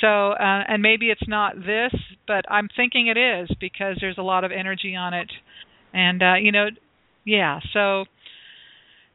So, 0.00 0.32
uh, 0.32 0.64
and 0.68 0.82
maybe 0.82 1.10
it's 1.10 1.26
not 1.26 1.56
this, 1.56 1.92
but 2.26 2.44
I'm 2.48 2.68
thinking 2.76 3.08
it 3.08 3.18
is 3.18 3.50
because 3.60 3.96
there's 4.00 4.18
a 4.18 4.22
lot 4.22 4.44
of 4.44 4.52
energy 4.52 4.94
on 4.94 5.14
it. 5.14 5.30
And, 5.92 6.22
uh, 6.22 6.34
you 6.40 6.52
know, 6.52 6.68
yeah, 7.24 7.58
so 7.72 8.04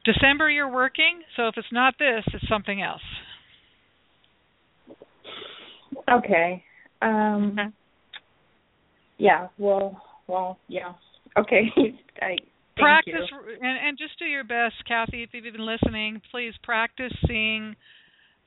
December 0.05 0.49
you're 0.49 0.71
working. 0.71 1.21
So 1.37 1.47
if 1.47 1.55
it's 1.57 1.71
not 1.71 1.95
this, 1.97 2.23
it's 2.33 2.47
something 2.49 2.81
else. 2.81 3.01
Okay. 6.11 6.63
Um 7.01 7.55
Okay. 7.57 7.69
Yeah. 9.17 9.47
Well. 9.57 10.01
Well. 10.27 10.57
Yeah. 10.67 10.93
Okay. 11.37 11.63
I. 12.21 12.35
Practice 12.77 13.29
and, 13.61 13.87
and 13.87 13.97
just 13.97 14.17
do 14.17 14.25
your 14.25 14.43
best, 14.43 14.75
Kathy. 14.87 15.23
If 15.23 15.29
you've 15.33 15.43
been 15.43 15.65
listening, 15.65 16.21
please 16.31 16.53
practice 16.63 17.13
seeing 17.27 17.75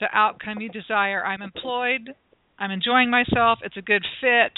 the 0.01 0.07
outcome 0.13 0.61
you 0.61 0.69
desire. 0.69 1.25
I'm 1.25 1.43
employed. 1.43 2.15
I'm 2.59 2.71
enjoying 2.71 3.11
myself. 3.11 3.61
It's 3.63 3.77
a 3.77 3.83
good 3.83 4.05
fit. 4.21 4.53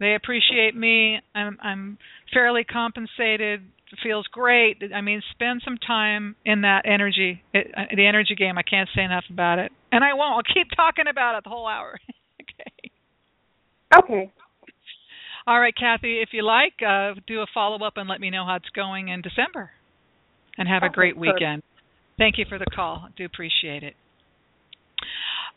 They 0.00 0.14
appreciate 0.14 0.74
me. 0.74 1.20
I'm 1.34 1.58
I'm 1.62 1.98
fairly 2.32 2.64
compensated. 2.64 3.62
It 3.92 3.98
feels 4.02 4.26
great. 4.32 4.82
I 4.94 5.00
mean, 5.00 5.22
spend 5.30 5.62
some 5.64 5.76
time 5.76 6.34
in 6.44 6.62
that 6.62 6.82
energy, 6.84 7.42
it, 7.52 7.70
uh, 7.76 7.82
the 7.94 8.06
energy 8.06 8.34
game. 8.34 8.58
I 8.58 8.62
can't 8.62 8.88
say 8.94 9.02
enough 9.02 9.24
about 9.30 9.60
it, 9.60 9.70
and 9.92 10.02
I 10.02 10.14
won't. 10.14 10.34
I'll 10.34 10.54
keep 10.54 10.68
talking 10.74 11.06
about 11.08 11.38
it 11.38 11.44
the 11.44 11.50
whole 11.50 11.68
hour. 11.68 11.98
okay. 12.42 12.90
Okay. 13.96 14.32
All 15.46 15.60
right, 15.60 15.74
Kathy. 15.76 16.22
If 16.22 16.30
you 16.32 16.42
like, 16.42 16.74
uh, 16.86 17.14
do 17.26 17.40
a 17.40 17.46
follow 17.52 17.84
up 17.86 17.94
and 17.96 18.08
let 18.08 18.20
me 18.20 18.30
know 18.30 18.46
how 18.46 18.56
it's 18.56 18.70
going 18.74 19.08
in 19.08 19.20
December. 19.20 19.70
And 20.56 20.68
have 20.68 20.82
a 20.82 20.88
great 20.88 21.16
weekend. 21.16 21.62
Thank 22.16 22.38
you 22.38 22.44
for 22.48 22.58
the 22.58 22.66
call. 22.66 23.06
I 23.06 23.08
do 23.16 23.24
appreciate 23.24 23.82
it. 23.82 23.94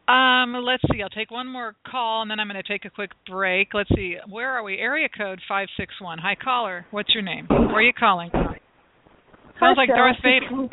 Um, 0.07 0.53
let's 0.63 0.81
see. 0.91 1.01
I'll 1.03 1.09
take 1.09 1.29
one 1.29 1.47
more 1.47 1.75
call 1.85 2.21
and 2.21 2.31
then 2.31 2.39
I'm 2.39 2.47
going 2.47 2.61
to 2.61 2.67
take 2.67 2.85
a 2.85 2.89
quick 2.89 3.11
break. 3.29 3.73
Let's 3.73 3.89
see. 3.95 4.15
Where 4.29 4.51
are 4.51 4.63
we? 4.63 4.77
Area 4.77 5.07
code 5.15 5.39
five 5.47 5.67
six 5.77 5.93
one. 6.01 6.17
Hi, 6.17 6.35
caller. 6.35 6.85
What's 6.91 7.13
your 7.13 7.23
name? 7.23 7.45
Where 7.49 7.75
are 7.75 7.81
you 7.81 7.93
calling? 7.93 8.29
Sounds 8.33 8.57
Hi, 9.59 9.73
like 9.75 9.89
Phyllis. 9.89 10.15
Darth 10.23 10.23
Vader. 10.23 10.67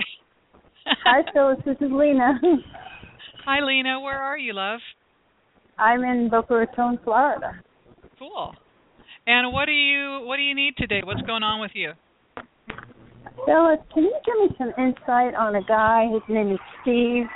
Hi, 1.05 1.23
Phyllis. 1.33 1.59
This 1.67 1.77
is 1.81 1.93
Lena. 1.93 2.41
Hi, 3.45 3.61
Lena. 3.61 4.01
Where 4.01 4.21
are 4.21 4.39
you, 4.39 4.55
love? 4.55 4.81
I'm 5.79 6.03
in 6.05 6.29
Boca 6.31 6.55
Raton, 6.55 6.99
Florida. 7.05 7.61
Cool. 8.19 8.55
And 9.27 9.53
what 9.53 9.67
do 9.67 9.73
you 9.73 10.21
what 10.25 10.37
do 10.37 10.43
you 10.43 10.55
need 10.55 10.77
today? 10.77 11.03
What's 11.05 11.23
going 11.23 11.43
on 11.43 11.61
with 11.61 11.73
you? 11.75 11.93
Phyllis, 13.47 13.79
can 13.93 14.05
you 14.05 14.17
give 14.25 14.37
me 14.41 14.57
some 14.57 14.73
insight 14.79 15.35
on 15.35 15.57
a 15.57 15.63
guy? 15.63 16.07
His 16.13 16.23
name 16.29 16.53
is 16.53 16.59
Steve 16.83 17.27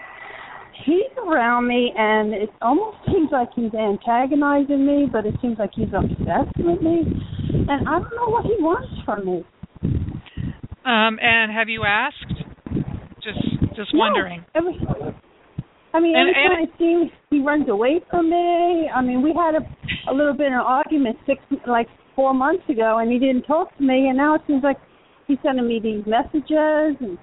he's 0.85 1.13
around 1.19 1.67
me 1.67 1.93
and 1.97 2.33
it 2.33 2.51
almost 2.63 2.99
seems 3.07 3.31
like 3.33 3.49
he's 3.55 3.75
antagonizing 3.75 4.87
me, 4.87 5.07
but 5.11 5.27
it 5.27 5.35
seems 5.43 5.59
like 5.59 5.71
he's 5.75 5.93
obsessed 5.95 6.57
with 6.59 6.81
me. 6.81 7.03
And 7.69 7.89
I 7.89 7.99
don't 7.99 8.15
know 8.15 8.29
what 8.29 8.45
he 8.45 8.57
wants 8.59 8.89
from 9.05 9.27
me. 9.27 9.45
Um, 10.85 11.19
and 11.21 11.53
have 11.53 11.69
you 11.69 11.85
asked? 11.85 12.17
Just 13.23 13.41
just 13.77 13.93
no, 13.93 14.01
wondering. 14.01 14.45
Every, 14.55 14.75
I 15.95 16.01
mean, 16.01 16.15
every 16.17 16.35
and, 16.35 16.69
time 16.69 16.69
I 16.69 16.79
see 16.79 16.93
him, 16.93 17.11
he 17.31 17.41
runs 17.41 17.69
away 17.69 18.01
from 18.11 18.31
me. 18.31 18.89
I 18.95 19.01
mean, 19.03 19.23
we 19.23 19.33
had 19.33 19.55
a, 19.55 20.11
a 20.11 20.13
little 20.15 20.35
bit 20.35 20.49
of 20.49 20.53
an 20.53 20.59
argument 20.59 21.17
six, 21.27 21.41
like 21.67 21.89
four 22.15 22.35
months 22.35 22.65
ago, 22.69 22.99
and 22.99 23.11
he 23.11 23.19
didn't 23.19 23.43
talk 23.43 23.77
to 23.79 23.83
me. 23.83 24.09
And 24.09 24.17
now 24.17 24.35
it 24.35 24.43
seems 24.47 24.63
like 24.63 24.77
he's 25.27 25.39
sending 25.43 25.67
me 25.67 25.81
these 25.83 26.05
messages 26.07 26.97
and 27.01 27.17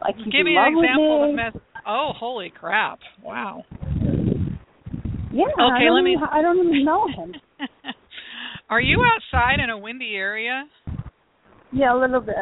like 0.00 0.16
he's 0.16 0.32
Give 0.32 0.40
in 0.40 0.46
me 0.46 0.54
love 0.56 0.72
an 0.72 0.84
example 0.84 1.20
with 1.20 1.30
of 1.30 1.36
me. 1.36 1.42
mess. 1.42 1.62
Oh, 1.86 2.10
holy 2.14 2.50
crap! 2.50 2.98
Wow. 3.22 3.62
Yeah. 5.32 5.44
Okay, 5.44 5.60
I 5.60 5.84
don't 5.84 5.94
let 5.94 6.02
me. 6.02 6.12
Even, 6.12 6.28
I 6.30 6.42
don't 6.42 6.58
even 6.58 6.84
know 6.84 7.06
him. 7.06 7.34
Are 8.70 8.80
you 8.80 9.02
outside 9.02 9.60
in 9.62 9.70
a 9.70 9.78
windy 9.78 10.14
area? 10.14 10.64
Yeah, 11.72 11.94
a 11.94 11.98
little 11.98 12.20
bit. 12.20 12.34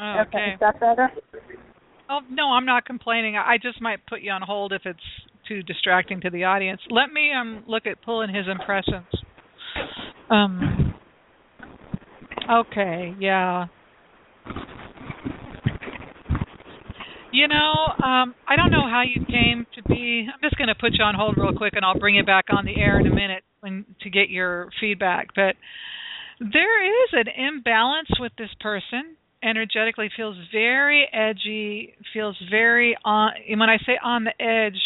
Oh, 0.00 0.22
okay. 0.26 0.54
Is 0.54 0.60
that 0.60 0.80
better? 0.80 1.10
Oh 2.12 2.20
no, 2.30 2.52
I'm 2.52 2.66
not 2.66 2.84
complaining. 2.84 3.38
I 3.38 3.56
just 3.56 3.80
might 3.80 4.06
put 4.06 4.20
you 4.20 4.32
on 4.32 4.42
hold 4.42 4.74
if 4.74 4.82
it's 4.84 5.00
too 5.48 5.62
distracting 5.62 6.20
to 6.20 6.30
the 6.30 6.44
audience. 6.44 6.82
Let 6.90 7.10
me 7.10 7.32
um 7.32 7.64
look 7.66 7.86
at 7.86 8.02
pulling 8.02 8.34
his 8.34 8.44
impressions. 8.48 9.06
Um. 10.28 10.94
Okay. 12.50 13.14
Yeah. 13.18 13.66
You 17.32 17.48
know, 17.48 18.04
um, 18.04 18.34
I 18.46 18.56
don't 18.56 18.70
know 18.70 18.86
how 18.86 19.04
you 19.06 19.24
came 19.24 19.66
to 19.74 19.82
be. 19.84 20.28
I'm 20.28 20.38
just 20.42 20.58
going 20.58 20.68
to 20.68 20.74
put 20.74 20.92
you 20.92 21.02
on 21.02 21.14
hold 21.14 21.38
real 21.38 21.56
quick, 21.56 21.72
and 21.74 21.82
I'll 21.82 21.98
bring 21.98 22.14
you 22.14 22.24
back 22.24 22.44
on 22.50 22.66
the 22.66 22.76
air 22.76 23.00
in 23.00 23.06
a 23.06 23.14
minute 23.14 23.42
when, 23.60 23.86
to 24.02 24.10
get 24.10 24.28
your 24.28 24.68
feedback. 24.78 25.28
But 25.34 25.54
there 26.40 26.84
is 26.84 27.08
an 27.12 27.28
imbalance 27.34 28.10
with 28.20 28.32
this 28.36 28.50
person. 28.60 29.16
Energetically, 29.42 30.10
feels 30.16 30.36
very 30.52 31.08
edgy. 31.12 31.94
Feels 32.12 32.36
very 32.50 32.96
on. 33.04 33.32
And 33.48 33.58
when 33.58 33.68
I 33.68 33.78
say 33.78 33.98
on 34.02 34.24
the 34.24 34.42
edge, 34.42 34.78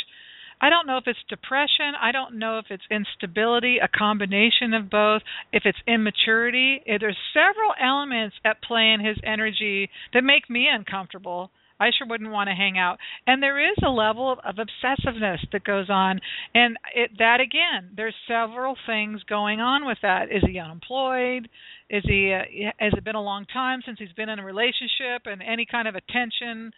I 0.61 0.71
don't 0.71 0.87
know 0.87 0.97
if 0.97 1.05
it's 1.07 1.19
depression. 1.29 1.93
I 2.01 2.13
don't 2.13 2.39
know 2.39 2.59
if 2.59 2.67
it's 2.71 2.83
instability, 2.91 3.79
a 3.79 3.89
combination 3.89 4.73
of 4.73 4.89
both. 4.89 5.23
If 5.53 5.65
it's 5.67 5.79
immaturity, 5.87 6.81
eh, 6.87 6.97
there's 6.99 7.19
several 7.35 7.73
elements 7.81 8.37
at 8.45 8.63
play 8.63 8.93
in 8.93 9.05
his 9.05 9.19
energy 9.23 9.91
that 10.15 10.25
make 10.25 10.49
me 10.49 10.69
uncomfortable 10.73 11.51
I 11.79 11.91
sure 11.97 12.07
wouldn't 12.07 12.31
want 12.31 12.49
to 12.49 12.55
hang 12.55 12.79
out. 12.79 12.99
And 13.27 13.43
there 13.43 13.61
is 13.61 13.77
a 13.85 13.91
level 13.91 14.33
of, 14.33 14.57
obsessiveness 14.57 15.39
that 15.53 15.65
goes 15.65 15.91
on, 15.91 16.21
and 16.55 16.77
it, 16.95 17.11
that 17.19 17.41
again, 17.41 17.91
there's 17.95 18.15
several 18.27 18.77
things 18.87 19.23
going 19.29 19.61
on 19.61 19.87
with 19.87 19.99
that. 20.03 20.25
Is 20.31 20.43
he 20.47 20.59
unemployed? 20.59 21.49
Is 21.91 22.03
he? 22.07 22.33
Uh, 22.33 22.71
has 22.79 22.93
it 22.97 23.05
been 23.05 23.15
a 23.15 23.23
long 23.23 23.45
time 23.53 23.81
since 23.85 23.99
he's 23.99 24.13
been 24.17 24.29
in 24.29 24.39
a 24.39 24.45
relationship? 24.45 25.27
And 25.27 25.43
any 25.43 25.67
kind 25.71 25.87
of 25.87 25.95
attention 25.95 26.73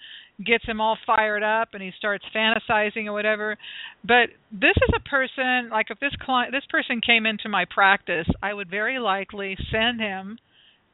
gets 0.44 0.64
him 0.64 0.80
all 0.80 0.99
fired 1.07 1.42
up, 1.42 1.68
and 1.72 1.82
he 1.82 1.92
starts 1.96 2.24
fantasizing 2.34 3.07
or 3.07 3.12
whatever. 3.12 3.57
But 4.03 4.30
this 4.51 4.76
is 4.76 4.94
a 4.96 5.09
person 5.09 5.70
like 5.70 5.86
if 5.90 6.01
this 6.01 6.14
client, 6.20 6.53
this 6.53 6.66
person 6.68 7.01
came 7.01 7.24
into 7.24 7.49
my 7.49 7.64
practice, 7.72 8.26
I 8.42 8.53
would 8.53 8.68
very 8.68 8.99
likely 8.99 9.57
send 9.70 10.01
him 10.01 10.38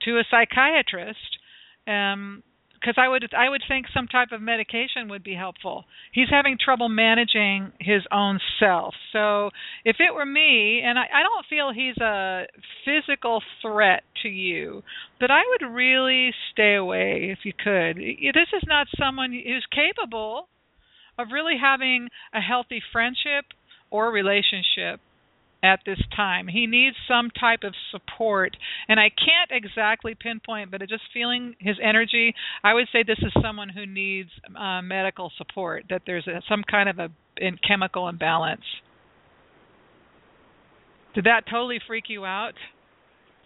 to 0.03 0.19
a 0.19 0.25
psychiatrist 0.31 1.39
um 1.87 2.43
because 2.85 3.01
I 3.03 3.09
would 3.09 3.32
I 3.35 3.49
would 3.49 3.62
think 3.66 3.87
some 3.95 4.07
type 4.09 4.28
of 4.32 4.43
medication 4.43 5.09
would 5.09 5.24
be 5.24 5.35
helpful. 5.35 5.85
He's 6.12 6.28
having 6.30 6.59
trouble 6.62 6.89
managing 6.89 7.72
his 7.80 8.03
own 8.12 8.39
self. 8.61 8.95
So 9.12 9.51
if 9.85 9.97
it 10.01 10.14
were 10.14 10.26
me, 10.26 10.82
and 10.85 10.99
I, 10.99 11.03
I 11.03 11.22
don't 11.22 11.47
feel 11.49 11.72
he's 11.72 11.97
a 11.99 12.45
physical 12.85 13.43
threat 13.62 14.03
to 14.22 14.28
you, 14.28 14.82
but 15.18 15.30
I 15.30 15.41
would 15.49 15.72
really 15.72 16.32
stay 16.53 16.74
away 16.74 17.30
if 17.32 17.39
you 17.45 17.53
could. 17.53 17.97
This 17.97 18.53
is 18.55 18.64
not 18.66 18.87
someone 18.99 19.32
who's 19.32 19.66
capable 19.74 20.49
of 21.18 21.28
really 21.32 21.57
having 21.61 22.09
a 22.35 22.41
healthy 22.41 22.82
friendship 22.93 23.47
or 23.91 24.11
relationship 24.11 25.01
at 25.65 25.81
this 25.87 25.99
time. 26.15 26.47
He 26.47 26.67
needs 26.67 26.95
some 27.09 27.31
type 27.31 27.61
of 27.65 27.75
support. 27.91 28.55
And 28.87 29.01
I 29.01 29.09
can't 29.09 29.51
exactly 29.51 30.15
pinpoint, 30.15 30.71
but 30.71 30.81
just 30.81 31.03
feeling 31.12 31.55
his 31.59 31.77
energy, 31.83 32.35
I 32.62 32.75
would 32.75 32.87
say 32.93 33.03
this 33.03 33.19
is 33.23 33.33
someone 33.43 33.71
who 33.71 33.87
needs 33.87 34.29
uh, 34.57 34.83
medical 34.83 35.33
support, 35.39 35.87
that 35.89 36.03
there's 36.07 36.27
a, 36.27 36.43
some 36.49 36.62
kind 36.71 36.89
of 36.89 36.99
a 36.99 37.09
in 37.39 37.59
chemical 37.67 38.09
imbalance. 38.09 38.62
Did 41.15 41.25
that 41.25 41.45
totally 41.51 41.81
freak 41.87 42.05
you 42.09 42.25
out? 42.25 42.53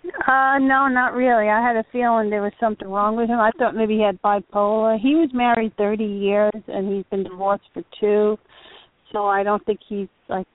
Uh 0.05 0.59
no, 0.59 0.89
not 0.89 1.15
really. 1.15 1.49
I 1.49 1.61
had 1.61 1.77
a 1.77 1.85
feeling 1.91 2.31
there 2.31 2.43
was 2.43 2.53
something 2.61 2.89
wrong 2.89 3.17
with 3.17 3.29
him. 3.29 3.39
I 3.39 3.51
thought 3.59 3.75
maybe 3.75 3.97
he 3.97 4.03
had 4.03 4.21
bipolar. 4.23 4.99
He 4.99 5.15
was 5.15 5.31
married 5.35 5.77
30 5.77 6.05
years 6.05 6.53
and 6.67 6.93
he's 6.93 7.05
been 7.11 7.25
divorced 7.25 7.65
for 7.75 7.83
2. 8.01 8.39
So 9.13 9.27
I 9.27 9.43
don't 9.43 9.65
think 9.67 9.81
he's 9.89 10.09
like 10.29 10.47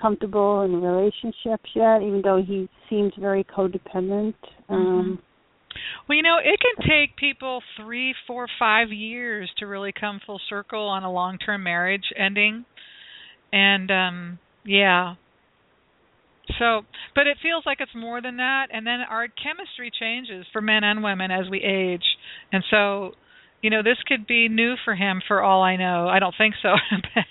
comfortable 0.00 0.62
in 0.62 0.80
relationships 0.80 1.70
yet, 1.74 2.02
even 2.02 2.20
though 2.22 2.42
he 2.42 2.68
seems 2.88 3.12
very 3.18 3.44
codependent. 3.44 4.34
Mm-hmm. 4.70 4.74
Um, 4.74 5.18
well, 6.08 6.16
you 6.16 6.22
know, 6.22 6.38
it 6.42 6.60
can 6.60 6.88
take 6.88 7.16
people 7.16 7.62
three, 7.76 8.14
four, 8.26 8.46
five 8.58 8.90
years 8.90 9.50
to 9.58 9.66
really 9.66 9.92
come 9.98 10.20
full 10.24 10.40
circle 10.48 10.88
on 10.88 11.02
a 11.02 11.12
long-term 11.12 11.62
marriage 11.62 12.04
ending, 12.16 12.64
and 13.52 13.90
um 13.90 14.38
yeah. 14.64 15.14
So, 16.58 16.82
but 17.14 17.26
it 17.26 17.38
feels 17.42 17.64
like 17.64 17.78
it's 17.80 17.94
more 17.96 18.20
than 18.20 18.36
that, 18.36 18.66
and 18.70 18.86
then 18.86 19.00
our 19.08 19.28
chemistry 19.28 19.90
changes 19.98 20.44
for 20.52 20.60
men 20.60 20.84
and 20.84 21.02
women 21.02 21.30
as 21.30 21.48
we 21.50 21.60
age, 21.60 22.04
and 22.52 22.62
so, 22.70 23.12
you 23.62 23.70
know, 23.70 23.82
this 23.82 23.96
could 24.06 24.26
be 24.26 24.48
new 24.48 24.74
for 24.84 24.94
him 24.94 25.22
for 25.26 25.42
all 25.42 25.62
I 25.62 25.76
know. 25.76 26.06
I 26.06 26.18
don't 26.18 26.34
think 26.36 26.54
so, 26.62 26.74
but 27.14 27.24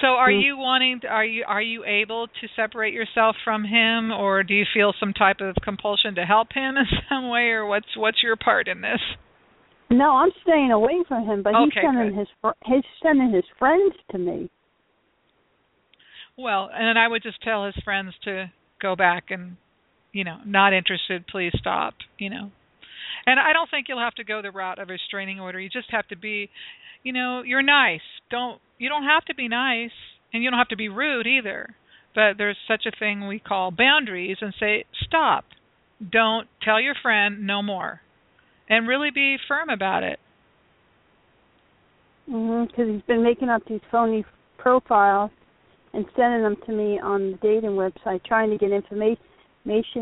so 0.00 0.08
are 0.08 0.30
Mm. 0.30 0.42
you 0.42 0.56
wanting 0.56 1.00
are 1.08 1.24
you 1.24 1.44
are 1.46 1.62
you 1.62 1.84
able 1.84 2.26
to 2.28 2.48
separate 2.54 2.92
yourself 2.94 3.36
from 3.44 3.64
him 3.64 4.10
or 4.12 4.42
do 4.42 4.54
you 4.54 4.64
feel 4.74 4.92
some 4.98 5.12
type 5.12 5.40
of 5.40 5.56
compulsion 5.62 6.14
to 6.16 6.24
help 6.24 6.52
him 6.52 6.76
in 6.76 6.84
some 7.08 7.28
way 7.28 7.48
or 7.50 7.66
what's 7.66 7.96
what's 7.96 8.22
your 8.22 8.36
part 8.36 8.68
in 8.68 8.80
this? 8.80 9.00
no, 9.90 10.16
I'm 10.16 10.30
staying 10.42 10.72
away 10.72 11.04
from 11.06 11.24
him, 11.26 11.42
but 11.42 11.54
he's 11.54 11.68
Okay, 11.68 11.80
sending 11.82 12.10
good. 12.10 12.18
his 12.18 12.28
he's 12.64 12.84
sending 13.02 13.32
his 13.32 13.44
friends 13.58 13.94
to 14.10 14.18
me. 14.18 14.50
Well, 16.36 16.68
and 16.72 16.86
then 16.86 16.96
I 16.96 17.08
would 17.08 17.22
just 17.22 17.40
tell 17.42 17.64
his 17.66 17.76
friends 17.84 18.14
to 18.24 18.50
go 18.80 18.94
back 18.96 19.30
and 19.30 19.56
you 20.12 20.24
know, 20.24 20.38
not 20.46 20.72
interested, 20.72 21.26
please 21.26 21.52
stop, 21.58 21.94
you 22.18 22.30
know. 22.30 22.50
And 23.26 23.38
I 23.40 23.52
don't 23.52 23.70
think 23.70 23.86
you'll 23.88 24.00
have 24.00 24.14
to 24.14 24.24
go 24.24 24.42
the 24.42 24.50
route 24.50 24.78
of 24.78 24.88
a 24.88 24.92
restraining 24.92 25.40
order. 25.40 25.58
You 25.60 25.68
just 25.68 25.90
have 25.90 26.06
to 26.08 26.16
be, 26.16 26.48
you 27.02 27.12
know, 27.12 27.42
you're 27.42 27.62
nice. 27.62 28.00
Don't 28.30 28.60
you 28.78 28.88
don't 28.88 29.04
have 29.04 29.24
to 29.26 29.34
be 29.34 29.48
nice 29.48 29.90
and 30.32 30.42
you 30.42 30.50
don't 30.50 30.58
have 30.58 30.68
to 30.68 30.76
be 30.76 30.88
rude 30.88 31.26
either. 31.26 31.74
but 32.14 32.38
there's 32.38 32.56
such 32.66 32.86
a 32.86 32.96
thing 32.98 33.26
we 33.28 33.38
call 33.38 33.70
boundaries 33.70 34.38
and 34.40 34.54
say 34.58 34.84
stop. 35.06 35.44
Don't 36.10 36.48
tell 36.62 36.80
your 36.80 36.94
friend 37.00 37.46
no 37.46 37.62
more. 37.62 38.00
And 38.68 38.88
really 38.88 39.10
be 39.10 39.36
firm 39.46 39.68
about 39.68 40.02
it. 40.02 40.18
Mhm, 42.28 42.72
cuz 42.74 42.88
he's 42.88 43.02
been 43.02 43.22
making 43.22 43.48
up 43.48 43.64
these 43.66 43.80
phony 43.90 44.24
profiles 44.58 45.30
and 45.92 46.06
sending 46.16 46.42
them 46.42 46.56
to 46.66 46.72
me 46.72 46.98
on 46.98 47.32
the 47.32 47.38
dating 47.38 47.70
website 47.70 48.24
trying 48.24 48.50
to 48.50 48.58
get 48.58 48.72
information 48.72 49.22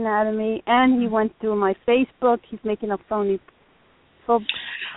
out 0.06 0.26
of 0.26 0.34
me 0.34 0.62
and 0.66 1.00
he 1.00 1.08
went 1.08 1.32
through 1.40 1.56
my 1.56 1.74
Facebook. 1.86 2.38
He's 2.48 2.60
making 2.64 2.90
a 2.90 2.98
phony 3.08 3.40
full 4.26 4.40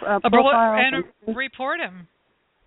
uh, 0.06 0.20
profiles 0.20 0.82
and, 0.86 1.06
and 1.28 1.36
report 1.36 1.80
him. 1.80 2.08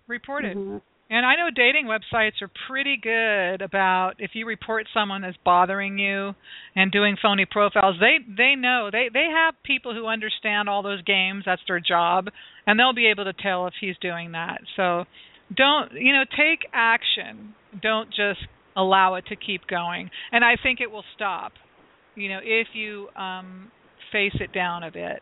Report 0.07 0.45
it. 0.45 0.57
Mm-hmm. 0.57 0.77
And 1.11 1.25
I 1.25 1.35
know 1.35 1.49
dating 1.53 1.87
websites 1.87 2.41
are 2.41 2.49
pretty 2.69 2.95
good 2.95 3.61
about 3.61 4.13
if 4.19 4.31
you 4.33 4.45
report 4.45 4.87
someone 4.93 5.25
as 5.25 5.35
bothering 5.43 5.97
you 5.97 6.33
and 6.73 6.89
doing 6.89 7.17
phony 7.21 7.45
profiles, 7.45 7.97
they 7.99 8.19
they 8.25 8.55
know. 8.55 8.89
They 8.89 9.09
they 9.13 9.27
have 9.29 9.55
people 9.65 9.93
who 9.93 10.07
understand 10.07 10.69
all 10.69 10.81
those 10.83 11.01
games, 11.01 11.43
that's 11.45 11.61
their 11.67 11.81
job, 11.81 12.27
and 12.65 12.79
they'll 12.79 12.93
be 12.93 13.07
able 13.07 13.25
to 13.25 13.33
tell 13.33 13.67
if 13.67 13.73
he's 13.81 13.97
doing 14.01 14.31
that. 14.31 14.61
So 14.77 15.03
don't, 15.55 15.91
you 15.93 16.13
know, 16.13 16.23
take 16.23 16.69
action. 16.71 17.55
Don't 17.81 18.09
just 18.09 18.39
allow 18.77 19.15
it 19.15 19.25
to 19.27 19.35
keep 19.35 19.67
going. 19.67 20.09
And 20.31 20.45
I 20.45 20.55
think 20.61 20.79
it 20.79 20.89
will 20.89 21.03
stop. 21.13 21.51
You 22.15 22.29
know, 22.29 22.39
if 22.43 22.67
you 22.73 23.07
um 23.15 23.71
face 24.11 24.35
it 24.39 24.51
down 24.53 24.83
a 24.83 24.91
bit. 24.91 25.21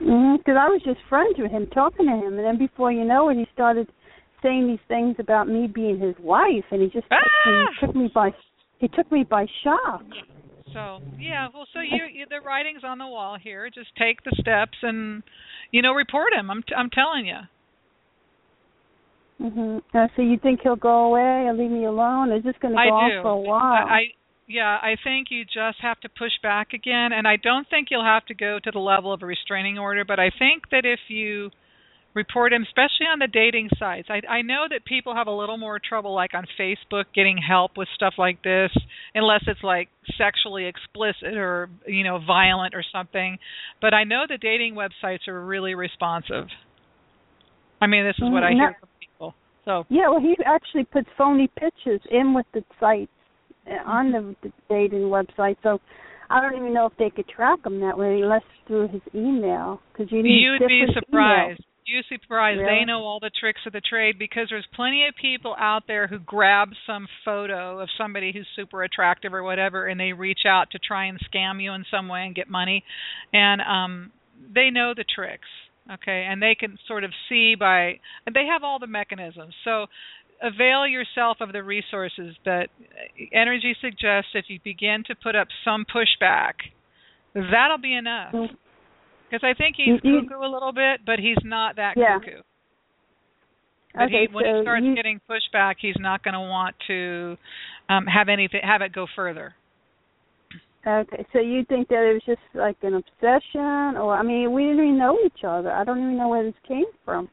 Mhm. 0.00 0.44
Cuz 0.44 0.56
I 0.56 0.68
was 0.68 0.82
just 0.82 1.00
friends 1.08 1.36
with 1.38 1.50
him, 1.50 1.66
talking 1.68 2.06
to 2.06 2.12
him, 2.12 2.38
and 2.38 2.44
then 2.44 2.58
before 2.58 2.90
you 2.90 3.04
know 3.04 3.28
it, 3.28 3.36
he 3.36 3.46
started 3.52 3.88
saying 4.42 4.66
these 4.66 4.84
things 4.88 5.16
about 5.18 5.48
me 5.48 5.66
being 5.66 5.98
his 5.98 6.18
wife, 6.18 6.64
and 6.70 6.82
he 6.82 6.88
just 6.88 7.06
ah! 7.10 7.20
he 7.44 7.86
took 7.86 7.94
me 7.94 8.08
by 8.12 8.34
he 8.78 8.88
took 8.88 9.10
me 9.12 9.24
by 9.24 9.46
shock. 9.62 10.04
So 10.72 11.00
yeah, 11.18 11.48
well, 11.52 11.66
so 11.72 11.80
you, 11.80 12.06
you 12.12 12.26
the 12.28 12.40
writing's 12.40 12.84
on 12.84 12.98
the 12.98 13.06
wall 13.06 13.36
here. 13.40 13.70
Just 13.70 13.90
take 13.96 14.22
the 14.24 14.32
steps 14.40 14.78
and 14.82 15.22
you 15.70 15.82
know 15.82 15.92
report 15.92 16.32
him. 16.32 16.50
I'm 16.50 16.62
t- 16.62 16.74
I'm 16.76 16.90
telling 16.90 17.26
you. 17.26 17.40
Mhm. 19.40 19.82
Uh, 19.94 20.08
so 20.14 20.22
you 20.22 20.38
think 20.38 20.60
he'll 20.62 20.76
go 20.76 21.06
away 21.06 21.46
and 21.48 21.58
leave 21.58 21.70
me 21.70 21.86
alone? 21.86 22.30
Is 22.30 22.44
this 22.44 22.54
going 22.60 22.74
to 22.74 22.76
go 22.76 22.94
I 22.94 23.04
on 23.04 23.22
for 23.22 23.30
a 23.30 23.36
while? 23.36 23.60
I, 23.62 23.90
I 23.90 24.02
yeah, 24.50 24.78
I 24.82 24.96
think 25.02 25.28
you 25.30 25.44
just 25.44 25.78
have 25.80 26.00
to 26.00 26.08
push 26.08 26.32
back 26.42 26.72
again, 26.72 27.12
and 27.12 27.26
I 27.26 27.36
don't 27.36 27.68
think 27.70 27.88
you'll 27.90 28.04
have 28.04 28.26
to 28.26 28.34
go 28.34 28.58
to 28.62 28.70
the 28.70 28.78
level 28.78 29.12
of 29.12 29.22
a 29.22 29.26
restraining 29.26 29.78
order. 29.78 30.04
But 30.04 30.18
I 30.18 30.30
think 30.36 30.64
that 30.70 30.84
if 30.84 30.98
you 31.08 31.50
report 32.14 32.52
him, 32.52 32.62
especially 32.62 33.06
on 33.06 33.18
the 33.20 33.28
dating 33.28 33.68
sites. 33.78 34.08
I, 34.10 34.20
I 34.28 34.42
know 34.42 34.66
that 34.68 34.84
people 34.84 35.14
have 35.14 35.28
a 35.28 35.32
little 35.32 35.56
more 35.56 35.78
trouble, 35.78 36.14
like 36.14 36.34
on 36.34 36.44
Facebook, 36.58 37.04
getting 37.14 37.38
help 37.38 37.72
with 37.76 37.88
stuff 37.94 38.14
like 38.18 38.42
this, 38.42 38.70
unless 39.14 39.42
it's 39.46 39.62
like 39.62 39.88
sexually 40.18 40.66
explicit 40.66 41.36
or 41.36 41.70
you 41.86 42.04
know 42.04 42.18
violent 42.24 42.74
or 42.74 42.82
something. 42.92 43.38
But 43.80 43.94
I 43.94 44.04
know 44.04 44.24
the 44.28 44.38
dating 44.38 44.74
websites 44.74 45.28
are 45.28 45.44
really 45.44 45.74
responsive. 45.74 46.46
I 47.80 47.86
mean, 47.86 48.04
this 48.04 48.16
is 48.18 48.30
what 48.30 48.42
I 48.42 48.52
Mhm. 48.52 48.56
hear 48.56 48.76
from 48.80 48.88
people. 48.98 49.34
So 49.64 49.86
Yeah, 49.88 50.08
well, 50.08 50.20
he 50.20 50.36
actually 50.44 50.84
puts 50.84 51.08
phony 51.16 51.48
pictures 51.48 52.00
in 52.10 52.34
with 52.34 52.46
the 52.52 52.64
sites 52.78 53.10
uh, 53.10 53.19
on 53.86 54.12
the, 54.12 54.36
the 54.42 54.52
dating 54.68 55.10
website. 55.10 55.56
So 55.62 55.80
I 56.28 56.40
don't 56.40 56.56
even 56.56 56.72
know 56.72 56.86
if 56.86 56.92
they 56.98 57.10
could 57.10 57.28
track 57.28 57.58
him 57.64 57.80
that 57.80 57.98
way, 57.98 58.20
unless 58.22 58.42
through 58.66 58.88
his 58.88 59.02
email. 59.14 59.80
Because 59.92 60.10
you 60.12 60.22
need 60.22 60.40
you'd 60.40 60.66
be 60.66 60.84
surprised. 60.94 61.64
You'd 61.86 62.04
be 62.08 62.16
surprised. 62.22 62.60
Really? 62.60 62.80
They 62.80 62.84
know 62.84 63.00
all 63.00 63.18
the 63.20 63.30
tricks 63.40 63.60
of 63.66 63.72
the 63.72 63.80
trade 63.80 64.16
because 64.18 64.46
there's 64.48 64.66
plenty 64.74 65.06
of 65.08 65.14
people 65.20 65.56
out 65.58 65.82
there 65.88 66.06
who 66.06 66.20
grab 66.20 66.68
some 66.86 67.08
photo 67.24 67.80
of 67.80 67.88
somebody 67.98 68.32
who's 68.32 68.46
super 68.54 68.84
attractive 68.84 69.34
or 69.34 69.42
whatever, 69.42 69.86
and 69.86 69.98
they 69.98 70.12
reach 70.12 70.40
out 70.46 70.70
to 70.70 70.78
try 70.78 71.06
and 71.06 71.18
scam 71.18 71.60
you 71.60 71.72
in 71.72 71.84
some 71.90 72.06
way 72.06 72.20
and 72.26 72.34
get 72.34 72.48
money, 72.48 72.84
and 73.32 73.60
um 73.62 74.12
they 74.54 74.70
know 74.70 74.94
the 74.96 75.04
tricks. 75.14 75.48
Okay, 75.92 76.24
and 76.30 76.40
they 76.40 76.54
can 76.54 76.78
sort 76.86 77.02
of 77.02 77.10
see 77.28 77.56
by 77.58 77.98
and 78.24 78.34
they 78.34 78.46
have 78.46 78.62
all 78.62 78.78
the 78.78 78.86
mechanisms. 78.86 79.54
So 79.64 79.86
avail 80.42 80.86
yourself 80.86 81.38
of 81.40 81.52
the 81.52 81.62
resources 81.62 82.34
but 82.44 82.68
energy 83.32 83.76
suggests 83.80 84.30
if 84.34 84.46
you 84.48 84.58
begin 84.64 85.02
to 85.06 85.14
put 85.14 85.36
up 85.36 85.48
some 85.64 85.84
pushback, 85.84 86.54
that'll 87.34 87.78
be 87.78 87.94
enough. 87.94 88.32
Because 88.32 89.44
I 89.44 89.54
think 89.54 89.76
he's 89.76 89.86
You- 89.86 90.00
you- 90.02 90.22
cuckoo 90.28 90.44
a 90.44 90.48
little 90.48 90.72
bit, 90.72 91.04
but 91.04 91.18
he's 91.18 91.42
not 91.44 91.76
that 91.76 91.96
Yeah. 91.96 92.18
cuckoo. 92.18 92.42
But 93.94 94.02
Okay, 94.04 94.26
he, 94.26 94.34
when 94.34 94.44
so 94.44 94.56
he 94.56 94.62
starts 94.62 94.84
you, 94.84 94.94
getting 94.94 95.20
pushback, 95.28 95.76
he's 95.78 95.98
not 95.98 96.22
going 96.22 96.34
to 96.34 96.40
want 96.40 96.76
to 96.86 97.36
um 97.88 98.06
have 98.06 98.28
anything 98.28 98.62
have 98.62 98.82
it 98.82 98.92
go 98.92 99.06
further. 99.16 99.54
Okay, 100.86 101.26
so 101.32 101.40
you 101.40 101.64
think 101.64 101.88
that 101.88 102.02
it 102.08 102.14
was 102.14 102.22
just 102.24 102.40
like 102.54 102.76
an 102.82 102.94
obsession, 102.94 103.96
or 103.98 104.14
I 104.16 104.22
mean, 104.22 104.52
we 104.52 104.62
didn't 104.64 104.82
even 104.84 104.98
know 104.98 105.18
each 105.26 105.44
other. 105.44 105.70
I 105.70 105.84
don't 105.84 105.98
even 105.98 106.16
know 106.16 106.28
where 106.28 106.42
this 106.44 106.54
came 106.66 106.86
from. 107.04 107.28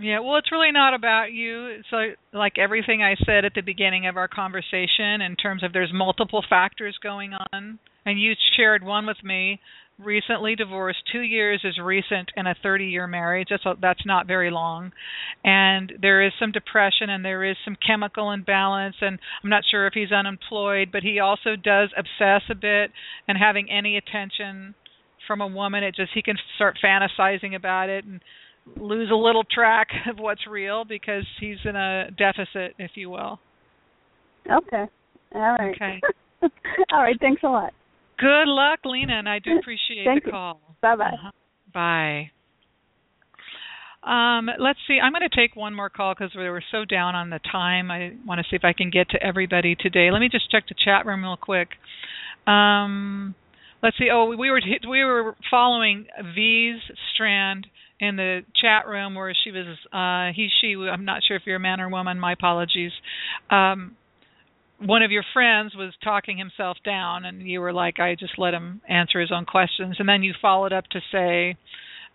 Yeah, 0.00 0.20
well, 0.20 0.36
it's 0.36 0.50
really 0.50 0.72
not 0.72 0.92
about 0.94 1.32
you. 1.32 1.66
It's 1.66 2.16
like, 2.32 2.58
everything 2.58 3.02
I 3.02 3.14
said 3.24 3.44
at 3.44 3.54
the 3.54 3.60
beginning 3.60 4.06
of 4.06 4.16
our 4.16 4.28
conversation 4.28 5.20
in 5.22 5.36
terms 5.36 5.62
of 5.62 5.72
there's 5.72 5.92
multiple 5.92 6.44
factors 6.48 6.98
going 7.02 7.32
on, 7.32 7.78
and 8.04 8.20
you 8.20 8.32
shared 8.56 8.82
one 8.82 9.06
with 9.06 9.22
me. 9.22 9.60
Recently 9.96 10.56
divorced, 10.56 10.98
two 11.12 11.20
years 11.20 11.60
is 11.62 11.78
recent 11.80 12.32
in 12.36 12.48
a 12.48 12.56
30-year 12.64 13.06
marriage. 13.06 13.46
That's 13.50 13.64
a, 13.64 13.74
that's 13.80 14.04
not 14.04 14.26
very 14.26 14.50
long, 14.50 14.90
and 15.44 15.92
there 16.02 16.26
is 16.26 16.32
some 16.40 16.50
depression 16.50 17.10
and 17.10 17.24
there 17.24 17.44
is 17.44 17.56
some 17.64 17.76
chemical 17.86 18.32
imbalance. 18.32 18.96
And 19.00 19.20
I'm 19.44 19.50
not 19.50 19.62
sure 19.70 19.86
if 19.86 19.94
he's 19.94 20.10
unemployed, 20.10 20.88
but 20.90 21.04
he 21.04 21.20
also 21.20 21.54
does 21.54 21.90
obsess 21.96 22.42
a 22.50 22.56
bit 22.56 22.90
and 23.28 23.38
having 23.38 23.70
any 23.70 23.96
attention 23.96 24.74
from 25.28 25.40
a 25.40 25.46
woman. 25.46 25.84
It 25.84 25.94
just 25.94 26.10
he 26.12 26.22
can 26.22 26.36
start 26.56 26.76
fantasizing 26.84 27.54
about 27.54 27.88
it 27.88 28.04
and 28.04 28.20
lose 28.76 29.10
a 29.10 29.16
little 29.16 29.44
track 29.44 29.88
of 30.08 30.18
what's 30.18 30.46
real 30.46 30.84
because 30.84 31.24
he's 31.40 31.58
in 31.64 31.76
a 31.76 32.10
deficit, 32.16 32.74
if 32.78 32.92
you 32.94 33.10
will. 33.10 33.38
Okay, 34.50 34.84
all 35.34 35.40
right. 35.40 35.74
Okay. 35.74 36.00
all 36.92 37.02
right. 37.02 37.16
Thanks 37.20 37.42
a 37.42 37.48
lot. 37.48 37.72
Good 38.18 38.46
luck, 38.46 38.80
Lena, 38.84 39.14
and 39.14 39.28
I 39.28 39.38
do 39.38 39.56
appreciate 39.60 40.04
Thank 40.04 40.24
the 40.24 40.30
call. 40.30 40.60
Bye 40.82 40.96
bye. 40.96 41.04
Uh-huh. 41.04 41.30
Bye. 41.72 42.30
Um, 44.04 44.50
let's 44.58 44.78
see. 44.86 44.98
I'm 45.02 45.12
going 45.12 45.28
to 45.28 45.34
take 45.34 45.56
one 45.56 45.74
more 45.74 45.88
call 45.88 46.14
because 46.14 46.34
we 46.36 46.48
were 46.50 46.62
so 46.70 46.84
down 46.84 47.14
on 47.14 47.30
the 47.30 47.40
time. 47.50 47.90
I 47.90 48.12
want 48.26 48.38
to 48.38 48.44
see 48.50 48.56
if 48.56 48.64
I 48.64 48.74
can 48.74 48.90
get 48.90 49.08
to 49.10 49.22
everybody 49.22 49.74
today. 49.74 50.10
Let 50.10 50.18
me 50.18 50.28
just 50.30 50.50
check 50.50 50.64
the 50.68 50.74
chat 50.84 51.06
room 51.06 51.22
real 51.22 51.38
quick. 51.38 51.68
Um, 52.46 53.34
let's 53.82 53.96
see. 53.96 54.08
Oh, 54.12 54.26
we 54.26 54.50
were 54.50 54.60
we 54.88 55.04
were 55.04 55.34
following 55.50 56.06
V's 56.34 56.80
strand 57.14 57.66
in 58.04 58.16
the 58.16 58.40
chat 58.60 58.86
room 58.86 59.14
where 59.14 59.34
she 59.44 59.50
was 59.50 59.66
uh 59.92 60.34
he 60.34 60.48
she 60.60 60.74
I'm 60.74 61.04
not 61.04 61.22
sure 61.26 61.36
if 61.36 61.42
you're 61.46 61.56
a 61.56 61.60
man 61.60 61.80
or 61.80 61.88
woman. 61.88 62.18
My 62.18 62.32
apologies. 62.32 62.92
Um, 63.50 63.96
one 64.80 65.02
of 65.02 65.10
your 65.10 65.24
friends 65.32 65.74
was 65.74 65.94
talking 66.02 66.36
himself 66.36 66.76
down 66.84 67.24
and 67.24 67.42
you 67.42 67.60
were 67.60 67.72
like 67.72 68.00
I 68.00 68.16
just 68.18 68.38
let 68.38 68.54
him 68.54 68.80
answer 68.88 69.20
his 69.20 69.30
own 69.32 69.44
questions 69.46 69.96
and 69.98 70.08
then 70.08 70.22
you 70.22 70.34
followed 70.40 70.72
up 70.72 70.84
to 70.88 71.00
say 71.12 71.56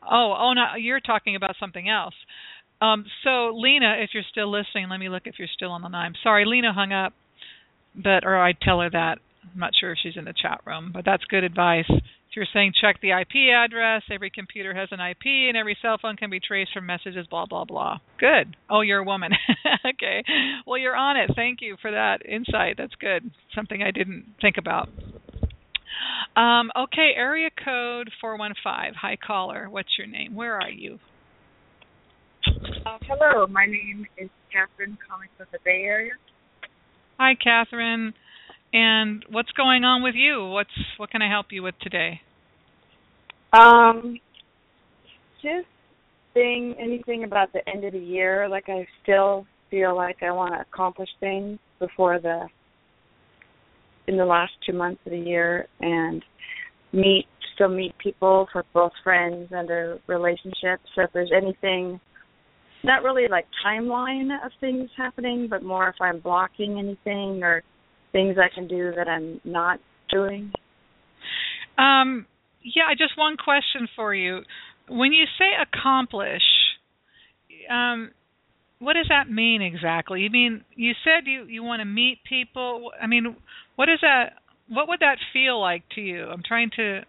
oh 0.04 0.36
oh 0.38 0.54
no 0.54 0.76
you're 0.78 1.00
talking 1.00 1.36
about 1.36 1.56
something 1.60 1.90
else 1.90 2.14
um 2.82 3.06
so 3.24 3.52
Lena 3.56 3.96
if 4.00 4.12
you're 4.14 4.24
still 4.30 4.52
listening 4.52 4.90
let 4.90 5.00
me 5.00 5.10
look 5.10 5.24
if 5.26 5.36
you're 5.40 5.48
still 5.54 5.72
on 5.72 5.82
the 5.82 5.90
line 5.90 6.14
sorry 6.22 6.46
Lena 6.46 6.74
hung 6.74 6.92
up 6.92 7.14
but 7.96 8.26
or 8.26 8.38
I'd 8.38 8.60
tell 8.62 8.82
her 8.82 8.90
that 8.90 9.20
I'm 9.54 9.60
not 9.60 9.72
sure 9.80 9.94
if 9.94 9.98
she's 10.04 10.18
in 10.18 10.26
the 10.26 10.34
chat 10.40 10.62
room 10.66 10.92
but 10.94 11.06
that's 11.06 11.24
good 11.26 11.44
advice 11.44 11.90
if 12.30 12.36
you're 12.36 12.46
saying 12.54 12.74
check 12.80 13.02
the 13.02 13.10
IP 13.10 13.50
address, 13.56 14.04
every 14.12 14.30
computer 14.30 14.74
has 14.76 14.90
an 14.92 15.00
IP 15.00 15.26
and 15.26 15.58
every 15.58 15.76
cell 15.82 15.98
phone 16.00 16.16
can 16.16 16.30
be 16.30 16.40
traced 16.40 16.72
from 16.74 16.86
messages, 16.86 17.26
blah, 17.28 17.48
blah, 17.48 17.66
blah. 17.66 17.98
Good. 18.20 18.56
Oh, 18.70 18.82
you're 18.82 19.00
a 19.00 19.04
woman. 19.04 19.32
okay. 19.86 20.24
Well, 20.68 20.78
you're 20.78 20.96
on 20.96 21.18
it. 21.18 21.32
Thank 21.36 21.60
you 21.62 21.76
for 21.82 21.90
that 21.90 22.20
insight. 22.24 22.76
That's 22.78 22.94
good. 23.02 23.32
Something 23.56 23.82
I 23.82 23.90
didn't 23.90 24.26
think 24.42 24.58
about. 24.60 24.90
Um, 26.36 26.70
okay, 26.78 27.12
area 27.16 27.50
code 27.50 28.12
415. 28.22 28.94
Hi, 29.02 29.18
caller. 29.26 29.68
What's 29.68 29.90
your 29.98 30.08
name? 30.08 30.36
Where 30.36 30.56
are 30.56 30.70
you? 30.70 31.00
Uh, 32.86 32.98
hello, 33.08 33.48
my 33.48 33.66
name 33.66 34.06
is 34.18 34.30
Catherine, 34.54 34.98
calling 35.10 35.30
from 35.36 35.48
the 35.52 35.58
Bay 35.66 35.82
Area. 35.84 36.14
Hi, 37.18 37.34
Catherine. 37.36 38.14
And 38.72 39.26
what's 39.30 39.52
going 39.52 39.84
on 39.84 40.04
with 40.04 40.16
you? 40.16 40.48
What's 40.48 40.70
what 40.98 41.10
can 41.10 41.22
I 41.22 41.30
help 41.30 41.48
you 41.52 41.64
with 41.64 41.76
today? 41.82 42.22
Um, 43.52 44.20
just 45.42 45.68
saying 46.36 46.76
anything 46.80 47.24
about 47.24 47.52
the 47.52 47.68
end 47.68 47.84
of 47.84 47.94
the 47.94 48.00
year. 48.00 48.48
Like 48.48 48.70
I 48.70 48.88
still 49.02 49.48
feel 49.72 49.96
like 49.96 50.18
I 50.22 50.32
want 50.32 50.54
to 50.54 50.62
accomplish 50.62 51.10
things 51.20 51.58
before 51.80 52.20
the 52.20 52.48
in 54.08 54.18
the 54.18 54.26
last 54.26 54.52
two 54.66 54.74
months 54.74 55.02
of 55.06 55.12
the 55.12 55.20
year 55.20 55.68
and 55.80 56.24
meet 56.92 57.26
still 57.56 57.70
meet 57.70 57.98
people 57.98 58.48
for 58.52 58.64
both 58.74 58.92
friends 59.04 59.50
and 59.52 59.68
their 59.68 60.00
relationships. 60.08 60.84
So 60.96 61.04
if 61.04 61.14
there's 61.14 61.32
anything 61.36 62.00
not 62.84 63.04
really 63.04 63.28
like 63.30 63.46
timeline 63.66 64.30
of 64.46 64.52
things 64.62 64.90
happening, 64.96 65.48
but 65.50 65.64
more 65.64 65.90
if 65.90 65.96
I'm 66.00 66.20
blocking 66.20 66.80
anything 66.80 67.44
or 67.44 67.64
things 68.12 68.38
I 68.38 68.54
can 68.54 68.68
do 68.68 68.92
that 68.96 69.08
I'm 69.08 69.40
not 69.44 69.80
doing? 70.10 70.52
Um, 71.78 72.26
yeah, 72.64 72.94
just 72.98 73.18
one 73.18 73.38
question 73.38 73.88
for 73.96 74.14
you. 74.14 74.42
When 74.88 75.14
you 75.14 75.26
say 75.38 75.52
accomplish, 75.62 76.42
um, 77.70 78.12
what 78.80 78.94
does 78.94 79.08
that 79.10 79.30
mean 79.30 79.62
exactly? 79.62 80.22
You 80.22 80.30
mean 80.30 80.64
you 80.76 80.94
said 81.04 81.28
you 81.28 81.46
you 81.46 81.64
want 81.64 81.82
to 81.82 81.86
meet 81.86 82.20
people. 82.28 82.92
I 83.02 83.08
mean, 83.08 83.36
what 83.76 83.90
is 83.90 84.00
that? 84.02 84.34
What 84.68 84.88
would 84.88 85.00
that 85.00 85.18
feel 85.34 85.60
like 85.60 85.84
to 85.96 86.02
you? 86.02 86.26
I'm 86.26 86.44
trying 86.46 86.72
to 86.78 87.02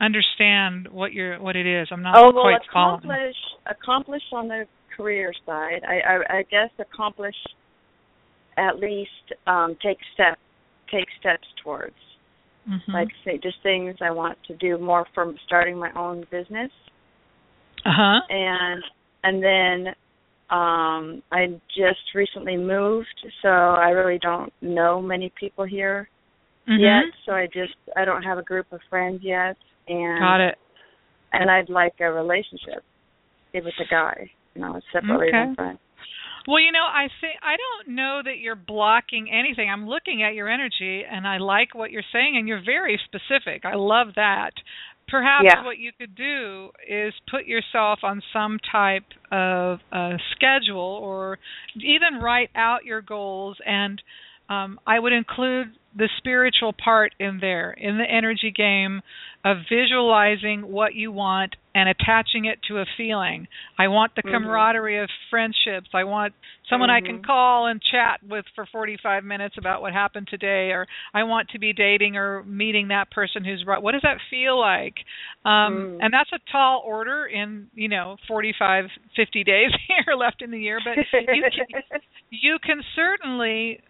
understand 0.00 0.88
what 0.88 1.12
you're 1.12 1.40
what 1.40 1.56
it 1.56 1.66
is. 1.66 1.88
I'm 1.90 2.02
not 2.02 2.16
oh, 2.16 2.32
well, 2.32 2.44
quite 2.44 2.60
accomplish. 2.68 3.36
Accomplish 3.66 4.22
on 4.32 4.48
the 4.48 4.64
career 4.96 5.32
side. 5.46 5.82
I, 5.86 6.00
I, 6.00 6.38
I 6.38 6.42
guess 6.50 6.70
accomplish 6.78 7.34
at 8.60 8.78
least 8.78 9.26
um, 9.46 9.76
take 9.82 9.98
step 10.14 10.38
take 10.92 11.06
steps 11.18 11.46
towards. 11.62 11.94
Mm-hmm. 12.68 12.92
Like 12.92 13.08
say 13.24 13.38
just 13.42 13.56
things 13.62 13.96
I 14.00 14.10
want 14.10 14.36
to 14.48 14.56
do 14.56 14.76
more 14.78 15.06
from 15.14 15.36
starting 15.46 15.78
my 15.78 15.90
own 15.96 16.24
business. 16.30 16.70
Uh 17.86 17.90
huh. 17.96 18.20
And 18.28 18.82
and 19.24 19.42
then 19.42 19.94
um 20.50 21.22
I 21.32 21.46
just 21.68 22.04
recently 22.14 22.56
moved, 22.56 23.06
so 23.42 23.48
I 23.48 23.90
really 23.90 24.18
don't 24.18 24.52
know 24.60 25.00
many 25.00 25.32
people 25.40 25.64
here 25.64 26.08
Mm-hmm. 26.68 26.82
yet. 26.82 27.04
So 27.26 27.32
I 27.32 27.46
just 27.46 27.74
I 27.96 28.04
don't 28.04 28.22
have 28.22 28.38
a 28.38 28.42
group 28.42 28.66
of 28.70 28.80
friends 28.90 29.20
yet, 29.22 29.56
and 29.88 30.20
Got 30.20 30.40
it. 30.40 30.54
and 31.32 31.50
I'd 31.50 31.70
like 31.70 31.94
a 32.00 32.12
relationship 32.12 32.84
with 33.54 33.64
a 33.64 33.88
guy, 33.90 34.30
you 34.54 34.60
know, 34.60 34.78
separately 34.92 35.28
Okay. 35.28 35.46
than 35.46 35.54
friends. 35.56 35.78
Well, 36.46 36.60
you 36.60 36.72
know, 36.72 36.84
I 36.84 37.08
think 37.20 37.34
I 37.42 37.56
don't 37.56 37.94
know 37.94 38.20
that 38.24 38.38
you're 38.38 38.56
blocking 38.56 39.30
anything. 39.30 39.68
I'm 39.70 39.86
looking 39.88 40.22
at 40.22 40.34
your 40.34 40.48
energy 40.48 41.02
and 41.10 41.26
I 41.26 41.38
like 41.38 41.74
what 41.74 41.90
you're 41.90 42.02
saying 42.12 42.36
and 42.36 42.48
you're 42.48 42.62
very 42.64 42.98
specific. 43.04 43.64
I 43.64 43.74
love 43.74 44.08
that. 44.16 44.52
Perhaps 45.08 45.44
Yeah. 45.44 45.64
what 45.64 45.78
you 45.78 45.90
could 45.92 46.14
do 46.14 46.70
is 46.88 47.12
put 47.30 47.44
yourself 47.46 48.00
on 48.04 48.22
some 48.32 48.58
type 48.70 49.04
of 49.32 49.80
uh, 49.92 50.16
schedule 50.34 50.78
or 51.02 51.38
even 51.76 52.20
write 52.22 52.50
out 52.54 52.84
your 52.84 53.02
goals 53.02 53.58
and 53.66 54.00
um, 54.50 54.78
I 54.86 54.98
would 54.98 55.12
include 55.12 55.68
the 55.96 56.08
spiritual 56.18 56.72
part 56.72 57.14
in 57.18 57.38
there, 57.40 57.72
in 57.72 57.98
the 57.98 58.04
energy 58.04 58.52
game 58.54 59.00
of 59.44 59.56
visualizing 59.68 60.70
what 60.70 60.94
you 60.94 61.10
want 61.10 61.56
and 61.74 61.88
attaching 61.88 62.44
it 62.44 62.58
to 62.68 62.78
a 62.78 62.84
feeling. 62.96 63.48
I 63.78 63.88
want 63.88 64.14
the 64.14 64.22
Mhm. 64.22 64.30
camaraderie 64.30 64.98
of 65.02 65.10
friendships. 65.30 65.88
I 65.94 66.04
want 66.04 66.34
someone 66.68 66.90
I 66.90 67.00
can 67.00 67.18
Mhm. 67.18 67.24
call 67.24 67.66
and 67.66 67.80
chat 67.82 68.22
with 68.22 68.44
for 68.54 68.66
45 68.66 69.24
minutes 69.24 69.56
about 69.58 69.80
what 69.82 69.92
happened 69.92 70.28
today 70.28 70.70
or 70.70 70.86
I 71.14 71.24
want 71.24 71.48
to 71.50 71.58
be 71.58 71.72
dating 71.72 72.16
or 72.16 72.44
meeting 72.44 72.88
that 72.88 73.10
person 73.10 73.44
who's 73.44 73.64
right. 73.66 73.82
What 73.82 73.92
does 73.92 74.02
that 74.02 74.20
feel 74.30 74.58
like? 74.58 74.94
Um 75.44 75.90
Mm. 75.90 76.02
and 76.02 76.12
that's 76.12 76.32
a 76.32 76.38
tall 76.52 76.82
order 76.84 77.26
in, 77.26 77.68
you 77.74 77.88
know, 77.88 78.16
45 78.28 78.90
50 79.16 79.42
days 79.42 79.72
here 79.88 80.14
left 80.14 80.42
in 80.42 80.50
the 80.50 80.60
year, 80.60 80.80
but 80.84 80.96
you 81.34 81.42
can, 81.42 81.82
you 82.30 82.58
can 82.58 82.82
certainly 82.94 83.80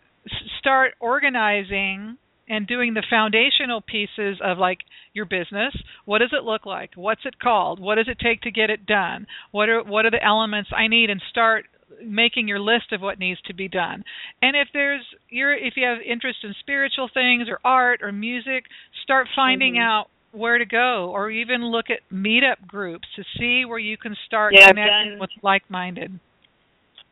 start 0.59 0.95
organizing 1.01 2.17
and 2.49 2.67
doing 2.67 2.95
the 2.95 3.03
foundational 3.09 3.81
pieces 3.81 4.39
of 4.43 4.59
like 4.59 4.79
your 5.13 5.25
business. 5.25 5.75
What 6.05 6.19
does 6.19 6.33
it 6.33 6.45
look 6.45 6.67
like? 6.67 6.91
What's 6.97 7.25
it 7.25 7.39
called? 7.39 7.79
What 7.81 7.95
does 7.95 8.09
it 8.09 8.19
take 8.19 8.43
to 8.43 8.51
get 8.51 8.71
it 8.71 8.87
done? 8.87 9.27
What 9.53 9.69
are 9.69 9.83
what 9.85 10.05
are 10.05 10.11
the 10.11 10.23
elements 10.25 10.71
i 10.77 10.87
need? 10.89 11.11
And 11.11 11.23
start 11.31 11.67
making 12.05 12.49
your 12.49 12.61
list 12.61 12.93
of 12.93 13.01
what 13.03 13.19
needs 13.19 13.41
to 13.43 13.55
be 13.55 13.69
done. 13.69 14.03
And 14.43 14.57
if 14.57 14.69
there's 14.73 15.03
you're 15.29 15.55
if 15.55 15.75
you 15.77 15.87
have 15.87 15.99
interest 16.05 16.39
in 16.43 16.55
spiritual 16.61 17.09
things 17.13 17.49
or 17.49 17.61
art 17.65 18.01
or 18.03 18.11
music 18.13 18.65
start 19.05 19.29
finding 19.35 19.75
Mhm. 19.75 19.83
out 19.83 20.07
where 20.33 20.59
to 20.59 20.65
go 20.65 21.11
or 21.11 21.31
even 21.31 21.65
look 21.67 21.91
at 21.91 22.01
meetup 22.13 22.65
groups 22.67 23.09
to 23.17 23.25
see 23.37 23.65
where 23.65 23.79
you 23.81 23.97
can 23.97 24.15
start 24.27 24.55
Yeah, 24.55 24.69
connecting 24.69 25.11
done- 25.11 25.19
with 25.19 25.31
like-minded. 25.43 26.19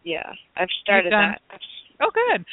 Yeah, 0.05 0.33
I've 0.57 0.71
started 0.71 1.13
that. 1.13 1.43
Oh, 2.01 2.11
good. 2.15 2.45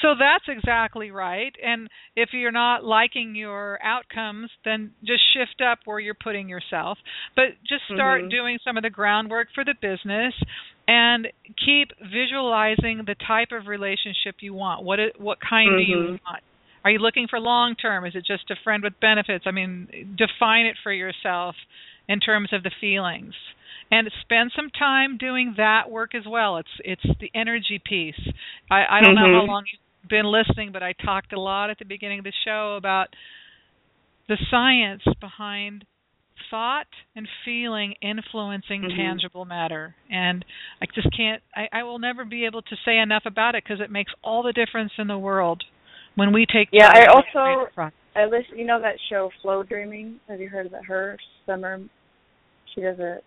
So 0.00 0.14
that's 0.18 0.44
exactly 0.48 1.10
right. 1.10 1.54
And 1.64 1.88
if 2.14 2.30
you're 2.32 2.52
not 2.52 2.84
liking 2.84 3.34
your 3.34 3.78
outcomes, 3.82 4.50
then 4.64 4.92
just 5.04 5.22
shift 5.34 5.60
up 5.60 5.80
where 5.84 5.98
you're 5.98 6.14
putting 6.14 6.48
yourself. 6.48 6.98
But 7.34 7.46
just 7.66 7.82
start 7.92 8.22
Mhm. 8.22 8.30
doing 8.30 8.58
some 8.64 8.76
of 8.76 8.84
the 8.84 8.90
groundwork 8.90 9.48
for 9.54 9.64
the 9.64 9.74
business 9.80 10.34
and 10.86 11.28
keep 11.64 11.88
visualizing 12.00 13.02
the 13.06 13.16
type 13.26 13.48
of 13.50 13.66
relationship 13.66 14.36
you 14.40 14.54
want. 14.54 14.84
What 14.84 15.00
it, 15.00 15.20
what 15.20 15.38
kind 15.40 15.76
do 15.76 15.82
you 15.82 15.98
Mhm. 15.98 16.20
want? 16.26 16.42
Are 16.84 16.90
you 16.90 16.98
looking 16.98 17.26
for 17.28 17.40
long 17.40 17.74
term? 17.76 18.04
Is 18.06 18.14
it 18.14 18.24
just 18.26 18.50
a 18.50 18.56
friend 18.62 18.82
with 18.82 18.98
benefits? 19.00 19.44
I 19.46 19.50
mean, 19.52 20.16
define 20.16 20.66
it 20.66 20.76
for 20.82 20.92
yourself 20.92 21.56
in 22.08 22.20
terms 22.20 22.52
of 22.52 22.62
the 22.62 22.72
feelings 22.80 23.34
and 23.92 24.10
spend 24.22 24.50
some 24.56 24.70
time 24.70 25.18
doing 25.18 25.54
that 25.58 25.90
work 25.90 26.14
as 26.14 26.24
well. 26.26 26.56
It's 26.56 26.74
it's 26.84 27.18
the 27.20 27.30
energy 27.34 27.78
piece. 27.84 28.18
I, 28.70 28.84
I 28.98 29.00
don't 29.02 29.14
know 29.14 29.20
how 29.20 29.44
Mhm. 29.44 29.48
long 29.48 29.64
you've 29.70 30.08
been 30.08 30.24
listening, 30.26 30.72
but 30.72 30.82
I 30.82 30.92
talked 30.94 31.32
a 31.32 31.38
lot 31.40 31.70
at 31.70 31.78
the 31.78 31.84
beginning 31.84 32.18
of 32.18 32.24
the 32.24 32.32
show 32.44 32.74
about 32.76 33.08
the 34.28 34.38
science 34.50 35.02
behind 35.20 35.84
thought 36.50 36.86
and 37.14 37.28
feeling 37.44 37.94
influencing 38.00 38.82
Mhm. 38.82 38.96
tangible 38.96 39.44
matter. 39.44 39.94
And 40.10 40.44
I 40.80 40.86
just 40.86 41.08
can't 41.16 41.42
I, 41.54 41.68
I 41.72 41.82
will 41.82 41.98
never 41.98 42.24
be 42.24 42.46
able 42.46 42.62
to 42.62 42.76
say 42.84 42.98
enough 42.98 43.26
about 43.26 43.54
it 43.54 43.62
because 43.64 43.80
it 43.80 43.90
makes 43.90 44.12
all 44.24 44.42
the 44.42 44.52
difference 44.52 44.92
in 44.98 45.06
the 45.06 45.18
world 45.18 45.64
when 46.14 46.32
we 46.32 46.46
take 46.46 46.68
Yeah, 46.72 46.90
I 46.92 47.04
also- 47.06 47.28
creative 47.30 47.74
process. 47.74 47.98
I 48.14 48.24
listen. 48.26 48.58
You 48.58 48.64
know 48.66 48.80
that 48.80 48.96
show 49.08 49.30
Flow 49.40 49.62
Dreaming? 49.62 50.20
Have 50.28 50.40
you 50.40 50.48
heard 50.48 50.66
of 50.66 50.72
that? 50.72 50.84
Her 50.84 51.18
summer. 51.46 51.80
She 52.74 52.80
does 52.82 52.98
a 52.98 53.20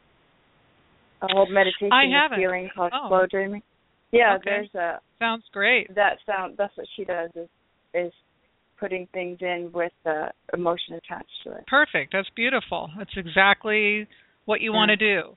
a 1.22 1.28
whole 1.34 1.48
meditation 1.50 1.92
I 1.92 2.06
haven't. 2.12 2.40
feeling 2.40 2.70
called 2.76 2.92
Oh. 2.94 3.08
Flow 3.10 3.26
Dreaming. 3.30 3.62
Yeah, 4.12 4.36
Okay. 4.36 4.44
there's 4.72 4.76
a 4.76 5.00
sounds 5.20 5.44
great. 5.52 5.94
that 5.96 6.18
sound. 6.26 6.56
That's 6.58 6.76
what 6.78 6.88
she 6.96 7.04
does 7.06 7.30
is 7.36 7.50
is 7.94 8.12
putting 8.78 9.08
things 9.14 9.38
in 9.42 9.72
with 9.74 9.94
the 10.04 10.32
emotion 10.54 10.96
attached 10.96 11.32
to 11.44 11.52
it. 11.54 11.66
Perfect. 11.68 12.12
That's 12.12 12.30
beautiful. 12.36 12.90
That's 12.98 13.16
exactly 13.16 14.06
what 14.46 14.60
you 14.62 14.72
Yeah. 14.72 14.78
want 14.78 14.90
to 14.90 14.98
do. 14.98 15.36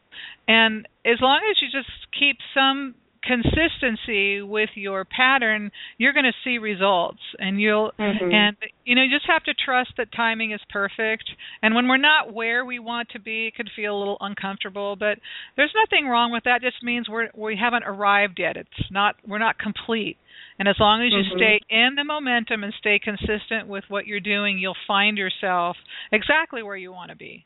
And 0.48 0.86
as 1.04 1.20
long 1.20 1.40
as 1.48 1.62
you 1.62 1.68
just 1.70 1.88
keep 2.18 2.36
some 2.52 2.94
consistency 3.22 4.42
with 4.42 4.70
your 4.74 5.04
pattern, 5.04 5.70
you're 5.98 6.12
going 6.12 6.24
to 6.24 6.32
see 6.44 6.58
results 6.58 7.20
and 7.38 7.60
you'll 7.60 7.92
Mhm. 7.98 8.32
and 8.32 8.56
you 8.84 8.94
know, 8.94 9.02
you 9.02 9.10
just 9.10 9.26
have 9.26 9.42
to 9.44 9.54
trust 9.54 9.96
that 9.96 10.12
timing 10.12 10.52
is 10.52 10.60
perfect. 10.70 11.30
And 11.62 11.74
when 11.74 11.88
we're 11.88 11.96
not 11.96 12.32
where 12.32 12.64
we 12.64 12.78
want 12.78 13.08
to 13.10 13.18
be, 13.18 13.46
it 13.46 13.54
could 13.54 13.70
feel 13.74 13.96
a 13.96 13.98
little 13.98 14.16
uncomfortable, 14.20 14.96
but 14.96 15.18
there's 15.56 15.74
nothing 15.74 16.08
wrong 16.08 16.32
with 16.32 16.44
that. 16.44 16.62
It 16.62 16.70
just 16.70 16.82
means 16.82 17.08
we're 17.08 17.30
we 17.34 17.56
haven't 17.56 17.84
arrived 17.84 18.38
yet. 18.38 18.56
It's 18.56 18.90
not 18.90 19.16
we're 19.26 19.38
not 19.38 19.58
complete. 19.58 20.16
And 20.58 20.68
as 20.68 20.78
long 20.78 21.02
as 21.02 21.12
you 21.12 21.22
Mhm. 21.24 21.36
stay 21.36 21.60
in 21.68 21.94
the 21.94 22.04
momentum 22.04 22.64
and 22.64 22.74
stay 22.74 22.98
consistent 22.98 23.68
with 23.68 23.88
what 23.90 24.06
you're 24.06 24.20
doing, 24.20 24.58
you'll 24.58 24.76
find 24.86 25.16
yourself 25.18 25.76
exactly 26.12 26.62
where 26.62 26.76
you 26.76 26.92
want 26.92 27.10
to 27.10 27.16
be. 27.16 27.44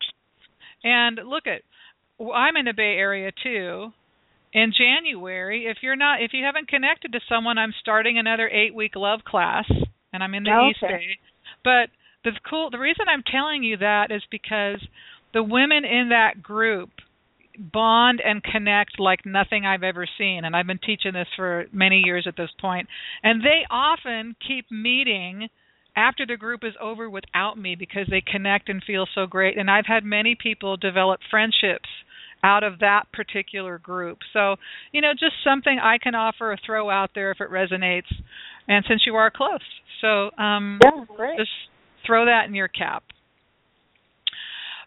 And 0.84 1.16
look 1.24 1.46
at 1.46 1.62
I'm 2.32 2.56
in 2.56 2.66
the 2.66 2.72
Bay 2.72 2.96
Area 2.96 3.32
too. 3.32 3.92
In 4.52 4.72
January, 4.76 5.66
if 5.66 5.78
you're 5.82 5.96
not 5.96 6.22
if 6.22 6.32
you 6.32 6.44
haven't 6.44 6.68
connected 6.68 7.12
to 7.12 7.20
someone, 7.28 7.56
I'm 7.58 7.72
starting 7.80 8.18
another 8.18 8.50
8-week 8.52 8.92
love 8.96 9.20
class 9.24 9.64
and 10.12 10.22
I'm 10.22 10.34
in 10.34 10.42
the 10.44 10.50
Oh, 10.50 10.68
East. 10.70 10.80
Bay. 10.82 11.18
But 11.64 11.88
the 12.24 12.32
cool 12.48 12.70
the 12.70 12.78
reason 12.78 13.06
I'm 13.08 13.22
telling 13.22 13.62
you 13.62 13.78
that 13.78 14.10
is 14.10 14.22
because 14.30 14.86
the 15.32 15.42
women 15.42 15.84
in 15.84 16.10
that 16.10 16.42
group 16.42 16.90
bond 17.58 18.20
and 18.24 18.42
connect 18.42 18.98
like 18.98 19.26
nothing 19.26 19.66
I've 19.66 19.82
ever 19.82 20.06
seen 20.18 20.44
and 20.44 20.54
I've 20.56 20.66
been 20.66 20.78
teaching 20.78 21.12
this 21.12 21.28
for 21.36 21.66
many 21.72 22.02
years 22.04 22.26
at 22.26 22.36
this 22.36 22.50
point 22.60 22.88
and 23.22 23.42
they 23.42 23.66
often 23.70 24.36
keep 24.46 24.70
meeting 24.70 25.48
after 25.94 26.24
the 26.24 26.38
group 26.38 26.64
is 26.64 26.72
over 26.80 27.10
without 27.10 27.58
me 27.58 27.74
because 27.74 28.06
they 28.08 28.22
connect 28.22 28.70
and 28.70 28.82
feel 28.82 29.06
so 29.14 29.26
great 29.26 29.58
and 29.58 29.70
I've 29.70 29.84
had 29.86 30.02
many 30.02 30.34
people 30.34 30.78
develop 30.78 31.20
friendships 31.30 31.88
out 32.42 32.64
of 32.64 32.80
that 32.80 33.04
particular 33.12 33.78
group. 33.78 34.18
So, 34.32 34.56
you 34.92 35.00
know, 35.00 35.12
just 35.12 35.34
something 35.44 35.78
I 35.80 35.98
can 35.98 36.14
offer 36.14 36.52
or 36.52 36.56
throw 36.64 36.90
out 36.90 37.10
there 37.14 37.30
if 37.30 37.40
it 37.40 37.50
resonates 37.50 38.10
and 38.68 38.84
since 38.88 39.02
you 39.06 39.14
are 39.16 39.30
close. 39.30 39.60
So, 40.00 40.30
um 40.38 40.78
Yeah, 40.82 41.04
great. 41.16 41.38
just 41.38 41.50
throw 42.06 42.24
that 42.26 42.46
in 42.48 42.54
your 42.54 42.68
cap. 42.68 43.04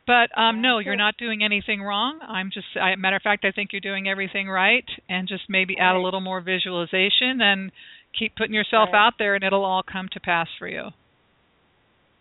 But 0.07 0.37
um 0.37 0.61
no, 0.61 0.79
you're 0.79 0.95
not 0.95 1.17
doing 1.17 1.43
anything 1.43 1.81
wrong. 1.81 2.19
I'm 2.21 2.51
just 2.53 2.67
I, 2.79 2.95
matter 2.95 3.15
of 3.15 3.21
fact, 3.21 3.45
I 3.45 3.51
think 3.51 3.71
you're 3.71 3.79
doing 3.81 4.07
everything 4.07 4.47
right 4.49 4.85
and 5.09 5.27
just 5.27 5.43
maybe 5.49 5.77
add 5.79 5.95
a 5.95 5.99
little 5.99 6.21
more 6.21 6.41
visualization 6.41 7.41
and 7.41 7.71
keep 8.17 8.35
putting 8.35 8.53
yourself 8.53 8.89
Right. 8.93 9.07
out 9.07 9.13
there 9.17 9.35
and 9.35 9.43
it'll 9.43 9.65
all 9.65 9.83
come 9.83 10.07
to 10.13 10.19
pass 10.19 10.47
for 10.59 10.67
you. 10.67 10.89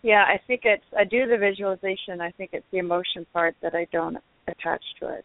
Yeah, 0.03 0.24
I 0.26 0.39
think 0.47 0.62
it's 0.64 0.85
I 0.97 1.05
do 1.05 1.26
the 1.26 1.39
visualization. 1.39 2.20
I 2.20 2.30
think 2.30 2.51
it's 2.53 2.66
the 2.70 2.78
emotion 2.78 3.26
part 3.32 3.55
that 3.62 3.74
I 3.74 3.87
don't 3.91 4.18
attach 4.49 4.82
to 5.01 5.14
it. 5.14 5.24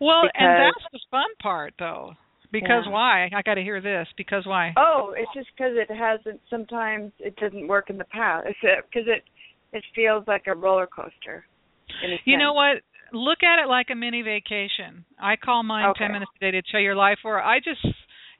Well, 0.00 0.28
and 0.34 0.58
that's 0.58 0.86
the 0.92 1.00
fun 1.10 1.28
part 1.42 1.74
though. 1.78 2.14
Because 2.50 2.84
Yeah. 2.86 2.92
why? 2.92 3.30
I 3.34 3.42
got 3.42 3.54
to 3.54 3.62
hear 3.62 3.80
this. 3.80 4.08
Because 4.16 4.46
why? 4.46 4.72
Oh, 4.76 5.12
it's 5.16 5.32
just 5.34 5.48
because 5.54 5.76
it 5.76 5.90
hasn't. 5.90 6.40
Sometimes 6.48 7.12
it 7.18 7.36
doesn't 7.36 7.68
work 7.68 7.90
in 7.90 7.98
the 7.98 8.04
past. 8.04 8.46
It's 8.48 8.58
because 8.90 9.06
it 9.06 9.24
it 9.72 9.84
feels 9.94 10.26
like 10.26 10.46
a 10.46 10.54
roller 10.54 10.86
coaster. 10.86 11.44
You 12.24 12.38
know 12.38 12.54
what? 12.54 12.82
Look 13.12 13.42
at 13.42 13.58
it 13.62 13.68
like 13.68 13.90
a 13.90 13.94
mini 13.94 14.22
vacation. 14.22 15.04
I 15.18 15.36
call 15.36 15.62
mine 15.62 15.90
Okay. 15.90 16.04
10 16.04 16.12
minutes 16.12 16.30
a 16.36 16.38
day 16.40 16.50
to 16.52 16.62
show 16.70 16.78
your 16.78 16.94
life 16.94 17.18
where 17.22 17.42
I 17.42 17.58
just, 17.58 17.84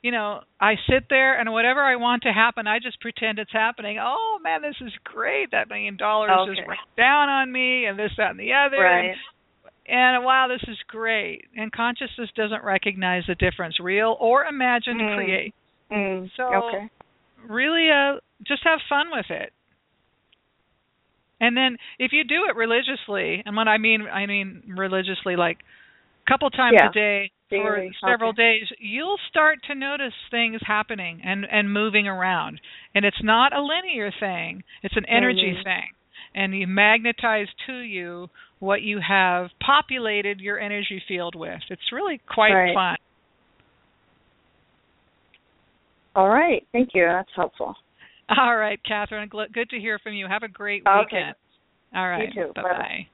you 0.02 0.10
know, 0.10 0.42
I 0.60 0.76
sit 0.88 1.04
there 1.10 1.38
and 1.38 1.52
whatever 1.52 1.82
I 1.82 1.96
want 1.96 2.22
to 2.22 2.32
happen, 2.32 2.66
I 2.66 2.78
just 2.78 3.00
pretend 3.00 3.38
it's 3.38 3.52
happening. 3.52 3.98
Oh 4.00 4.38
man, 4.42 4.62
this 4.62 4.76
is 4.80 4.92
great. 5.04 5.50
That 5.50 5.68
million 5.68 5.96
dollars 5.96 6.30
Okay. 6.30 6.62
rained 6.66 6.96
down 6.96 7.28
on 7.28 7.52
me 7.52 7.86
and 7.86 7.98
this, 7.98 8.12
that, 8.16 8.30
and 8.30 8.40
the 8.40 8.52
other. 8.54 8.80
Right. 8.82 9.10
And, 9.10 9.18
and 9.88 10.24
wow, 10.24 10.46
this 10.48 10.62
is 10.68 10.78
great. 10.88 11.44
And 11.56 11.72
consciousness 11.72 12.30
doesn't 12.36 12.64
recognize 12.64 13.24
the 13.26 13.34
difference, 13.34 13.80
real 13.80 14.16
or 14.20 14.44
imagined, 14.44 15.00
Mm. 15.00 15.14
create. 15.14 15.54
Mm, 15.90 16.30
So 16.36 16.44
okay. 16.54 16.90
really 17.48 17.88
uh 17.90 18.18
just 18.46 18.62
have 18.64 18.80
fun 18.88 19.06
with 19.12 19.26
it 19.30 19.52
and 21.40 21.56
then 21.56 21.76
if 21.98 22.12
you 22.12 22.24
do 22.24 22.46
it 22.48 22.56
religiously 22.56 23.42
and 23.44 23.56
when 23.56 23.68
i 23.68 23.78
mean 23.78 24.02
i 24.12 24.26
mean 24.26 24.62
religiously 24.76 25.36
like 25.36 25.58
a 26.26 26.30
couple 26.30 26.50
times 26.50 26.76
Yeah. 26.76 26.88
a 26.88 26.92
day 26.92 27.30
for 27.50 27.84
several 28.04 28.30
okay. 28.30 28.36
days 28.42 28.66
you'll 28.78 29.18
start 29.28 29.58
to 29.66 29.74
notice 29.74 30.12
things 30.30 30.60
happening 30.66 31.20
and 31.24 31.46
and 31.50 31.72
moving 31.72 32.06
around 32.06 32.60
and 32.94 33.04
it's 33.04 33.22
not 33.22 33.56
a 33.56 33.62
linear 33.62 34.10
thing 34.20 34.62
it's 34.82 34.96
an 34.96 35.06
energy 35.06 35.54
Mhm. 35.56 35.64
thing 35.64 35.88
and 36.34 36.54
you 36.58 36.66
magnetize 36.66 37.48
to 37.66 37.78
you 37.78 38.28
what 38.60 38.82
you 38.82 38.98
have 39.06 39.48
populated 39.64 40.40
your 40.40 40.58
energy 40.58 41.02
field 41.06 41.34
with 41.34 41.60
it's 41.70 41.92
really 41.92 42.20
quite 42.28 42.52
Right. 42.52 42.74
fun 42.74 42.96
All 46.16 46.28
right. 46.28 46.66
Thank 46.72 46.90
you. 46.94 47.04
That's 47.06 47.30
helpful. 47.36 47.76
All 48.36 48.56
right, 48.56 48.80
Catherine. 48.84 49.28
gl- 49.28 49.52
Good 49.52 49.70
to 49.70 49.78
hear 49.78 50.00
from 50.00 50.14
you. 50.14 50.26
Have 50.26 50.42
a 50.42 50.48
great 50.48 50.82
Okay. 50.86 50.98
weekend. 51.16 51.34
All 51.94 52.08
right. 52.08 52.32
too. 52.34 52.50
Bye 52.56 52.62
bye. 52.62 53.06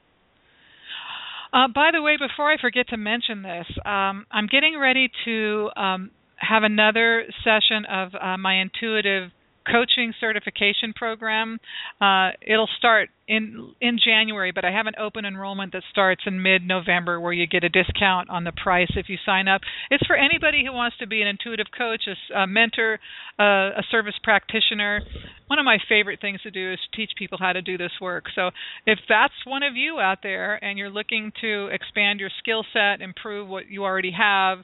Uh, 1.52 1.68
by 1.68 1.90
the 1.92 2.00
way, 2.00 2.16
before 2.16 2.50
I 2.50 2.56
forget 2.56 2.88
to 2.88 2.96
mention 2.96 3.42
this, 3.42 3.66
um, 3.84 4.26
I'm 4.30 4.46
getting 4.46 4.78
ready 4.78 5.10
to 5.26 5.70
um, 5.76 6.10
have 6.36 6.62
another 6.62 7.26
session 7.44 7.84
of 7.84 8.12
uh, 8.20 8.36
my 8.38 8.54
intuitive 8.54 9.30
coaching 9.70 10.12
certification 10.20 10.92
program. 10.94 11.58
Uh, 12.00 12.30
it'll 12.40 12.68
start 12.78 13.10
in 13.26 13.72
in 13.80 13.98
January, 14.04 14.52
but 14.52 14.64
I 14.64 14.70
have 14.70 14.86
an 14.86 14.94
open 15.00 15.24
enrollment 15.24 15.72
that 15.72 15.82
starts 15.90 16.22
in 16.26 16.42
mid-November, 16.42 17.18
where 17.18 17.32
you 17.32 17.46
get 17.46 17.64
a 17.64 17.70
discount 17.70 18.28
on 18.28 18.44
the 18.44 18.52
price 18.52 18.90
if 18.96 19.08
you 19.08 19.16
sign 19.24 19.48
up. 19.48 19.62
It's 19.90 20.06
for 20.06 20.16
anybody 20.16 20.62
who 20.64 20.72
wants 20.72 20.98
to 20.98 21.06
be 21.06 21.22
an 21.22 21.28
intuitive 21.28 21.68
coach, 21.76 22.02
a 22.34 22.46
mentor, 22.46 23.00
uh, 23.38 23.80
a 23.80 23.82
service 23.90 24.14
practitioner. 24.22 25.00
One 25.46 25.58
of 25.58 25.64
my 25.64 25.78
favorite 25.88 26.20
things 26.20 26.42
to 26.42 26.50
do 26.50 26.72
is 26.72 26.78
teach 26.94 27.12
people 27.16 27.38
how 27.40 27.52
to 27.52 27.62
do 27.62 27.78
this 27.78 27.92
work. 28.00 28.24
So 28.34 28.50
if 28.86 28.98
that's 29.08 29.34
one 29.46 29.62
of 29.62 29.74
you 29.74 30.00
out 30.00 30.18
there 30.22 30.62
and 30.62 30.78
you're 30.78 30.90
looking 30.90 31.32
to 31.40 31.68
expand 31.68 32.20
your 32.20 32.30
skill 32.38 32.64
set, 32.72 33.00
improve 33.00 33.48
what 33.48 33.68
you 33.68 33.84
already 33.84 34.12
have, 34.12 34.58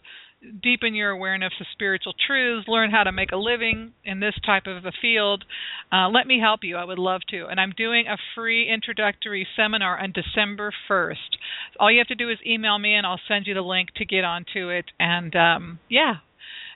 deepen 0.63 0.95
your 0.95 1.11
awareness 1.11 1.53
of 1.61 1.67
spiritual 1.73 2.15
truths, 2.27 2.67
learn 2.67 2.91
how 2.91 3.05
to 3.05 3.13
make 3.13 3.33
a 3.33 3.37
living 3.37 3.93
in 4.05 4.21
this 4.21 4.35
type 4.45 4.67
of 4.67 4.85
a 4.85 4.93
field, 5.03 5.45
uh, 5.93 6.09
let 6.09 6.27
me 6.27 6.41
help 6.41 6.61
you. 6.63 6.77
I 6.77 6.85
would 6.85 6.99
love 6.99 7.21
to. 7.31 7.47
And 7.47 7.61
I'm 7.61 7.75
doing 7.77 8.07
a 8.07 8.17
free 8.35 8.73
introductory 8.73 9.47
seminar 9.57 9.99
on 9.99 10.13
December 10.13 10.73
1st. 10.89 11.37
All 11.79 11.91
you 11.91 11.99
have 11.99 12.07
to 12.09 12.15
do 12.15 12.31
is 12.31 12.39
email 12.47 12.79
me 12.79 12.95
and 12.95 13.07
I'll 13.07 13.21
send 13.29 13.47
you 13.47 13.55
the 13.55 13.61
link 13.61 13.91
to 13.97 14.07
get 14.07 14.25
onto 14.25 14.71
it. 14.71 14.87
And 14.99 15.35
um, 15.37 15.79
yeah, 15.89 16.15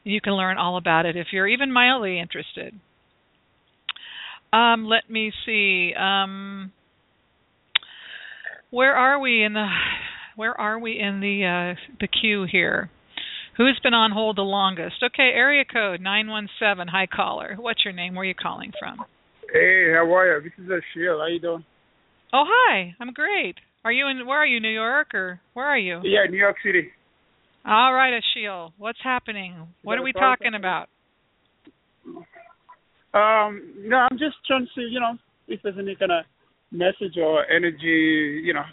you 0.03 0.21
can 0.21 0.35
learn 0.35 0.59
all 0.59 0.77
about 0.77 1.07
it 1.07 1.17
if 1.17 1.29
you're 1.33 1.49
even 1.49 1.73
mildly 1.73 2.21
interested. 2.21 2.79
Um, 4.53 4.85
let 4.85 5.11
me 5.11 5.33
see. 5.47 5.93
Um, 5.99 6.73
where 8.71 8.95
are 8.95 9.19
we 9.19 9.43
in 9.43 9.55
the 9.55 9.69
where 10.37 10.59
are 10.61 10.79
we 10.79 10.99
in 10.99 11.21
the 11.21 11.75
uh, 11.77 11.95
the 12.01 12.09
queue 12.09 12.47
here? 12.51 12.91
Who's 13.57 13.79
been 13.83 13.95
on 13.95 14.11
hold 14.11 14.37
the 14.37 14.43
longest? 14.43 14.97
Okay, 15.03 15.31
area 15.35 15.65
code 15.65 16.01
nine 16.01 16.27
one 16.29 16.49
seven. 16.59 16.89
Hi 16.89 17.07
caller. 17.07 17.57
What's 17.59 17.85
your 17.85 17.95
name? 17.95 18.15
Where 18.15 18.23
are 18.23 18.27
you 18.27 18.35
calling 18.35 18.73
from? 18.79 18.99
Hey, 19.53 19.93
how 19.95 20.13
are 20.13 20.41
you? 20.41 20.43
This 20.43 20.53
is 20.59 20.69
Ashil. 20.69 21.21
How 21.21 21.27
you 21.27 21.39
doing? 21.39 21.65
Oh 22.33 22.45
hi, 22.47 22.95
I'm 23.01 23.13
great. 23.13 23.55
Are 23.85 23.93
you 23.93 24.09
in 24.09 24.27
where 24.27 24.39
are 24.39 24.47
you, 24.47 24.59
New 24.59 24.71
York 24.71 25.15
or 25.15 25.41
where 25.53 25.67
are 25.67 25.79
you? 25.79 26.01
Yeah, 26.03 26.29
New 26.29 26.39
York 26.39 26.57
City. 26.65 26.89
All 27.65 27.95
right, 27.95 28.13
Ashil. 28.13 28.73
What's 28.77 28.99
happening? 29.05 29.69
What 29.83 29.99
are 29.99 30.03
we 30.03 30.13
talking 30.13 30.55
about? 30.55 30.89
Um, 33.15 33.63
no, 33.79 33.99
I'm 33.99 34.19
just 34.19 34.35
trying 34.47 34.67
to 34.67 34.71
see, 34.75 34.89
you 34.91 34.99
know, 34.99 35.17
if 35.47 35.61
there's 35.63 35.77
any 35.79 35.95
kind 35.95 36.11
of 36.11 36.25
message 36.73 37.17
or 37.17 37.49
energy, 37.49 38.43
you 38.45 38.53
know, 38.53 38.65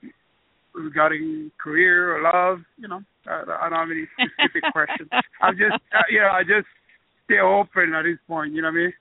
regarding 0.73 1.51
career 1.63 2.17
or 2.17 2.23
love. 2.23 2.59
You 2.77 2.87
know, 2.87 3.01
I, 3.27 3.43
I 3.65 3.69
don't 3.69 3.79
have 3.79 3.91
any 3.91 4.07
specific 4.13 4.63
questions. 4.71 5.09
I'm 5.41 5.57
just, 5.57 5.81
uh, 5.93 6.03
you 6.09 6.21
know, 6.21 6.29
I 6.31 6.43
just 6.43 6.67
stay 7.25 7.39
open 7.39 7.93
at 7.93 8.03
this 8.03 8.17
point. 8.27 8.53
You 8.53 8.61
know 8.61 8.69
what 8.69 8.73
I 8.73 8.81
mean? 8.81 8.93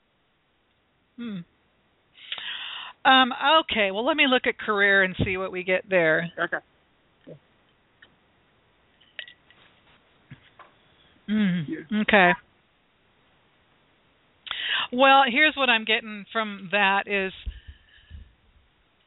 Hmm. 1.16 3.10
Um, 3.10 3.32
okay, 3.60 3.90
well 3.90 4.04
let 4.04 4.16
me 4.16 4.26
look 4.28 4.46
at 4.46 4.58
career 4.58 5.02
and 5.02 5.14
see 5.24 5.36
what 5.38 5.50
we 5.52 5.62
get 5.64 5.84
there. 5.88 6.30
Okay. 6.38 6.58
Mm, 11.30 11.64
Yeah. 11.68 12.00
okay. 12.02 12.32
Well, 14.92 15.22
here's 15.30 15.54
what 15.56 15.70
I'm 15.70 15.84
getting 15.84 16.24
from 16.32 16.68
that 16.72 17.04
is 17.06 17.32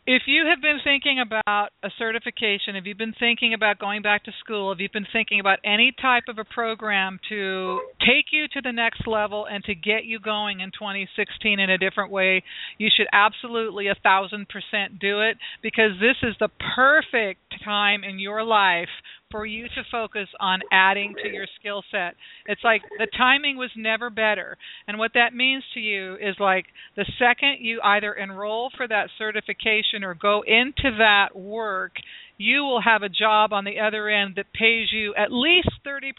if 0.05 0.23
you 0.25 0.45
have 0.49 0.61
been 0.61 0.79
thinking 0.83 1.21
about 1.21 1.69
a 1.81 1.89
certification, 1.97 2.75
if 2.75 2.85
you've 2.85 2.97
been 2.97 3.15
thinking 3.17 3.53
about 3.53 3.79
going 3.79 4.01
back 4.01 4.25
to 4.25 4.31
school, 4.43 4.73
if 4.73 4.79
you've 4.79 4.91
been 4.91 5.07
thinking 5.13 5.39
about 5.39 5.59
any 5.63 5.93
type 6.01 6.23
of 6.27 6.37
a 6.37 6.43
program 6.43 7.19
to 7.29 7.79
take 8.01 8.25
you 8.31 8.47
to 8.49 8.61
the 8.61 8.73
next 8.73 9.07
level 9.07 9.45
and 9.49 9.63
to 9.63 9.73
get 9.73 10.03
you 10.03 10.19
going 10.19 10.59
in 10.59 10.71
2016 10.71 11.57
in 11.57 11.69
a 11.69 11.77
different 11.77 12.11
way, 12.11 12.43
you 12.77 12.89
should 12.93 13.07
absolutely 13.13 13.87
a 13.87 13.95
thousand 14.03 14.47
percent 14.49 14.99
do 14.99 15.21
it 15.21 15.37
because 15.61 15.91
this 16.01 16.17
is 16.21 16.35
the 16.39 16.49
perfect 16.75 17.39
time 17.63 18.03
in 18.03 18.19
your 18.19 18.43
life 18.43 18.89
for 19.31 19.45
you 19.45 19.65
to 19.65 19.83
focus 19.91 20.27
on 20.39 20.61
adding 20.71 21.15
to 21.23 21.29
your 21.29 21.47
skill 21.59 21.83
set. 21.91 22.15
It's 22.45 22.63
like 22.63 22.81
the 22.99 23.07
timing 23.17 23.57
was 23.57 23.71
never 23.75 24.09
better. 24.09 24.57
And 24.87 24.99
what 24.99 25.11
that 25.15 25.33
means 25.33 25.63
to 25.73 25.79
you 25.79 26.15
is 26.15 26.35
like 26.39 26.65
the 26.95 27.05
second 27.17 27.57
you 27.59 27.81
either 27.83 28.13
enroll 28.13 28.69
for 28.77 28.87
that 28.87 29.09
certification 29.17 30.03
or 30.03 30.13
go 30.13 30.43
into 30.45 30.95
that 30.99 31.35
work, 31.35 31.93
you 32.37 32.63
will 32.63 32.81
have 32.81 33.01
a 33.01 33.09
job 33.09 33.53
on 33.53 33.65
the 33.65 33.79
other 33.79 34.07
end 34.07 34.35
that 34.35 34.53
pays 34.53 34.87
you 34.91 35.15
at 35.15 35.31
least 35.31 35.69
30% 35.85 36.11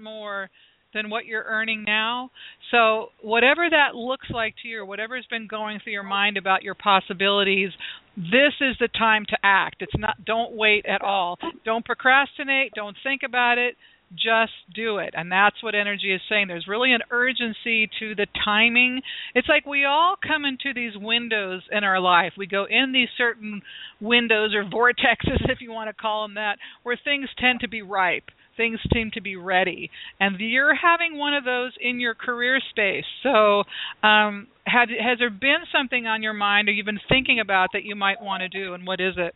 more 0.00 0.48
than 0.94 1.10
what 1.10 1.26
you're 1.26 1.44
earning 1.44 1.84
now. 1.84 2.30
So, 2.70 3.08
whatever 3.22 3.68
that 3.70 3.94
looks 3.94 4.28
like 4.30 4.54
to 4.62 4.68
you, 4.68 4.80
or 4.80 4.84
whatever's 4.84 5.26
been 5.30 5.46
going 5.46 5.80
through 5.82 5.92
your 5.92 6.02
mind 6.02 6.36
about 6.36 6.62
your 6.62 6.74
possibilities, 6.74 7.70
this 8.16 8.54
is 8.60 8.76
the 8.78 8.88
time 8.88 9.24
to 9.28 9.38
act. 9.42 9.76
It's 9.80 9.98
not 9.98 10.24
don't 10.24 10.52
wait 10.52 10.86
at 10.86 11.02
all. 11.02 11.38
Don't 11.64 11.84
procrastinate, 11.84 12.72
don't 12.74 12.96
think 13.02 13.22
about 13.24 13.58
it. 13.58 13.76
Just 14.12 14.52
do 14.74 14.98
it. 14.98 15.14
And 15.16 15.30
that's 15.30 15.62
what 15.62 15.76
energy 15.76 16.12
is 16.12 16.20
saying. 16.28 16.48
There's 16.48 16.66
really 16.66 16.92
an 16.92 17.02
urgency 17.12 17.88
to 18.00 18.16
the 18.16 18.26
timing. 18.44 19.02
It's 19.36 19.48
like 19.48 19.66
we 19.66 19.84
all 19.84 20.16
come 20.20 20.44
into 20.44 20.74
these 20.74 20.94
windows 20.96 21.62
in 21.70 21.84
our 21.84 22.00
life. 22.00 22.32
We 22.36 22.48
go 22.48 22.66
in 22.68 22.90
these 22.90 23.08
certain 23.16 23.62
windows 24.00 24.52
or 24.52 24.64
vortexes, 24.64 25.48
if 25.48 25.60
you 25.60 25.70
want 25.70 25.90
to 25.90 25.94
call 25.94 26.24
them 26.24 26.34
that, 26.34 26.58
where 26.82 26.98
things 27.04 27.28
tend 27.38 27.60
to 27.60 27.68
be 27.68 27.82
ripe 27.82 28.30
things 28.56 28.78
seem 28.92 29.10
to 29.12 29.20
be 29.20 29.36
ready 29.36 29.90
and 30.18 30.38
you're 30.40 30.74
having 30.74 31.16
one 31.18 31.34
of 31.34 31.44
those 31.44 31.72
in 31.80 32.00
your 32.00 32.14
career 32.14 32.60
space 32.70 33.04
so 33.22 33.62
um 34.02 34.46
had, 34.66 34.88
has 34.90 35.18
there 35.18 35.30
been 35.30 35.64
something 35.72 36.06
on 36.06 36.22
your 36.22 36.34
mind 36.34 36.68
or 36.68 36.72
you've 36.72 36.86
been 36.86 37.00
thinking 37.08 37.40
about 37.40 37.70
that 37.72 37.82
you 37.84 37.96
might 37.96 38.20
want 38.22 38.40
to 38.42 38.48
do 38.48 38.74
and 38.74 38.86
what 38.86 39.00
is 39.00 39.14
it 39.16 39.34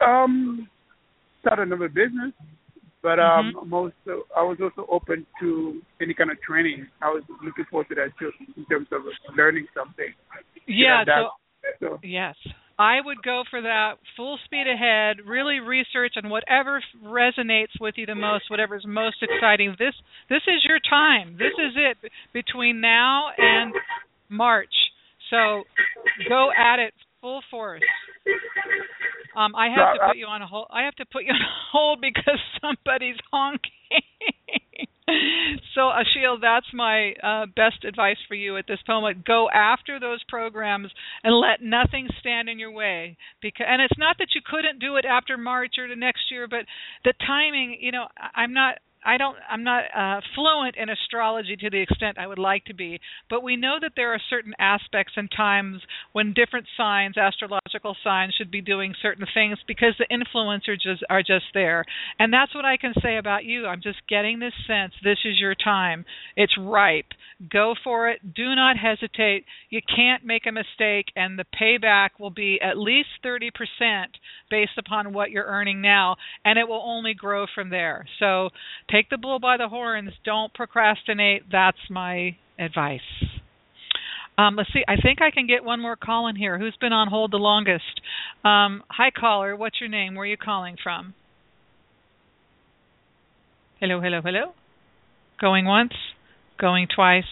Um, 0.00 0.68
start 1.40 1.60
another 1.60 1.88
business, 1.88 2.32
but 3.02 3.18
um, 3.20 3.54
Mhm. 3.54 3.62
I'm 3.62 3.72
also 3.72 4.26
I 4.36 4.42
was 4.42 4.58
also 4.60 4.86
open 4.90 5.26
to 5.40 5.80
any 6.00 6.14
kind 6.14 6.30
of 6.30 6.40
training. 6.42 6.88
I 7.00 7.10
was 7.10 7.22
looking 7.42 7.64
forward 7.70 7.88
to 7.90 7.94
that 7.96 8.10
too, 8.18 8.32
in 8.56 8.64
terms 8.66 8.88
of 8.92 9.02
learning 9.36 9.66
something. 9.74 10.12
yeah 10.66 11.04
so 11.04 11.30
so 11.80 11.98
yes 12.02 12.34
I 12.78 12.96
would 13.04 13.22
go 13.22 13.44
for 13.48 13.62
that 13.62 13.94
full 14.16 14.38
speed 14.44 14.66
ahead, 14.66 15.18
really 15.26 15.60
research 15.60 16.14
and 16.16 16.30
whatever 16.30 16.82
resonates 17.04 17.78
with 17.80 17.94
you 17.96 18.06
the 18.06 18.14
most, 18.14 18.50
whatever 18.50 18.76
is 18.76 18.84
most 18.86 19.16
exciting. 19.22 19.76
This 19.78 19.94
this 20.28 20.42
is 20.48 20.64
your 20.66 20.78
time. 20.88 21.34
This 21.38 21.54
is 21.58 21.74
it 21.76 22.10
between 22.32 22.80
now 22.80 23.26
and 23.38 23.72
March. 24.28 24.74
So 25.30 25.62
go 26.28 26.50
at 26.56 26.80
it 26.80 26.94
full 27.20 27.42
force. 27.50 27.80
Um, 29.36 29.54
I 29.54 29.68
have 29.68 29.94
to 29.94 30.06
put 30.08 30.16
you 30.16 30.26
on 30.26 30.42
hold. 30.42 30.66
I 30.70 30.82
have 30.82 30.94
to 30.96 31.06
put 31.06 31.24
you 31.24 31.30
on 31.30 31.40
hold 31.72 32.00
because 32.00 32.38
somebody's 32.60 33.16
honking. 33.32 34.86
so 35.74 35.80
Ashiel, 35.80 36.40
that's 36.40 36.66
my 36.72 37.12
uh, 37.22 37.46
best 37.54 37.84
advice 37.84 38.16
for 38.26 38.34
you 38.34 38.56
at 38.56 38.66
this 38.66 38.78
moment. 38.88 39.24
Go 39.24 39.48
after 39.52 40.00
those 40.00 40.22
programs 40.28 40.90
and 41.22 41.34
let 41.34 41.62
nothing 41.62 42.08
stand 42.20 42.48
in 42.48 42.58
your 42.58 42.72
way. 42.72 43.16
Because, 43.42 43.66
and 43.68 43.82
it's 43.82 43.98
not 43.98 44.16
that 44.18 44.28
you 44.34 44.40
couldn't 44.44 44.78
do 44.78 44.96
it 44.96 45.04
after 45.04 45.36
March 45.36 45.74
or 45.78 45.88
the 45.88 45.96
next 45.96 46.30
year, 46.30 46.48
but 46.48 46.64
the 47.04 47.12
timing. 47.26 47.78
You 47.80 47.92
know, 47.92 48.06
I'm 48.34 48.54
not 48.54 48.78
I 49.04 49.16
don't 49.18 49.36
I'm 49.50 49.64
not 49.64 49.84
uh, 49.94 50.20
fluent 50.34 50.76
in 50.76 50.88
astrology 50.88 51.56
to 51.56 51.70
the 51.70 51.82
extent 51.82 52.18
I 52.18 52.26
would 52.26 52.38
like 52.38 52.64
to 52.66 52.74
be, 52.74 53.00
but 53.28 53.42
we 53.42 53.56
know 53.56 53.76
that 53.80 53.92
there 53.96 54.12
are 54.12 54.20
certain 54.30 54.54
aspects 54.58 55.12
and 55.16 55.30
times 55.30 55.82
when 56.12 56.32
different 56.32 56.66
signs, 56.76 57.16
astrological 57.16 57.96
signs, 58.02 58.34
should 58.36 58.50
be 58.50 58.60
doing 58.60 58.94
certain 59.00 59.26
things 59.34 59.58
because 59.66 59.94
the 59.98 60.06
influencers 60.10 60.80
just 60.82 61.04
are 61.10 61.22
just 61.22 61.46
there. 61.52 61.84
And 62.18 62.32
that's 62.32 62.54
what 62.54 62.64
I 62.64 62.76
can 62.76 62.94
say 63.02 63.16
about 63.16 63.44
you. 63.44 63.66
I'm 63.66 63.82
just 63.82 63.98
getting 64.08 64.38
this 64.38 64.54
sense 64.66 64.92
this 65.02 65.18
is 65.24 65.38
your 65.38 65.54
time. 65.54 66.04
It's 66.36 66.56
ripe. 66.58 67.12
Go 67.50 67.74
for 67.82 68.08
it. 68.08 68.34
Do 68.34 68.54
not 68.54 68.76
hesitate. 68.76 69.44
You 69.68 69.80
can't 69.94 70.24
make 70.24 70.46
a 70.46 70.52
mistake, 70.52 71.06
and 71.16 71.38
the 71.38 71.44
payback 71.60 72.10
will 72.18 72.30
be 72.30 72.58
at 72.62 72.78
least 72.78 73.08
30% 73.24 73.50
based 74.50 74.78
upon 74.78 75.12
what 75.12 75.30
you're 75.30 75.44
earning 75.44 75.80
now, 75.80 76.16
and 76.44 76.58
it 76.58 76.68
will 76.68 76.82
only 76.84 77.12
grow 77.12 77.46
from 77.54 77.70
there. 77.70 78.06
So 78.18 78.50
take 78.94 79.10
the 79.10 79.18
bull 79.18 79.38
by 79.40 79.56
the 79.56 79.68
horns. 79.68 80.10
Don't 80.24 80.54
procrastinate. 80.54 81.42
That's 81.50 81.78
my 81.90 82.36
advice. 82.58 83.00
Um, 84.36 84.56
let's 84.56 84.70
see. 84.72 84.82
I 84.86 84.96
think 85.00 85.20
I 85.20 85.30
can 85.30 85.46
get 85.46 85.64
one 85.64 85.80
more 85.80 85.96
call 85.96 86.28
in 86.28 86.36
here. 86.36 86.58
Who's 86.58 86.76
been 86.80 86.92
on 86.92 87.08
hold 87.08 87.32
the 87.32 87.36
longest? 87.36 88.00
Um, 88.44 88.82
hi, 88.88 89.10
caller. 89.10 89.54
What's 89.56 89.80
your 89.80 89.88
name? 89.88 90.14
Where 90.14 90.24
are 90.24 90.26
you 90.26 90.36
calling 90.36 90.76
from? 90.82 91.14
Hello, 93.80 94.00
hello, 94.00 94.20
hello. 94.22 94.52
Going 95.40 95.66
once, 95.66 95.92
going 96.60 96.88
twice. 96.94 97.24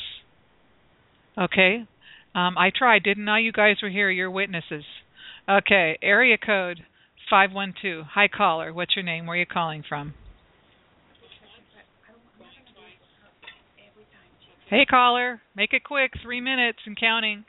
Okay. 1.38 1.86
Um, 2.34 2.56
I 2.58 2.70
tried, 2.76 3.02
didn't 3.02 3.28
I? 3.28 3.40
You 3.40 3.52
guys 3.52 3.76
were 3.82 3.88
here. 3.88 4.10
You're 4.10 4.30
witnesses. 4.30 4.84
Okay. 5.48 5.98
Area 6.02 6.36
code 6.38 6.80
512. 7.30 8.06
Hi, 8.14 8.28
caller. 8.28 8.72
What's 8.72 8.94
your 8.96 9.04
name? 9.04 9.26
Where 9.26 9.36
are 9.36 9.40
you 9.40 9.46
calling 9.46 9.82
from? 9.88 10.14
Hey, 14.72 14.86
caller, 14.86 15.38
make 15.54 15.74
it 15.74 15.84
quick, 15.84 16.12
three 16.22 16.40
minutes 16.40 16.78
and 16.86 16.98
counting. 16.98 17.44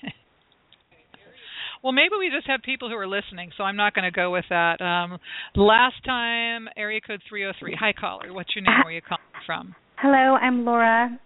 well, 1.82 1.92
maybe 1.92 2.10
we 2.16 2.30
just 2.32 2.46
have 2.46 2.60
people 2.62 2.88
who 2.88 2.94
are 2.94 3.08
listening, 3.08 3.50
so 3.56 3.64
I'm 3.64 3.74
not 3.74 3.94
going 3.94 4.04
to 4.04 4.14
go 4.14 4.30
with 4.30 4.44
that. 4.48 4.80
Um, 4.80 5.18
last 5.56 5.96
time, 6.06 6.68
area 6.76 7.00
code 7.04 7.20
303. 7.28 7.76
Hi, 7.80 7.92
caller. 7.92 8.32
What's 8.32 8.54
your 8.54 8.62
name? 8.62 8.74
Where 8.84 8.90
are 8.90 8.92
you 8.92 9.00
calling 9.00 9.24
from? 9.44 9.74
Hello, 9.96 10.36
I'm 10.36 10.64
Laura, 10.64 11.18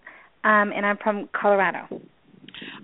um, 0.42 0.72
and 0.74 0.86
I'm 0.86 0.96
from 1.05 1.28
Colorado. 1.38 1.84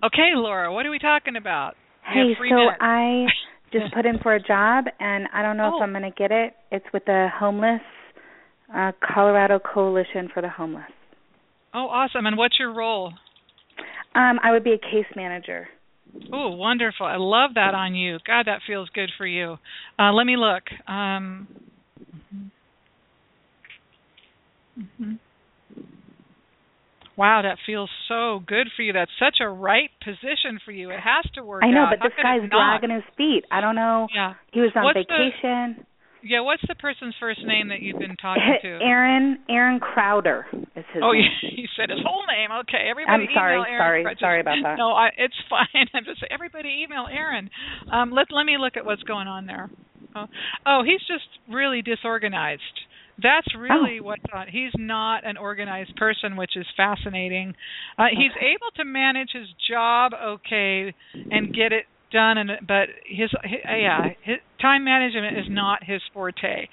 Okay, 0.04 0.32
Laura, 0.34 0.70
what 0.70 0.84
are 0.84 0.90
we 0.90 0.98
talking 0.98 1.36
about? 1.36 1.72
Hey, 2.02 2.34
so 2.36 2.54
minutes. 2.54 2.76
I 2.82 3.24
just 3.72 3.94
put 3.94 4.04
in 4.04 4.18
for 4.18 4.34
a 4.34 4.42
job, 4.42 4.84
and 5.00 5.26
I 5.32 5.40
don't 5.40 5.56
know 5.56 5.70
oh. 5.72 5.76
if 5.78 5.82
I'm 5.82 5.92
going 5.92 6.02
to 6.02 6.10
get 6.10 6.32
it. 6.32 6.52
It's 6.70 6.84
with 6.92 7.06
the 7.06 7.28
homeless 7.34 7.80
uh, 8.76 8.92
Colorado 9.00 9.58
Coalition 9.58 10.28
for 10.34 10.42
the 10.42 10.50
Homeless. 10.50 10.84
Oh, 11.74 11.86
awesome! 11.86 12.26
And 12.26 12.36
what's 12.36 12.58
your 12.58 12.72
role? 12.72 13.12
Um, 14.14 14.38
I 14.42 14.52
would 14.52 14.64
be 14.64 14.72
a 14.72 14.78
case 14.78 15.06
manager. 15.14 15.68
Oh, 16.32 16.48
wonderful! 16.50 17.06
I 17.06 17.16
love 17.16 17.50
that 17.54 17.74
on 17.74 17.94
you. 17.94 18.18
God, 18.26 18.46
that 18.46 18.60
feels 18.66 18.88
good 18.94 19.10
for 19.16 19.26
you. 19.26 19.58
Uh, 19.98 20.12
let 20.12 20.24
me 20.24 20.36
look. 20.36 20.64
Um, 20.88 21.46
mm-hmm. 24.78 25.12
Wow, 27.18 27.42
that 27.42 27.58
feels 27.66 27.90
so 28.06 28.38
good 28.46 28.68
for 28.76 28.82
you. 28.82 28.92
That's 28.92 29.10
such 29.18 29.38
a 29.42 29.48
right 29.48 29.90
position 30.04 30.60
for 30.64 30.70
you. 30.70 30.90
It 30.90 31.00
has 31.00 31.28
to 31.34 31.42
work. 31.42 31.64
I 31.64 31.70
know, 31.72 31.80
out. 31.80 31.90
but 31.90 31.98
How 31.98 32.06
this 32.06 32.14
guy's 32.22 32.48
dragging 32.48 32.94
his 32.94 33.02
feet. 33.16 33.42
I 33.50 33.60
don't 33.60 33.74
know. 33.74 34.06
Yeah. 34.14 34.34
He 34.52 34.60
was 34.60 34.70
on 34.76 34.84
What's 34.84 35.00
vacation. 35.00 35.84
Yeah, 36.28 36.40
what's 36.40 36.62
the 36.68 36.74
person's 36.74 37.14
first 37.18 37.40
name 37.46 37.68
that 37.68 37.80
you've 37.80 37.98
been 37.98 38.16
talking 38.16 38.58
to? 38.62 38.68
Aaron 38.82 39.38
Aaron 39.48 39.80
Crowder 39.80 40.44
is 40.52 40.84
his 40.92 41.02
oh, 41.02 41.12
name. 41.12 41.24
you 41.56 41.66
said 41.74 41.88
his 41.88 42.00
whole 42.04 42.24
name. 42.28 42.50
Okay, 42.60 42.84
everybody. 42.90 43.24
I'm 43.24 43.34
sorry, 43.34 43.56
email 43.56 43.64
Aaron 43.66 44.04
sorry, 44.04 44.16
sorry 44.20 44.40
about 44.40 44.56
that. 44.62 44.76
No, 44.76 44.92
I, 44.92 45.08
it's 45.16 45.34
fine. 45.50 45.86
I'm 45.94 46.04
just 46.04 46.22
everybody 46.30 46.84
email 46.84 47.06
Aaron. 47.10 47.48
Um, 47.90 48.10
let 48.10 48.26
let 48.30 48.44
me 48.44 48.56
look 48.60 48.76
at 48.76 48.84
what's 48.84 49.02
going 49.04 49.26
on 49.26 49.46
there. 49.46 49.70
Oh, 50.14 50.26
oh 50.66 50.82
he's 50.84 51.00
just 51.08 51.26
really 51.48 51.80
disorganized. 51.80 52.62
That's 53.20 53.48
really 53.56 53.98
Oh. 54.00 54.04
what 54.04 54.20
uh, 54.32 54.44
he's 54.48 54.70
not 54.76 55.26
an 55.26 55.36
organized 55.36 55.96
person, 55.96 56.36
which 56.36 56.56
is 56.56 56.66
fascinating. 56.76 57.54
Uh, 57.98 58.06
he's 58.12 58.36
able 58.40 58.70
to 58.76 58.84
manage 58.84 59.30
his 59.32 59.48
job 59.68 60.12
okay 60.14 60.94
and 61.30 61.52
get 61.54 61.72
it 61.72 61.86
done, 62.12 62.38
and 62.38 62.50
but 62.66 62.88
his, 63.06 63.30
hi 63.42 63.78
yeah, 63.78 64.08
his 64.22 64.36
time 64.60 64.84
management 64.84 65.38
is 65.38 65.46
not 65.48 65.84
his 65.84 66.00
forte. 66.12 66.68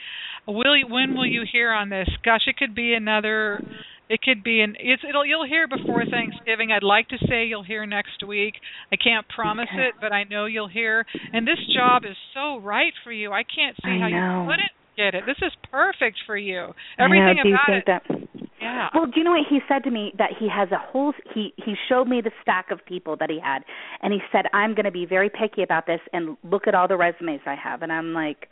Will 0.48 0.78
you, 0.78 0.88
when 0.88 1.16
will 1.16 1.26
you 1.26 1.44
hear 1.50 1.72
on 1.72 1.90
this? 1.90 2.08
Gosh, 2.24 2.44
it 2.48 2.58
could 2.58 2.76
be 2.76 2.94
another. 2.94 3.64
It 4.08 4.22
could 4.22 4.44
be 4.44 4.62
an. 4.62 4.76
It's 4.80 5.02
it'll 5.08 5.26
you'll 5.26 5.48
hear 5.48 5.68
before 5.68 6.04
Thanksgiving. 6.06 6.72
I'd 6.72 6.84
like 6.84 7.10
to 7.10 7.18
say 7.28 7.46
you'll 7.46 7.64
hear 7.64 7.86
next 7.88 8.24
week. 8.28 8.54
I 8.92 8.98
can't 8.98 9.26
promise 9.28 9.68
Okay. 9.74 9.88
it, 9.88 9.94
but 10.00 10.14
I 10.14 10.24
know 10.26 10.46
you'll 10.46 10.68
hear. 10.68 11.06
And 11.34 11.48
this 11.48 11.58
job 11.76 12.04
is 12.06 12.16
so 12.34 12.58
right 12.60 12.94
for 13.04 13.12
you. 13.12 13.32
I 13.32 13.42
can't 13.44 13.76
see 13.84 13.90
I 13.90 14.00
how 14.00 14.08
know. 14.10 14.44
you 14.44 14.50
couldn't 14.52 14.72
get 14.96 15.16
it. 15.16 15.24
This 15.26 15.38
is 15.42 15.52
perfect 15.72 16.18
for 16.28 16.38
you. 16.38 16.56
Know. 16.56 16.74
Everything 17.00 17.38
you 17.44 17.54
about 17.56 17.66
think 17.68 17.84
it. 17.88 18.38
that? 18.42 18.45
Yeah. 18.62 18.88
Well, 18.93 19.06
do 19.06 19.14
you 19.16 19.24
know 19.24 19.32
what 19.32 19.45
he 19.49 19.60
said 19.68 19.84
to 19.84 19.91
me? 19.91 20.14
That 20.18 20.32
he 20.39 20.47
has 20.49 20.72
a 20.72 20.78
whole. 20.78 21.14
He 21.34 21.53
he 21.58 21.76
showed 21.89 22.08
me 22.08 22.22
the 22.22 22.32
stack 22.41 22.72
of 22.72 22.86
people 22.86 23.16
that 23.18 23.30
he 23.30 23.39
had, 23.39 23.64
and 24.01 24.14
he 24.14 24.20
said, 24.32 24.45
"I'm 24.53 24.74
going 24.76 24.86
to 24.86 24.91
be 24.91 25.06
very 25.06 25.30
picky 25.30 25.62
about 25.62 25.88
this 25.88 25.99
and 26.14 26.38
look 26.43 26.68
at 26.68 26.74
all 26.74 26.88
the 26.88 26.97
resumes 26.97 27.41
I 27.45 27.56
have." 27.56 27.82
And 27.82 27.91
I'm 27.91 28.14
like, 28.14 28.49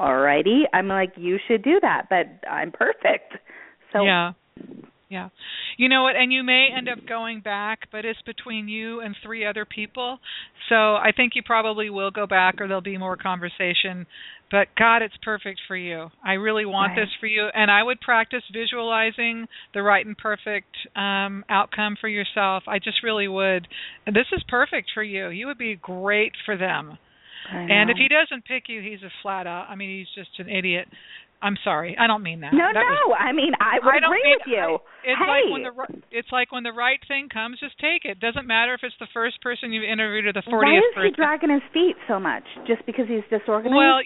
"Alrighty." 0.00 0.62
I'm 0.72 0.88
like, 0.88 1.12
"You 1.16 1.38
should 1.46 1.62
do 1.62 1.78
that," 1.80 2.06
but 2.08 2.48
I'm 2.48 2.72
perfect. 2.72 3.34
So 3.92 4.04
yeah. 4.04 4.32
Yeah. 5.12 5.28
You 5.76 5.90
know 5.90 6.04
what? 6.04 6.16
And 6.16 6.32
you 6.32 6.42
may 6.42 6.68
end 6.74 6.88
up 6.88 7.06
going 7.06 7.40
back, 7.40 7.80
but 7.92 8.06
it's 8.06 8.22
between 8.22 8.66
you 8.66 9.00
and 9.00 9.14
three 9.22 9.44
other 9.44 9.66
people. 9.66 10.20
So 10.70 10.74
I 10.74 11.10
think 11.14 11.32
you 11.34 11.42
probably 11.42 11.90
will 11.90 12.10
go 12.10 12.26
back 12.26 12.62
or 12.62 12.66
there'll 12.66 12.80
be 12.80 12.96
more 12.96 13.18
conversation. 13.18 14.06
But 14.50 14.68
God, 14.78 15.02
it's 15.02 15.16
perfect 15.22 15.60
for 15.68 15.76
you. 15.76 16.08
I 16.24 16.32
really 16.34 16.64
want 16.64 16.92
Right. 16.96 17.02
this 17.04 17.10
for 17.20 17.26
you. 17.26 17.48
And 17.54 17.70
I 17.70 17.82
would 17.82 18.00
practice 18.00 18.42
visualizing 18.54 19.46
the 19.74 19.82
right 19.82 20.04
and 20.06 20.16
perfect 20.16 20.74
um, 20.96 21.44
outcome 21.50 21.96
for 22.00 22.08
yourself. 22.08 22.62
I 22.66 22.78
just 22.78 23.02
really 23.02 23.28
would. 23.28 23.68
This 24.06 24.26
is 24.32 24.42
perfect 24.48 24.92
for 24.94 25.02
you. 25.02 25.28
You 25.28 25.46
would 25.46 25.58
be 25.58 25.74
great 25.76 26.32
for 26.46 26.56
them. 26.56 26.96
And 27.50 27.90
if 27.90 27.96
he 27.98 28.06
doesn't 28.08 28.44
pick 28.46 28.68
you, 28.68 28.80
he's 28.80 29.02
a 29.02 29.10
flat 29.20 29.46
out. 29.46 29.66
I 29.68 29.74
mean, 29.74 29.90
he's 29.98 30.14
just 30.14 30.38
an 30.38 30.48
idiot. 30.48 30.86
I'm 31.42 31.58
sorry. 31.64 31.96
I 31.98 32.06
don't 32.06 32.22
mean 32.22 32.40
that. 32.46 32.54
no, 32.54 32.70
That 32.70 32.86
was 32.86 32.98
no. 33.10 33.14
I 33.18 33.32
mean, 33.34 33.52
I 33.58 33.82
would 33.82 33.94
I 33.94 33.98
agree 33.98 34.22
mean- 34.22 34.36
with 34.38 34.46
you. 34.46 34.78
it's 35.02 35.18
hey, 35.18 35.26
like 35.26 35.50
when 35.50 35.62
the 35.66 35.74
it's 36.14 36.30
like 36.30 36.52
when 36.54 36.62
the 36.62 36.72
right 36.72 37.00
thing 37.10 37.28
comes, 37.28 37.58
just 37.58 37.74
take 37.82 38.06
it. 38.06 38.20
Doesn't 38.20 38.46
matter 38.46 38.74
if 38.74 38.80
it's 38.86 38.94
the 39.02 39.10
first 39.12 39.42
person 39.42 39.72
you've 39.74 39.82
interviewed 39.84 40.26
or 40.26 40.32
the 40.32 40.46
40th 40.46 40.62
person. 40.62 40.94
why 40.94 41.02
is 41.04 41.10
he 41.10 41.16
dragging 41.18 41.50
his 41.50 41.66
feet 41.74 41.96
so 42.06 42.20
much? 42.22 42.44
Just 42.66 42.86
because 42.86 43.06
he's 43.10 43.26
disorganized? 43.28 43.74
well, 43.74 43.98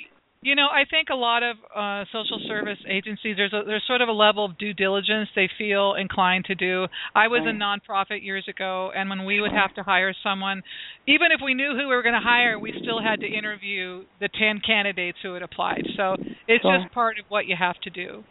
you 0.46 0.54
know, 0.54 0.68
I 0.70 0.86
think 0.88 1.08
a 1.10 1.16
lot 1.16 1.42
of 1.42 1.56
uh 1.74 2.04
social 2.12 2.38
service 2.46 2.78
agencies 2.88 3.34
there's 3.36 3.52
a 3.52 3.66
there's 3.66 3.82
sort 3.88 4.00
of 4.00 4.08
a 4.08 4.12
level 4.12 4.44
of 4.44 4.56
due 4.56 4.72
diligence 4.72 5.28
they 5.34 5.50
feel 5.58 5.94
inclined 5.98 6.44
to 6.44 6.54
do. 6.54 6.86
I 7.16 7.26
was 7.26 7.42
in 7.42 7.58
nonprofit 7.58 8.22
years 8.22 8.46
ago 8.48 8.92
and 8.94 9.10
when 9.10 9.24
we 9.24 9.40
would 9.40 9.50
have 9.50 9.74
to 9.74 9.82
hire 9.82 10.14
someone, 10.22 10.62
even 11.08 11.34
if 11.34 11.40
we 11.44 11.54
knew 11.54 11.72
who 11.72 11.88
we 11.88 11.94
were 11.96 12.02
going 12.04 12.14
to 12.14 12.22
hire, 12.22 12.60
we 12.60 12.72
still 12.80 13.02
had 13.02 13.18
to 13.20 13.26
interview 13.26 14.04
the 14.20 14.28
10 14.38 14.60
candidates 14.64 15.18
who 15.20 15.34
had 15.34 15.42
applied. 15.42 15.82
So, 15.96 16.14
it's 16.46 16.62
Sure. 16.62 16.78
just 16.78 16.94
part 16.94 17.18
of 17.18 17.24
what 17.28 17.46
you 17.46 17.56
have 17.58 17.76
to 17.82 17.90
do. 17.90 18.22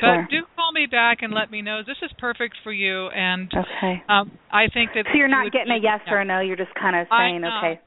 sure. 0.00 0.22
But 0.24 0.30
do 0.30 0.40
call 0.56 0.72
me 0.72 0.86
back 0.86 1.18
and 1.20 1.34
let 1.34 1.50
me 1.50 1.60
know. 1.60 1.82
This 1.86 2.00
is 2.00 2.10
perfect 2.18 2.56
for 2.64 2.72
you, 2.72 3.08
and 3.08 3.52
okay. 3.52 4.02
um, 4.08 4.32
I 4.50 4.68
think 4.72 4.92
that. 4.94 5.04
So 5.12 5.18
you're 5.18 5.28
not 5.28 5.52
getting 5.52 5.72
a 5.72 5.80
yes 5.82 6.00
or 6.10 6.20
a 6.20 6.24
no. 6.24 6.40
You're 6.40 6.56
just 6.56 6.74
kind 6.74 6.96
of 6.96 7.06
I 7.12 7.28
saying, 7.28 7.44
okay. 7.44 7.80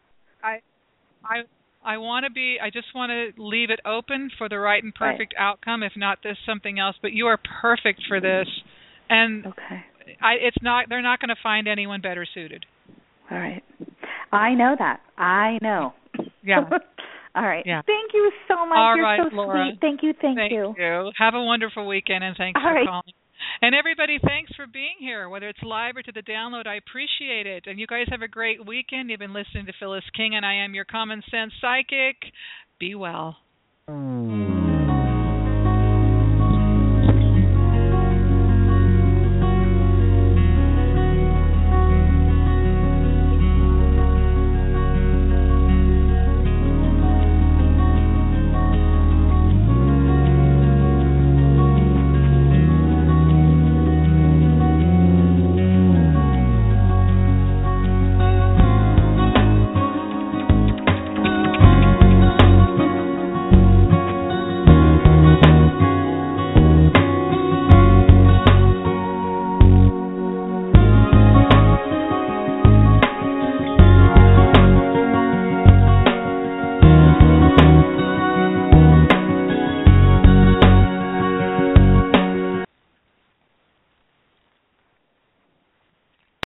I, 0.44 0.54
I, 1.26 1.38
I 1.88 1.98
want 1.98 2.26
to 2.26 2.32
be. 2.32 2.58
I 2.62 2.70
just 2.70 2.88
want 2.94 3.12
to 3.12 3.42
leave 3.42 3.70
it 3.70 3.80
open 3.86 4.30
for 4.38 4.50
the 4.50 4.60
right 4.60 4.84
and 4.84 4.94
perfect 4.94 5.34
outcome. 5.40 5.84
If 5.84 5.94
not 5.96 6.20
this, 6.22 6.36
something 6.46 6.78
else. 6.80 6.98
But 7.02 7.14
you 7.14 7.28
are 7.28 7.40
perfect 7.62 8.02
for 8.10 8.20
this, 8.20 8.48
and 9.10 9.46
Okay. 9.48 9.82
I. 10.22 10.34
It's 10.42 10.58
not. 10.62 10.88
They're 10.90 11.02
not 11.02 11.20
going 11.20 11.30
to 11.30 11.42
find 11.42 11.68
anyone 11.68 12.02
better 12.02 12.28
suited. 12.34 12.66
All 13.32 13.38
right. 13.38 13.64
I 14.32 14.54
know 14.54 14.76
that. 14.78 15.00
I 15.18 15.58
know. 15.62 15.94
Yeah. 16.44 16.64
All 17.36 17.44
right. 17.44 17.64
Yeah. 17.66 17.82
Thank 17.86 18.12
you 18.14 18.32
so 18.48 18.66
much. 18.66 18.78
All 18.78 18.96
You're 18.96 19.06
right, 19.06 19.22
so 19.32 19.36
Laura. 19.36 19.70
sweet. 19.70 19.80
Thank 19.80 20.02
you. 20.04 20.14
Thank, 20.20 20.38
Thank 20.38 20.52
you. 20.52 20.74
Have 21.20 21.36
a 21.36 21.44
wonderful 21.44 21.88
weekend, 21.88 22.24
and 22.24 22.36
thanks 22.36 22.60
All 22.62 22.70
for 22.70 22.76
right. 22.76 22.88
calling. 22.88 23.14
And 23.62 23.76
everybody, 23.76 24.18
thanks 24.24 24.52
for 24.56 24.68
being 24.68 24.96
here, 25.00 25.30
whether 25.30 25.48
it's 25.48 25.62
live 25.64 25.98
or 25.98 26.04
to 26.04 26.12
the 26.12 26.22
download. 26.22 26.68
I 26.68 26.76
appreciate 26.76 27.48
it. 27.48 27.66
And 27.68 27.80
you 27.80 27.88
guys 27.88 28.08
have 28.10 28.22
a 28.22 28.28
great 28.28 28.66
weekend. 28.66 29.10
You've 29.10 29.20
been 29.20 29.34
listening 29.34 29.66
to 29.66 29.74
Phyllis 29.80 30.04
King, 30.16 30.36
and 30.36 30.46
I 30.46 30.56
am 30.56 30.74
your 30.74 30.86
common 30.86 31.22
sense 31.30 31.54
psychic. 31.62 32.18
Be 32.80 32.96
well. 32.96 33.38
Mm. 33.90 34.57